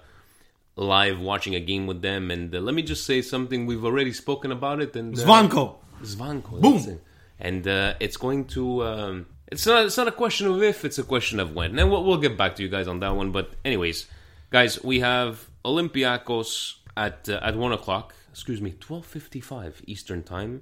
live 0.75 1.19
watching 1.19 1.55
a 1.55 1.59
game 1.59 1.87
with 1.87 2.01
them. 2.03 2.29
And 2.29 2.53
uh, 2.55 2.59
let 2.59 2.75
me 2.75 2.83
just 2.83 3.03
say 3.03 3.21
something 3.23 3.65
we've 3.65 3.83
already 3.83 4.13
spoken 4.13 4.51
about 4.51 4.79
it. 4.79 4.95
And 4.95 5.15
Zvanko. 5.15 5.77
Zvanko. 6.03 6.61
Boom. 6.61 6.99
And 7.41 7.67
uh, 7.67 7.95
it's 7.99 8.17
going 8.17 8.45
to. 8.55 8.83
Um, 8.83 9.25
it's 9.51 9.65
not. 9.65 9.85
It's 9.85 9.97
not 9.97 10.07
a 10.07 10.11
question 10.11 10.47
of 10.47 10.61
if. 10.61 10.85
It's 10.85 10.99
a 10.99 11.03
question 11.03 11.39
of 11.39 11.55
when. 11.55 11.77
And 11.77 11.89
we'll, 11.89 12.03
we'll 12.03 12.17
get 12.17 12.37
back 12.37 12.55
to 12.57 12.63
you 12.63 12.69
guys 12.69 12.87
on 12.87 12.99
that 12.99 13.15
one. 13.15 13.31
But 13.31 13.53
anyways, 13.65 14.05
guys, 14.51 14.83
we 14.83 14.99
have 14.99 15.47
Olympiacos 15.65 16.75
at 16.95 17.27
uh, 17.27 17.39
at 17.41 17.55
one 17.55 17.73
o'clock. 17.73 18.13
Excuse 18.29 18.61
me, 18.61 18.75
twelve 18.79 19.05
fifty 19.05 19.41
five 19.41 19.81
Eastern 19.87 20.23
time. 20.23 20.61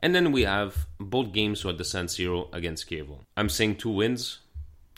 And 0.00 0.14
then 0.14 0.32
we 0.32 0.42
have 0.42 0.86
both 0.98 1.32
games 1.32 1.64
at 1.64 1.78
the 1.78 1.84
San 1.84 2.06
Siro 2.06 2.52
against 2.52 2.90
Chievo. 2.90 3.18
I'm 3.36 3.48
saying 3.48 3.76
two 3.76 3.90
wins. 3.90 4.40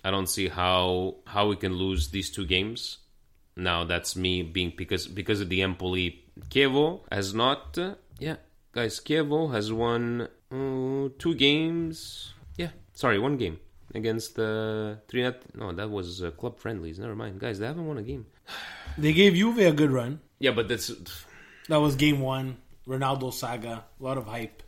I 0.03 0.11
don't 0.11 0.29
see 0.29 0.49
how 0.49 1.17
how 1.27 1.49
we 1.49 1.57
can 1.57 1.75
lose 1.75 2.09
these 2.09 2.31
two 2.31 2.47
games. 2.47 2.99
Now 3.57 3.85
that's 3.85 4.17
me 4.17 4.43
being 4.43 4.73
because 4.77 5.07
because 5.07 5.41
of 5.41 5.49
the 5.49 5.63
Empoli. 5.63 6.21
Chievo 6.51 7.01
has 7.11 7.33
not. 7.33 7.79
Uh, 7.79 7.95
yeah, 8.19 8.37
guys, 8.73 9.01
Chievo 9.01 9.53
has 9.53 9.73
won 9.73 10.29
uh, 10.55 11.09
two 11.19 11.35
games. 11.35 12.33
Yeah, 12.57 12.71
sorry, 12.95 13.19
one 13.19 13.37
game 13.37 13.59
against 13.95 14.37
the 14.37 14.99
uh, 14.99 15.05
three. 15.09 15.23
Net, 15.23 15.43
no, 15.55 15.73
that 15.73 15.91
was 15.91 16.23
uh, 16.23 16.31
club 16.31 16.59
friendlies. 16.59 16.99
Never 16.99 17.15
mind, 17.17 17.41
guys. 17.41 17.59
They 17.59 17.67
haven't 17.67 17.87
won 17.87 17.99
a 17.99 18.03
game. 18.03 18.27
They 18.97 19.13
gave 19.13 19.35
Juve 19.35 19.59
a 19.59 19.73
good 19.73 19.91
run. 19.91 20.21
Yeah, 20.39 20.53
but 20.53 20.69
that's 20.69 20.87
That 21.69 21.79
was 21.79 21.97
game 21.97 22.21
one. 22.21 22.59
Ronaldo 22.87 23.33
saga. 23.33 23.83
A 23.99 24.03
lot 24.05 24.19
of 24.19 24.27
hype. 24.27 24.63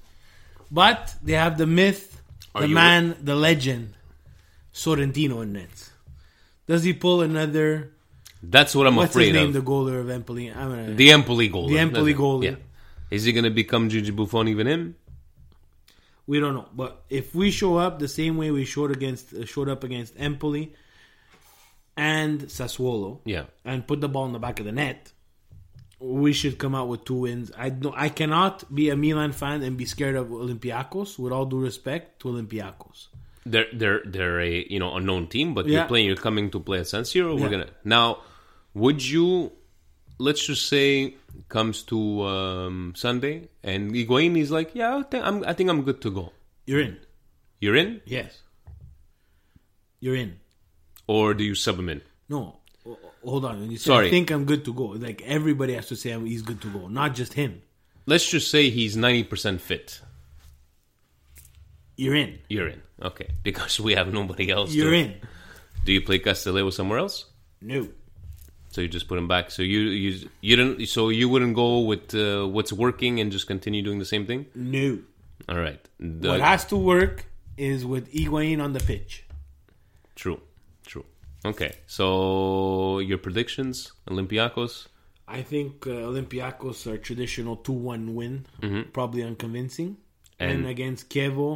But 0.69 1.15
they 1.23 1.35
have 1.35 1.59
the 1.59 1.67
myth, 1.67 2.21
Are 2.53 2.63
the 2.63 2.69
man, 2.69 3.15
the 3.23 3.37
legend, 3.37 3.95
Sorrentino 4.75 5.43
in 5.43 5.53
nets. 5.53 5.91
Does 6.67 6.83
he 6.83 6.93
pull 6.93 7.23
another? 7.23 7.93
that's 8.43 8.75
what 8.75 8.87
I'm 8.89 8.97
What's 8.97 9.11
afraid 9.15 9.27
his 9.27 9.35
name? 9.35 9.47
of. 9.49 9.53
The 9.53 9.63
goaler 9.63 10.01
of 10.01 10.11
Empoli. 10.11 10.51
I'm 10.51 10.71
gonna, 10.71 10.95
The 10.95 11.13
Empoli 11.13 11.49
goalie. 11.51 11.69
The 11.69 11.79
Empoli 11.79 12.15
goalie. 12.15 12.45
Yeah. 12.45 12.57
Is 13.11 13.23
he 13.25 13.33
going 13.33 13.45
to 13.45 13.51
become 13.51 13.89
Gigi 13.89 14.11
Buffon 14.11 14.49
even 14.49 14.67
him? 14.67 14.97
We 16.27 16.41
don't 16.41 16.55
know. 16.55 16.69
But 16.75 17.05
if 17.11 17.35
we 17.35 17.51
show 17.51 17.77
up 17.77 17.99
the 17.99 18.09
same 18.09 18.37
way 18.37 18.51
we 18.51 18.65
showed 18.65 18.91
against 18.91 19.33
uh, 19.33 19.45
showed 19.47 19.69
up 19.69 19.85
against 19.85 20.15
Empoli 20.19 20.75
and 21.97 22.41
Sassuolo, 22.43 23.21
Yeah. 23.25 23.45
and 23.65 23.87
put 23.87 24.01
the 24.01 24.09
ball 24.09 24.27
in 24.27 24.33
the 24.33 24.39
back 24.39 24.61
of 24.61 24.67
the 24.67 24.73
net, 24.73 25.13
we 25.99 26.33
should 26.35 26.59
come 26.59 26.75
out 26.75 26.89
with 26.89 27.05
two 27.05 27.15
wins. 27.15 27.51
I 27.57 27.71
don't, 27.71 27.95
I 27.97 28.11
cannot 28.11 28.73
be 28.75 28.91
a 28.91 28.97
Milan 28.97 29.33
fan 29.33 29.63
and 29.63 29.77
be 29.79 29.87
scared 29.87 30.15
of 30.17 30.29
Olympiacos. 30.29 31.19
With 31.19 31.33
all 31.33 31.47
due 31.47 31.61
respect 31.61 32.21
to 32.21 32.29
Olympiacos, 32.29 33.07
They're 33.47 33.67
they're 33.73 34.03
they're 34.05 34.41
a 34.41 34.67
you 34.69 34.79
know 34.79 34.95
unknown 34.95 35.29
team, 35.29 35.55
but 35.55 35.67
Yeah. 35.67 35.79
you're 35.81 35.89
playing. 35.89 36.07
You're 36.07 36.17
coming 36.29 36.51
to 36.51 36.61
play 36.61 36.81
at 36.81 36.89
San 36.89 37.05
Siro. 37.05 37.35
Yeah. 37.37 37.43
We're 37.45 37.51
gonna 37.51 37.71
now. 37.85 38.19
Would 38.75 39.01
you? 39.09 39.53
Let's 40.19 40.45
just 40.47 40.69
say 40.69 41.15
comes 41.49 41.83
to 41.85 42.23
um, 42.23 42.93
Sunday 42.97 43.49
and 43.63 43.93
Higuain 43.93 44.37
is 44.39 44.51
like, 44.51 44.75
yeah, 44.75 44.97
I 44.97 45.03
think 45.03 45.25
I'm, 45.25 45.45
I 45.45 45.53
think 45.53 45.69
I'm 45.71 45.83
good 45.83 46.01
to 46.03 46.11
go. 46.11 46.33
you're 46.67 46.81
in. 46.81 46.99
You're 47.61 47.77
in, 47.77 48.01
Yes, 48.05 48.43
you're 50.01 50.15
in. 50.17 50.37
or 51.07 51.33
do 51.35 51.43
you 51.45 51.55
sub 51.55 51.79
him 51.79 51.89
in? 51.89 52.03
No, 52.29 52.59
hold 53.25 53.45
on. 53.47 53.61
When 53.61 53.71
you 53.71 53.79
say 53.79 53.89
Sorry. 53.89 54.07
I 54.09 54.11
think 54.11 54.31
I'm 54.31 54.45
good 54.45 54.65
to 54.67 54.75
go, 54.75 54.85
like 54.89 55.23
everybody 55.23 55.73
has 55.75 55.87
to 55.89 55.97
say 55.97 56.19
he's 56.21 56.43
good 56.43 56.61
to 56.63 56.69
go, 56.71 56.89
not 56.89 57.15
just 57.15 57.33
him. 57.33 57.63
Let's 58.05 58.29
just 58.29 58.51
say 58.51 58.69
he's 58.71 58.95
ninety 58.97 59.25
percent 59.25 59.61
fit. 59.63 60.01
You're 61.97 62.15
in. 62.15 62.39
You're 62.49 62.69
in, 62.69 62.83
okay, 63.03 63.29
because 63.43 63.81
we 63.81 63.95
have 63.95 64.13
nobody 64.13 64.51
else. 64.51 64.73
You're 64.73 64.91
to- 64.91 64.97
in. 64.99 65.15
Do 65.85 65.93
you 65.93 66.01
play 66.03 66.19
Castillejo 66.19 66.71
somewhere 66.71 66.99
else? 66.99 67.25
No. 67.61 67.89
So 68.77 68.83
you 68.83 68.89
just 68.89 69.09
put 69.09 69.15
them 69.21 69.27
back. 69.35 69.51
So 69.57 69.63
you 69.73 69.81
you 70.05 70.11
you 70.49 70.55
didn't. 70.57 70.87
So 70.97 71.09
you 71.21 71.27
wouldn't 71.33 71.55
go 71.65 71.69
with 71.91 72.15
uh, 72.15 72.45
what's 72.57 72.73
working 72.85 73.21
and 73.21 73.33
just 73.37 73.47
continue 73.47 73.81
doing 73.89 73.99
the 74.05 74.11
same 74.15 74.25
thing. 74.31 74.41
No. 74.55 74.99
All 75.49 75.61
right. 75.67 75.81
The- 75.99 76.29
what 76.33 76.43
has 76.53 76.67
to 76.73 76.77
work 76.77 77.25
is 77.57 77.87
with 77.93 78.05
Higuain 78.13 78.59
on 78.67 78.75
the 78.75 78.81
pitch. 78.91 79.13
true. 80.15 80.41
True. 80.91 81.07
Okay. 81.53 81.73
So 81.87 82.99
your 83.11 83.19
predictions, 83.27 83.93
Olympiacos. 84.11 84.75
I 85.39 85.41
think 85.53 85.87
uh, 85.87 85.91
Olympiacos 86.13 86.87
are 86.91 86.99
traditional 86.99 87.57
2 87.57 87.73
1 87.73 88.15
win, 88.15 88.45
probably 88.93 89.23
unconvincing. 89.23 89.97
And, 90.39 90.51
Mm-hmm. 90.51 90.51
And- 90.61 90.67
against 90.69 91.09
Chievo, 91.09 91.51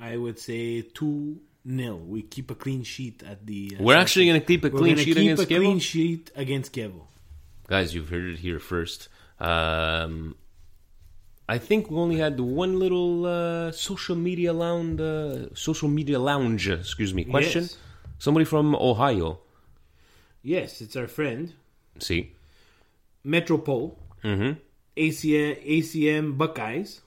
I 0.00 0.16
would 0.16 0.38
say 0.48 0.82
2 0.82 1.38
0. 1.68 1.96
We 1.96 2.22
keep 2.22 2.50
a 2.50 2.54
clean 2.54 2.82
sheet 2.82 3.22
at 3.22 3.46
the. 3.46 3.76
Uh, 3.78 3.82
We're 3.82 3.96
actually 3.96 4.26
going 4.26 4.40
to 4.40 4.46
keep 4.46 4.64
a 4.64 4.68
We're 4.68 4.78
clean 4.78 4.96
sheet 4.96 5.04
keep 5.04 5.16
against 5.18 5.42
a 5.42 5.46
Chievo. 5.46 5.56
clean 5.58 5.78
sheet 5.78 6.30
against 6.36 6.72
Chievo. 6.74 7.02
Guys, 7.68 7.94
you've 7.94 8.08
heard 8.08 8.24
it 8.24 8.38
here 8.38 8.58
first. 8.58 9.08
Um, 9.40 10.36
I 11.48 11.58
think 11.58 11.90
we 11.90 11.96
only 11.96 12.16
had 12.18 12.38
one 12.40 12.78
little 12.78 13.26
uh, 13.26 13.72
social 13.72 14.16
media 14.16 14.52
lounge. 14.52 15.00
Uh, 15.00 15.54
social 15.54 15.88
media 15.88 16.18
lounge. 16.18 16.68
Excuse 16.68 17.12
me. 17.14 17.24
Question. 17.24 17.62
Yes. 17.62 17.76
Somebody 18.18 18.44
from 18.44 18.74
Ohio. 18.74 19.40
Yes, 20.42 20.80
it's 20.80 20.96
our 20.96 21.06
friend. 21.08 21.52
See. 21.98 22.32
Metropole. 23.24 23.98
Mm-hmm. 24.22 24.58
ACM, 24.96 25.66
ACM 25.66 26.38
Buckeyes. 26.38 27.00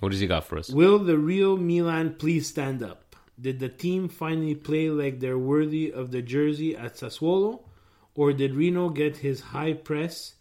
What 0.00 0.10
does 0.10 0.20
he 0.20 0.26
got 0.26 0.44
for 0.44 0.58
us? 0.58 0.70
Will 0.70 0.98
the 0.98 1.18
real 1.18 1.56
Milan 1.56 2.14
please 2.18 2.48
stand 2.48 2.82
up? 2.82 3.01
Did 3.42 3.58
the 3.58 3.68
team 3.68 4.08
finally 4.08 4.54
play 4.54 4.88
like 4.88 5.18
they're 5.20 5.38
worthy 5.54 5.92
of 5.92 6.12
the 6.12 6.22
jersey 6.22 6.76
at 6.76 6.94
Sassuolo? 6.94 7.60
Or 8.14 8.32
did 8.32 8.54
Rino 8.54 8.88
get 8.90 9.16
his 9.18 9.40
high 9.40 9.72
press 9.72 10.34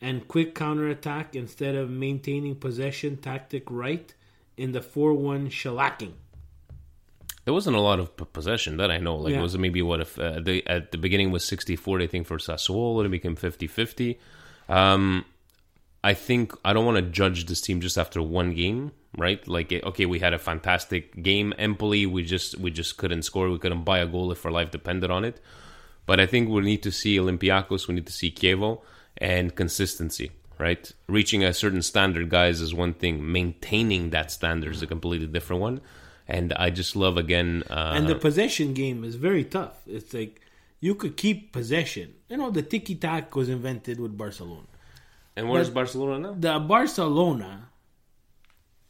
and 0.00 0.26
quick 0.28 0.54
counterattack 0.54 1.36
instead 1.36 1.74
of 1.74 1.90
maintaining 1.90 2.54
possession 2.56 3.16
tactic 3.18 3.64
right 3.70 4.14
in 4.56 4.72
the 4.72 4.80
4 4.80 5.12
1 5.12 5.50
shellacking? 5.50 6.12
There 7.44 7.54
wasn't 7.54 7.76
a 7.76 7.80
lot 7.80 7.98
of 7.98 8.14
possession 8.32 8.76
that 8.76 8.90
I 8.90 8.98
know. 8.98 9.16
Like 9.16 9.32
Yeah. 9.32 9.40
it 9.40 9.42
was 9.42 9.56
maybe 9.58 9.82
what 9.82 10.00
if 10.00 10.18
uh, 10.18 10.40
the 10.40 10.66
at 10.66 10.92
the 10.92 10.98
beginning 10.98 11.30
was 11.32 11.44
60-40, 11.44 12.02
I 12.02 12.06
think 12.06 12.26
for 12.26 12.38
Sassuolo 12.38 13.04
it 13.04 13.08
became 13.10 13.36
50-50. 13.36 14.16
Um, 14.68 15.24
I 16.04 16.14
think 16.14 16.52
I 16.64 16.72
don't 16.72 16.84
want 16.86 16.96
to 16.96 17.02
judge 17.02 17.46
this 17.46 17.60
team 17.60 17.80
just 17.80 17.98
after 17.98 18.22
one 18.22 18.52
game, 18.54 18.92
right? 19.16 19.46
Like 19.48 19.72
eh, 19.72 19.80
okay, 19.84 20.06
we 20.06 20.18
had 20.18 20.34
a 20.34 20.38
fantastic 20.38 21.22
game. 21.22 21.54
Empoli, 21.58 22.06
we 22.06 22.22
just 22.22 22.58
we 22.58 22.70
just 22.70 22.96
couldn't 22.96 23.22
score. 23.22 23.48
We 23.50 23.58
couldn't 23.58 23.84
buy 23.84 23.98
a 23.98 24.06
goal 24.06 24.30
if 24.32 24.44
our 24.44 24.52
life 24.52 24.70
depended 24.70 25.10
on 25.10 25.24
it. 25.24 25.40
But 26.06 26.20
I 26.20 26.26
think 26.26 26.48
we 26.48 26.60
need 26.62 26.82
to 26.84 26.90
see 26.92 27.18
Olympiacos, 27.18 27.86
we 27.88 27.94
need 27.94 28.06
to 28.06 28.12
see 28.12 28.30
Chievo 28.30 28.80
and 29.18 29.54
consistency, 29.54 30.30
right? 30.58 30.90
Reaching 31.06 31.44
a 31.44 31.52
certain 31.52 31.82
standard, 31.82 32.30
guys, 32.30 32.60
is 32.62 32.72
one 32.72 32.94
thing. 32.94 33.30
Maintaining 33.30 34.10
that 34.10 34.30
standard 34.30 34.72
is 34.72 34.82
a 34.82 34.86
completely 34.86 35.26
different 35.26 35.60
one. 35.60 35.80
And 36.26 36.52
I 36.54 36.70
just 36.70 36.96
love 36.96 37.16
again. 37.18 37.62
Uh, 37.68 37.92
And 37.96 38.06
the 38.06 38.14
possession 38.14 38.72
game 38.74 39.04
is 39.04 39.16
very 39.16 39.44
tough. 39.44 39.76
It's 39.86 40.14
like 40.14 40.40
you 40.80 40.94
could 40.94 41.16
keep 41.16 41.52
possession. 41.52 42.14
You 42.30 42.36
know, 42.38 42.50
the 42.50 42.62
tiki 42.62 42.94
tac 42.94 43.34
was 43.34 43.48
invented 43.50 43.98
with 44.00 44.16
Barcelona. 44.16 44.66
and 45.36 45.48
where's 45.48 45.70
Barcelona 45.70 46.18
now? 46.18 46.34
the 46.38 46.58
Barcelona, 46.58 47.67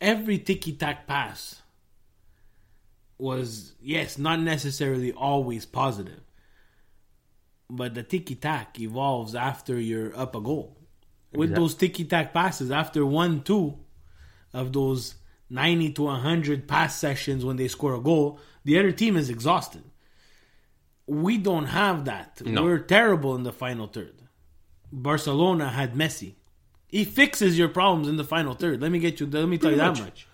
every 0.00 0.38
tiki 0.38 0.72
tac 0.72 1.06
pass 1.06 1.62
was 3.18 3.74
yes, 3.80 4.18
not 4.18 4.40
necessarily 4.40 5.12
always 5.12 5.66
positive, 5.66 6.20
but 7.68 7.94
the 7.94 8.02
tiki 8.02 8.34
tac 8.34 8.78
evolves 8.80 9.34
after 9.34 9.78
you're 9.78 10.16
up 10.16 10.34
a 10.34 10.40
goal. 10.40 10.76
With 11.32 11.54
those 11.54 11.74
tiki 11.74 12.04
tac 12.04 12.32
passes, 12.32 12.70
after 12.70 13.04
one 13.04 13.42
two 13.42 13.76
of 14.54 14.72
those 14.72 15.16
ninety 15.50 15.92
to 15.92 16.06
hundred 16.08 16.66
pass 16.66 16.96
sessions 16.96 17.44
when 17.44 17.56
they 17.56 17.68
score 17.68 17.94
a 17.94 18.00
goal, 18.00 18.40
the 18.64 18.78
other 18.78 18.92
team 18.92 19.16
is 19.16 19.28
exhausted. 19.28 19.82
We 21.06 21.38
don't 21.38 21.66
have 21.66 22.04
that. 22.06 22.40
No. 22.44 22.64
We're 22.64 22.78
terrible 22.78 23.34
in 23.34 23.42
the 23.42 23.52
final 23.52 23.86
third. 23.86 24.22
Barcelona 24.92 25.68
had 25.68 25.94
Messi. 25.94 26.34
He 26.88 27.04
fixes 27.04 27.58
your 27.58 27.68
problems 27.68 28.08
in 28.08 28.16
the 28.16 28.24
final 28.24 28.54
third. 28.54 28.80
Let 28.80 28.90
me 28.90 28.98
get 28.98 29.20
you. 29.20 29.26
Let 29.26 29.46
me 29.48 29.58
tell 29.58 29.70
you 29.70 29.76
that 29.76 29.90
much. 29.90 30.00
much. 30.00 30.26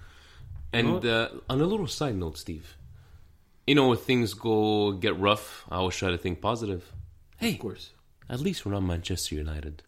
And 0.73 1.05
uh, 1.05 1.29
on 1.51 1.61
a 1.61 1.67
little 1.67 1.87
side 1.87 2.17
note, 2.17 2.39
Steve, 2.39 2.77
you 3.67 3.75
know, 3.75 3.89
when 3.89 3.99
things 3.99 4.35
go 4.35 4.93
get 4.93 5.19
rough, 5.19 5.65
I 5.71 5.77
always 5.77 5.97
try 5.97 6.11
to 6.11 6.19
think 6.19 6.41
positive. 6.41 6.91
Hey, 7.37 7.53
Of 7.55 7.59
course. 7.61 7.91
at 8.29 8.41
least 8.41 8.65
we're 8.65 8.73
not 8.73 8.83
Manchester 8.83 9.35
United. 9.35 9.83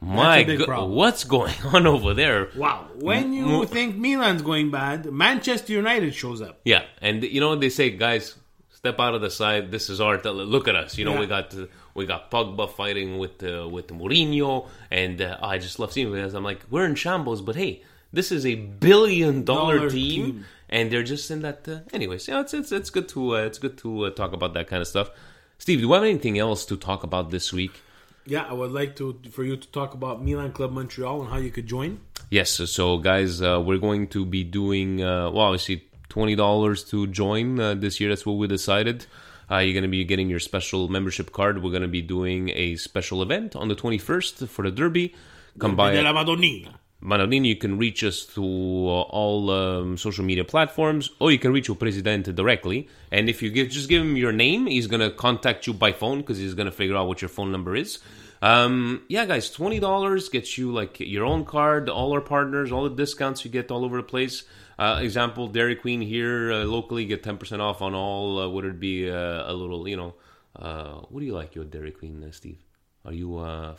My 0.00 0.44
big 0.44 0.58
God, 0.58 0.66
problem. 0.66 0.92
what's 0.94 1.24
going 1.24 1.54
on 1.72 1.86
over 1.86 2.12
there? 2.12 2.48
Wow. 2.56 2.88
When 2.96 3.32
you 3.32 3.46
Mo- 3.46 3.64
think 3.64 3.96
Milan's 3.96 4.42
going 4.42 4.70
bad, 4.70 5.06
Manchester 5.10 5.72
United 5.72 6.14
shows 6.14 6.42
up. 6.42 6.60
Yeah, 6.64 6.82
and 7.00 7.22
you 7.22 7.40
know 7.40 7.56
they 7.56 7.70
say, 7.70 7.90
guys, 7.90 8.34
step 8.70 9.00
out 9.00 9.14
of 9.14 9.22
the 9.22 9.30
side. 9.30 9.70
This 9.70 9.88
is 9.88 10.00
art. 10.02 10.24
Look 10.26 10.68
at 10.68 10.76
us. 10.76 10.98
You 10.98 11.06
know, 11.06 11.14
Yeah. 11.14 11.20
we 11.20 11.26
got 11.26 11.54
uh, 11.54 11.66
we 11.94 12.06
got 12.06 12.30
Pogba 12.30 12.68
fighting 12.70 13.18
with 13.18 13.42
uh, 13.42 13.68
with 13.68 13.88
Mourinho, 13.88 14.68
and 14.90 15.20
uh, 15.22 15.38
I 15.40 15.58
just 15.58 15.78
love 15.78 15.92
seeing 15.92 16.12
it. 16.14 16.34
I'm 16.34 16.44
like, 16.44 16.60
we're 16.70 16.84
in 16.84 16.94
shambles, 16.94 17.40
but 17.40 17.56
hey, 17.56 17.82
this 18.12 18.30
is 18.32 18.44
a 18.44 18.56
billion 18.56 19.44
dollar 19.44 19.76
Dollar 19.78 19.90
team, 19.90 20.24
team. 20.24 20.44
and 20.68 20.90
they're 20.90 21.02
just 21.04 21.30
in 21.30 21.42
that. 21.42 21.66
Uh, 21.68 21.80
anyways, 21.92 22.28
yeah, 22.28 22.40
it's 22.40 22.54
it's 22.54 22.72
it's 22.72 22.90
good 22.90 23.08
to 23.10 23.36
uh, 23.36 23.40
it's 23.40 23.58
good 23.58 23.78
to 23.78 24.06
uh, 24.06 24.10
talk 24.10 24.32
about 24.32 24.54
that 24.54 24.66
kind 24.66 24.80
of 24.80 24.88
stuff. 24.88 25.10
Steve, 25.58 25.78
do 25.78 25.86
you 25.86 25.92
have 25.92 26.02
anything 26.02 26.38
else 26.38 26.66
to 26.66 26.76
talk 26.76 27.04
about 27.04 27.30
this 27.30 27.52
week? 27.52 27.80
Yeah, 28.26 28.44
I 28.44 28.54
would 28.54 28.72
like 28.72 28.96
to 28.96 29.20
for 29.30 29.44
you 29.44 29.56
to 29.56 29.68
talk 29.68 29.94
about 29.94 30.22
Milan 30.22 30.52
Club 30.52 30.72
Montreal 30.72 31.22
and 31.22 31.30
how 31.30 31.38
you 31.38 31.50
could 31.50 31.66
join. 31.66 32.00
Yes, 32.30 32.50
so, 32.50 32.64
so 32.64 32.98
guys, 32.98 33.40
uh, 33.42 33.62
we're 33.64 33.78
going 33.78 34.08
to 34.08 34.24
be 34.24 34.42
doing 34.42 35.02
uh, 35.02 35.30
well. 35.30 35.46
Obviously, 35.46 35.84
twenty 36.08 36.34
dollars 36.34 36.82
to 36.84 37.06
join 37.06 37.60
uh, 37.60 37.74
this 37.74 38.00
year. 38.00 38.08
That's 38.08 38.26
what 38.26 38.34
we 38.34 38.48
decided. 38.48 39.06
Uh, 39.50 39.58
you're 39.58 39.74
going 39.74 39.82
to 39.82 39.88
be 39.88 40.04
getting 40.04 40.28
your 40.28 40.40
special 40.40 40.88
membership 40.88 41.32
card. 41.32 41.62
We're 41.62 41.70
going 41.70 41.82
to 41.82 41.88
be 41.88 42.02
doing 42.02 42.50
a 42.50 42.76
special 42.76 43.22
event 43.22 43.54
on 43.54 43.68
the 43.68 43.74
twenty 43.74 43.98
first 43.98 44.46
for 44.48 44.62
the 44.62 44.70
Derby. 44.70 45.14
Come 45.58 45.76
by. 45.76 45.92
Della 45.92 46.12
Madonnina. 46.12 46.74
Manolini, 47.04 47.48
you 47.48 47.56
can 47.56 47.76
reach 47.76 48.02
us 48.02 48.22
through 48.22 48.88
uh, 48.88 49.02
all 49.12 49.50
um, 49.50 49.98
social 49.98 50.24
media 50.24 50.42
platforms, 50.42 51.10
or 51.18 51.30
you 51.30 51.38
can 51.38 51.52
reach 51.52 51.68
your 51.68 51.76
president 51.76 52.34
directly. 52.34 52.88
And 53.12 53.28
if 53.28 53.42
you 53.42 53.50
give, 53.50 53.68
just 53.68 53.90
give 53.90 54.00
him 54.00 54.16
your 54.16 54.32
name, 54.32 54.66
he's 54.66 54.86
gonna 54.86 55.10
contact 55.10 55.66
you 55.66 55.74
by 55.74 55.92
phone 55.92 56.20
because 56.20 56.38
he's 56.38 56.54
gonna 56.54 56.72
figure 56.72 56.96
out 56.96 57.06
what 57.06 57.20
your 57.20 57.28
phone 57.28 57.52
number 57.52 57.76
is. 57.76 57.98
Um, 58.40 59.02
yeah, 59.08 59.26
guys, 59.26 59.50
twenty 59.50 59.80
dollars 59.80 60.30
gets 60.30 60.56
you 60.56 60.72
like 60.72 60.98
your 60.98 61.26
own 61.26 61.44
card, 61.44 61.90
all 61.90 62.12
our 62.12 62.22
partners, 62.22 62.72
all 62.72 62.84
the 62.84 62.96
discounts 62.96 63.44
you 63.44 63.50
get 63.50 63.70
all 63.70 63.84
over 63.84 63.98
the 63.98 64.02
place. 64.02 64.44
Uh, 64.78 64.98
example, 65.02 65.48
Dairy 65.48 65.76
Queen 65.76 66.00
here 66.00 66.52
uh, 66.52 66.64
locally 66.64 67.04
get 67.06 67.22
ten 67.22 67.36
percent 67.36 67.62
off 67.62 67.82
on 67.82 67.94
all. 67.94 68.38
Uh, 68.38 68.48
would 68.48 68.64
it 68.64 68.80
be 68.80 69.10
uh, 69.10 69.50
a 69.50 69.52
little, 69.52 69.86
you 69.88 69.96
know, 69.96 70.14
uh, 70.56 71.00
what 71.08 71.20
do 71.20 71.26
you 71.26 71.34
like 71.34 71.54
your 71.54 71.64
Dairy 71.64 71.92
Queen, 71.92 72.24
uh, 72.24 72.32
Steve? 72.32 72.58
Are 73.04 73.12
you 73.12 73.38
uh, 73.38 73.74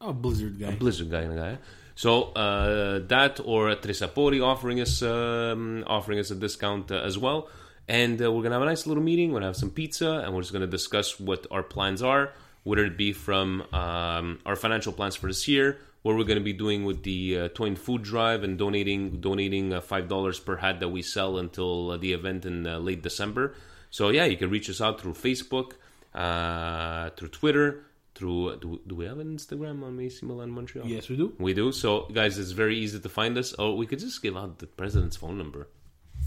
Oh, 0.00 0.12
Blizzard 0.12 0.58
guy. 0.58 0.68
A 0.68 0.72
Blizzard 0.72 1.10
guy, 1.10 1.26
guy. 1.26 1.58
So 1.94 2.30
uh, 2.32 3.00
that 3.08 3.40
or 3.44 3.74
Tresapori 3.74 4.44
offering 4.44 4.80
us 4.80 5.02
um, 5.02 5.82
offering 5.86 6.20
us 6.20 6.30
a 6.30 6.36
discount 6.36 6.92
uh, 6.92 6.96
as 6.96 7.18
well, 7.18 7.48
and 7.88 8.22
uh, 8.22 8.30
we're 8.30 8.42
gonna 8.42 8.54
have 8.54 8.62
a 8.62 8.66
nice 8.66 8.86
little 8.86 9.02
meeting. 9.02 9.30
We're 9.30 9.40
gonna 9.40 9.46
have 9.46 9.56
some 9.56 9.70
pizza, 9.70 10.22
and 10.24 10.32
we're 10.32 10.42
just 10.42 10.52
gonna 10.52 10.68
discuss 10.68 11.18
what 11.18 11.46
our 11.50 11.64
plans 11.64 12.02
are. 12.02 12.32
Whether 12.62 12.84
it 12.84 12.96
be 12.96 13.12
from 13.12 13.62
um, 13.72 14.38
our 14.46 14.54
financial 14.54 14.92
plans 14.92 15.16
for 15.16 15.26
this 15.26 15.48
year, 15.48 15.78
what 16.02 16.16
we're 16.16 16.24
gonna 16.24 16.40
be 16.40 16.52
doing 16.52 16.84
with 16.84 17.02
the 17.02 17.38
uh, 17.38 17.48
Toyin 17.50 17.76
Food 17.76 18.02
Drive, 18.02 18.42
and 18.44 18.56
donating 18.58 19.20
donating 19.20 19.72
uh, 19.72 19.80
five 19.80 20.08
dollars 20.08 20.38
per 20.38 20.56
hat 20.56 20.80
that 20.80 20.88
we 20.88 21.02
sell 21.02 21.38
until 21.38 21.90
uh, 21.92 21.96
the 21.96 22.12
event 22.12 22.44
in 22.46 22.66
uh, 22.66 22.78
late 22.78 23.02
December. 23.02 23.54
So 23.90 24.10
yeah, 24.10 24.24
you 24.26 24.36
can 24.36 24.50
reach 24.50 24.68
us 24.70 24.80
out 24.80 25.00
through 25.00 25.14
Facebook, 25.14 25.72
uh, 26.14 27.10
through 27.16 27.28
Twitter, 27.28 27.84
through 28.14 28.56
do, 28.60 28.80
do 28.86 28.94
we 28.94 29.04
have 29.06 29.18
an 29.18 29.36
Instagram 29.36 29.82
on 29.84 29.98
AC 30.00 30.26
Milan 30.26 30.50
Montreal? 30.50 30.86
Yes, 30.86 31.08
we 31.08 31.16
do. 31.16 31.34
We 31.38 31.54
do. 31.54 31.72
So, 31.72 32.06
guys, 32.12 32.38
it's 32.38 32.50
very 32.50 32.76
easy 32.76 32.98
to 33.00 33.08
find 33.08 33.38
us. 33.38 33.52
Or 33.54 33.76
we 33.76 33.86
could 33.86 34.00
just 34.00 34.20
give 34.22 34.36
out 34.36 34.58
the 34.58 34.66
president's 34.66 35.16
phone 35.16 35.38
number. 35.38 35.68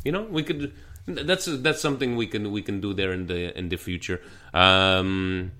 You 0.06 0.12
know, 0.12 0.24
we 0.24 0.44
could. 0.44 0.74
That's 1.06 1.46
that's 1.46 1.82
something 1.82 2.16
we 2.16 2.28
can 2.28 2.52
we 2.52 2.62
can 2.62 2.80
do 2.80 2.94
there 2.94 3.12
in 3.12 3.28
the 3.28 3.58
in 3.58 3.70
the 3.70 3.78
future. 3.78 4.22
Um, 4.54 5.52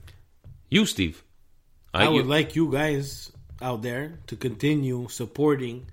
you, 0.70 0.86
Steve. 0.86 1.24
I 1.94 2.06
you- 2.06 2.12
would 2.12 2.28
like 2.28 2.56
you 2.56 2.72
guys 2.72 3.32
out 3.62 3.82
there 3.82 4.20
to 4.28 4.36
continue 4.36 5.08
supporting 5.10 5.88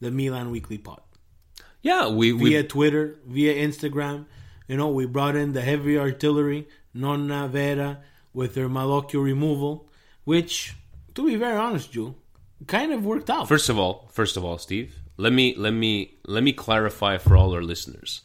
the 0.00 0.10
Milan 0.10 0.50
Weekly 0.50 0.78
Pod 0.78 1.00
yeah, 1.82 2.08
we 2.08 2.32
we 2.32 2.50
via 2.50 2.62
Twitter, 2.62 3.16
via 3.26 3.54
Instagram. 3.54 4.26
You 4.68 4.76
know, 4.76 4.88
we 4.88 5.06
brought 5.06 5.34
in 5.34 5.52
the 5.54 5.62
heavy 5.62 5.98
artillery, 5.98 6.68
Nonna 6.92 7.48
Vera, 7.48 8.00
with 8.34 8.54
her 8.56 8.68
malocchio 8.68 9.24
removal, 9.24 9.88
which, 10.24 10.74
to 11.14 11.24
be 11.24 11.36
very 11.36 11.56
honest, 11.56 11.90
Jew, 11.92 12.16
kind 12.66 12.92
of 12.92 13.04
worked 13.06 13.30
out. 13.30 13.48
First 13.48 13.70
of 13.70 13.78
all, 13.78 14.08
first 14.12 14.36
of 14.36 14.44
all, 14.44 14.58
Steve, 14.58 14.94
let 15.16 15.32
me 15.32 15.54
let 15.56 15.72
me 15.72 16.18
let 16.26 16.42
me 16.44 16.52
clarify 16.52 17.16
for 17.16 17.34
all 17.36 17.54
our 17.54 17.62
listeners. 17.62 18.20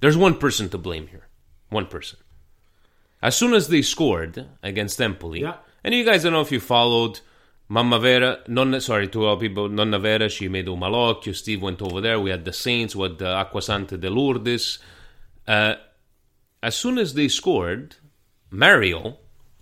There's 0.00 0.16
one 0.16 0.36
person 0.36 0.68
to 0.68 0.78
blame 0.78 1.06
here. 1.06 1.26
One 1.70 1.86
person. 1.86 2.18
As 3.22 3.34
soon 3.34 3.54
as 3.54 3.68
they 3.68 3.80
scored 3.82 4.46
against 4.62 5.00
Empoli, 5.00 5.40
Yeah. 5.40 5.56
and 5.84 5.94
you 5.94 6.04
guys 6.04 6.22
don't 6.22 6.32
know 6.34 6.40
if 6.42 6.52
you 6.52 6.60
followed 6.60 7.20
Mamma 7.72 8.00
Vera, 8.00 8.40
non 8.48 8.80
sorry 8.80 9.06
to 9.06 9.26
all 9.26 9.36
people, 9.36 9.68
Nonna 9.68 10.00
Vera, 10.00 10.28
she 10.28 10.48
made 10.48 10.66
a 10.66 10.72
malocchio, 10.72 11.32
Steve 11.32 11.62
went 11.62 11.80
over 11.80 12.00
there, 12.00 12.18
we 12.18 12.30
had 12.30 12.44
the 12.44 12.52
Saints, 12.52 12.96
we 12.96 13.04
had 13.04 13.18
the 13.18 13.26
Acquasante 13.26 13.98
de 13.98 14.10
Lourdes. 14.10 14.80
Uh, 15.46 15.74
as 16.64 16.74
soon 16.74 16.98
as 16.98 17.14
they 17.14 17.28
scored, 17.28 17.94
Mario, 18.50 19.18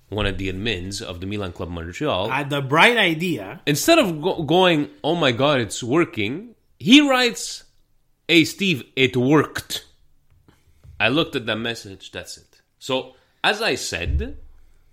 one 0.08 0.24
of 0.24 0.38
the 0.38 0.50
admins 0.50 1.02
of 1.02 1.20
the 1.20 1.26
Milan 1.26 1.52
Club 1.52 1.68
Montreal, 1.68 2.30
had 2.30 2.48
the 2.48 2.62
bright 2.62 2.96
idea. 2.96 3.60
instead 3.66 3.98
of 3.98 4.22
go- 4.22 4.42
going, 4.42 4.88
oh 5.04 5.14
my 5.14 5.30
god, 5.30 5.60
it's 5.60 5.82
working, 5.82 6.54
he 6.78 7.06
writes, 7.06 7.64
hey 8.26 8.46
Steve, 8.46 8.84
it 8.96 9.18
worked. 9.18 9.84
I 10.98 11.08
looked 11.08 11.36
at 11.36 11.44
that 11.44 11.58
message, 11.58 12.10
that's 12.10 12.38
it. 12.38 12.62
So, 12.78 13.16
as 13.44 13.60
I 13.60 13.74
said, 13.74 14.38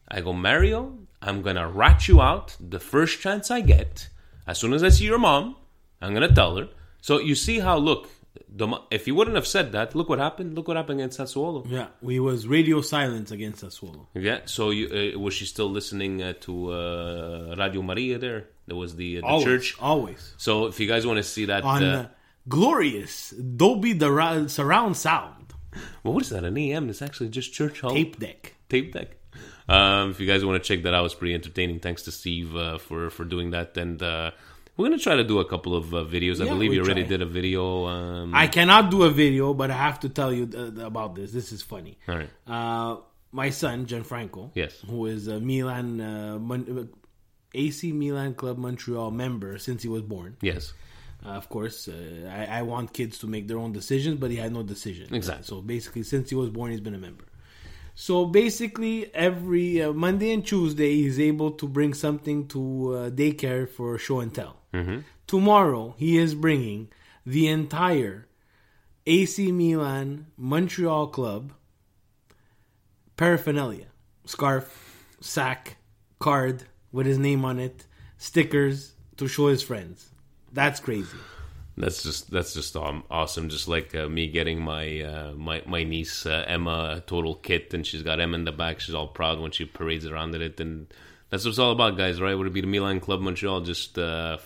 I 0.10 0.20
go, 0.20 0.34
Mario, 0.34 1.00
I'm 1.22 1.42
gonna 1.42 1.68
rat 1.68 2.08
you 2.08 2.22
out 2.22 2.56
the 2.60 2.80
first 2.80 3.22
chance 3.22 3.50
I 3.52 3.62
get. 3.62 4.10
As 4.48 4.58
soon 4.60 4.74
as 4.74 4.84
I 4.84 4.90
see 4.90 5.06
your 5.06 5.18
mom, 5.18 5.56
I'm 6.02 6.14
gonna 6.14 6.34
tell 6.34 6.56
her. 6.58 6.70
So, 7.02 7.20
you 7.20 7.36
see 7.36 7.60
how, 7.60 7.78
look, 7.78 8.10
the, 8.50 8.68
if 8.90 9.06
you 9.08 9.16
wouldn't 9.16 9.36
have 9.36 9.46
said 9.48 9.72
that, 9.74 9.96
look 9.96 10.10
what 10.10 10.20
happened. 10.20 10.56
Look 10.56 10.68
what 10.68 10.78
happened 10.78 11.00
against 11.00 11.20
Sassuolo. 11.20 11.66
Yeah, 11.70 11.88
we 12.02 12.20
was 12.20 12.48
radio 12.48 12.82
silence 12.82 13.32
against 13.32 13.64
Sassuolo. 13.64 14.08
Yeah, 14.14 14.40
so 14.46 14.72
you, 14.72 15.14
uh, 15.16 15.20
was 15.20 15.34
she 15.34 15.46
still 15.46 15.70
listening 15.70 16.22
uh, 16.22 16.34
to 16.42 16.72
uh, 16.72 17.56
Radio 17.58 17.82
Maria 17.82 18.18
there? 18.18 18.48
There 18.68 18.76
was 18.76 18.96
the, 18.96 19.20
uh, 19.20 19.22
the 19.22 19.28
Always, 19.28 19.46
church. 19.46 19.76
always 19.80 20.34
So 20.38 20.66
if 20.66 20.80
you 20.80 20.88
guys 20.88 21.06
want 21.06 21.18
to 21.18 21.24
see 21.24 21.46
that, 21.46 21.64
on 21.64 21.84
uh, 21.84 21.88
uh, 21.88 22.08
glorious 22.48 23.30
Dolby 23.32 23.94
the 23.94 24.48
surround 24.48 24.98
sound 24.98 25.46
well, 26.04 26.14
what 26.14 26.24
is 26.24 26.30
that? 26.30 26.44
An 26.44 26.58
AM? 26.58 26.90
It's 26.90 27.02
actually 27.02 27.30
just 27.30 27.54
church 27.54 27.82
hall 27.82 27.92
tape 27.92 28.20
deck. 28.20 28.56
tape 28.70 28.94
deck. 28.94 29.18
Um, 29.68 30.12
if 30.12 30.20
you 30.20 30.28
guys 30.28 30.46
want 30.46 30.62
to 30.62 30.68
check 30.68 30.84
that 30.84 30.94
out, 30.94 31.06
it's 31.06 31.16
pretty 31.16 31.34
entertaining. 31.34 31.80
Thanks 31.80 32.04
to 32.04 32.12
Steve 32.12 32.56
uh, 32.56 32.78
for 32.78 33.10
for 33.10 33.26
doing 33.26 33.52
that, 33.52 33.76
and 33.78 34.02
uh, 34.04 34.32
we're 34.78 34.86
gonna 34.88 35.00
try 35.00 35.16
to 35.16 35.24
do 35.24 35.40
a 35.40 35.46
couple 35.46 35.76
of 35.76 35.94
uh, 35.94 36.04
videos. 36.04 36.40
I 36.40 36.46
Yeah, 36.46 36.54
believe 36.54 36.70
we 36.72 36.76
you 36.78 36.84
already 36.84 37.02
try. 37.02 37.10
did 37.10 37.22
a 37.22 37.26
video. 37.26 37.86
Um, 37.86 38.36
I 38.36 38.48
cannot 38.48 38.92
do 38.92 39.04
a 39.04 39.10
video, 39.10 39.54
but 39.54 39.72
I 39.72 39.78
have 39.78 40.00
to 40.02 40.10
tell 40.10 40.32
you 40.32 40.50
uh, 40.56 40.86
about 40.86 41.16
this. 41.16 41.32
This 41.32 41.52
is 41.52 41.62
funny. 41.62 41.98
all 42.08 42.16
right. 42.18 42.30
Uh, 42.48 42.98
my 43.32 43.50
son 43.50 43.86
Gianfranco, 43.86 44.52
Yes. 44.54 44.80
who 44.88 45.08
is 45.08 45.28
a 45.28 45.40
Milan 45.42 46.00
uh, 46.00 46.38
Mon- 46.40 46.90
AC 47.54 47.92
Milan 47.92 48.34
Club 48.36 48.58
Montreal 48.58 49.12
member 49.12 49.58
since 49.58 49.82
he 49.84 49.90
was 49.90 50.04
born. 50.04 50.38
Yes. 50.42 50.74
Uh, 51.26 51.30
of 51.30 51.50
course, 51.50 51.88
uh, 51.88 52.30
I, 52.32 52.60
I 52.60 52.62
want 52.62 52.94
kids 52.94 53.18
to 53.20 53.28
make 53.28 53.48
their 53.48 53.58
own 53.58 53.72
decisions, 53.74 54.20
but 54.20 54.30
he 54.30 54.38
had 54.38 54.54
no 54.54 54.62
decision. 54.62 55.14
Exactly. 55.14 55.44
So 55.46 55.62
basically, 55.62 56.04
since 56.04 56.30
he 56.30 56.36
was 56.36 56.50
born, 56.50 56.72
he's 56.72 56.82
been 56.82 56.94
a 56.96 57.00
member. 57.00 57.26
So 57.96 58.26
basically, 58.26 59.14
every 59.16 59.82
uh, 59.82 59.94
Monday 59.94 60.34
and 60.34 60.46
Tuesday, 60.46 60.96
he's 61.02 61.20
able 61.20 61.52
to 61.52 61.68
bring 61.68 61.94
something 61.94 62.48
to 62.50 62.60
uh, 62.94 63.10
daycare 63.10 63.68
for 63.70 63.98
show 63.98 64.20
and 64.20 64.34
tell. 64.34 64.58
Tomorrow, 65.28 65.96
he 65.98 66.18
is 66.18 66.36
bringing 66.36 66.90
the 67.26 67.48
entire 67.48 68.28
AC 69.08 69.52
Milan 69.52 70.28
Montreal 70.38 71.08
club 71.08 71.54
paraphernalia 73.16 73.86
scarf, 74.26 75.08
sack, 75.22 75.78
card 76.20 76.64
with 76.92 77.06
his 77.06 77.18
name 77.18 77.46
on 77.46 77.60
it, 77.60 77.86
stickers 78.18 78.94
to 79.18 79.28
show 79.28 79.48
his 79.48 79.62
friends. 79.64 80.10
That's 80.52 80.80
crazy. 80.80 81.18
That's 81.78 82.04
just 82.04 82.32
that's 82.32 82.54
just 82.54 82.76
awesome. 82.78 83.50
Just 83.50 83.68
like 83.68 83.94
uh, 83.94 84.08
me 84.08 84.28
getting 84.28 84.62
my 84.62 85.02
uh, 85.02 85.34
my 85.34 85.62
my 85.66 85.84
niece 85.84 86.26
uh, 86.26 86.46
Emma 86.48 87.04
total 87.06 87.36
kit, 87.36 87.74
and 87.74 87.86
she's 87.86 88.02
got 88.02 88.22
Emma 88.22 88.36
in 88.36 88.46
the 88.46 88.54
back. 88.54 88.80
She's 88.80 88.96
all 88.96 89.08
proud 89.08 89.40
when 89.40 89.52
she 89.52 89.66
parades 89.66 90.06
around 90.06 90.34
in 90.36 90.42
it, 90.42 90.60
and 90.62 90.88
that's 91.30 91.44
what 91.44 91.50
it's 91.50 91.60
all 91.60 91.72
about, 91.72 91.98
guys. 91.98 92.22
Right? 92.22 92.34
Would 92.34 92.48
it 92.48 92.54
be 92.54 92.62
the 92.62 92.68
Milan 92.68 93.02
Club 93.02 93.20
Montreal? 93.20 93.62
Just 93.62 94.00
uh, 94.00 94.38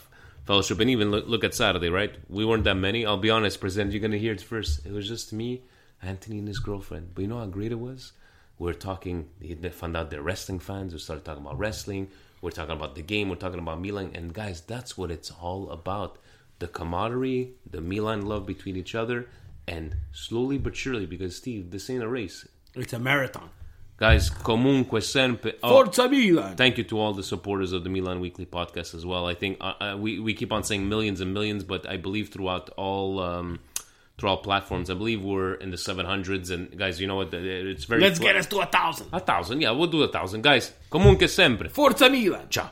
fellowship, 0.45 0.80
and 0.80 0.89
even 0.89 1.11
look, 1.11 1.27
look 1.27 1.43
at 1.43 1.53
Saturday, 1.53 1.89
right? 1.89 2.15
We 2.30 2.45
weren't 2.45 2.63
that 2.63 2.75
many. 2.75 3.05
I'll 3.05 3.17
be 3.17 3.30
honest, 3.30 3.61
President. 3.61 3.93
You're 3.93 4.01
gonna 4.01 4.17
hear 4.17 4.34
it 4.34 4.41
first. 4.41 4.84
It 4.84 4.91
was 4.91 5.07
just 5.07 5.32
me, 5.32 5.61
Anthony, 6.01 6.39
and 6.39 6.47
his 6.47 6.57
girlfriend. 6.57 7.13
But 7.13 7.21
you 7.21 7.27
know 7.27 7.38
how 7.38 7.45
great 7.45 7.71
it 7.71 7.80
was. 7.80 8.13
We 8.57 8.71
are 8.71 8.73
talking. 8.73 9.30
They 9.39 9.69
found 9.69 9.95
out 9.95 10.09
they're 10.09 10.23
wrestling 10.23 10.59
fans. 10.59 10.93
We 10.93 10.99
started 10.99 11.25
talking 11.25 11.45
about 11.45 11.59
wrestling. 11.59 12.09
We're 12.41 12.49
talking 12.49 12.75
about 12.75 12.95
the 12.95 13.03
game. 13.03 13.30
We're 13.30 13.36
talking 13.36 13.59
about 13.59 13.80
Milan, 13.80 14.11
and 14.15 14.34
guys, 14.34 14.61
that's 14.61 14.97
what 14.97 15.11
it's 15.11 15.30
all 15.30 15.69
about 15.69 16.17
the 16.60 16.68
camaraderie, 16.68 17.53
the 17.70 17.82
Milan 17.82 18.26
love 18.26 18.45
between 18.45 18.76
each 18.76 18.95
other, 18.95 19.28
And 19.68 19.95
slowly 20.12 20.57
but 20.57 20.76
surely, 20.76 21.05
because 21.05 21.36
Steve, 21.36 21.70
this 21.72 21.89
ain't 21.89 22.01
a 22.03 22.07
race. 22.07 22.47
It's 22.76 22.93
a 22.93 22.99
marathon. 22.99 23.49
Guys, 23.97 24.30
comunque 24.32 25.01
sempre. 25.03 25.53
Oh, 25.62 25.70
Forza 25.70 26.07
Milan. 26.10 26.55
Thank 26.55 26.78
you 26.78 26.86
to 26.86 26.97
all 26.99 27.14
the 27.14 27.22
supporters 27.24 27.72
of 27.74 27.84
the 27.84 27.89
Milan 27.89 28.20
Weekly 28.22 28.45
podcast 28.45 28.95
as 28.95 29.05
well. 29.05 29.28
I 29.28 29.36
think 29.36 29.57
uh, 29.62 29.74
uh, 29.80 29.97
we 29.99 30.20
we 30.20 30.34
keep 30.34 30.51
on 30.53 30.64
saying 30.64 30.88
millions 30.88 31.20
and 31.22 31.34
millions, 31.34 31.64
but 31.66 31.86
I 31.88 31.97
believe 31.97 32.30
throughout 32.30 32.70
all 32.78 33.20
um, 33.20 33.60
through 34.18 34.30
all 34.30 34.38
platforms, 34.38 34.89
I 34.89 34.93
believe 34.95 35.22
we're 35.22 35.53
in 35.55 35.70
the 35.70 35.78
seven 35.78 36.05
hundreds. 36.05 36.49
And 36.49 36.76
guys, 36.78 36.99
you 37.01 37.07
know 37.07 37.16
what? 37.18 37.34
It's 37.34 37.84
very 37.86 38.01
Let's 38.01 38.20
get 38.20 38.36
us 38.38 38.47
to 38.47 38.60
a 38.62 38.66
thousand. 38.66 39.07
a 39.12 39.20
thousand. 39.20 39.62
Yeah, 39.62 39.72
we'll 39.72 39.88
do 39.91 40.01
a 40.01 40.07
thousand, 40.07 40.43
guys. 40.43 40.72
Comunque 40.89 41.28
sempre. 41.30 41.68
Forza 41.70 42.10
Milan. 42.10 42.47
Ciao. 42.49 42.72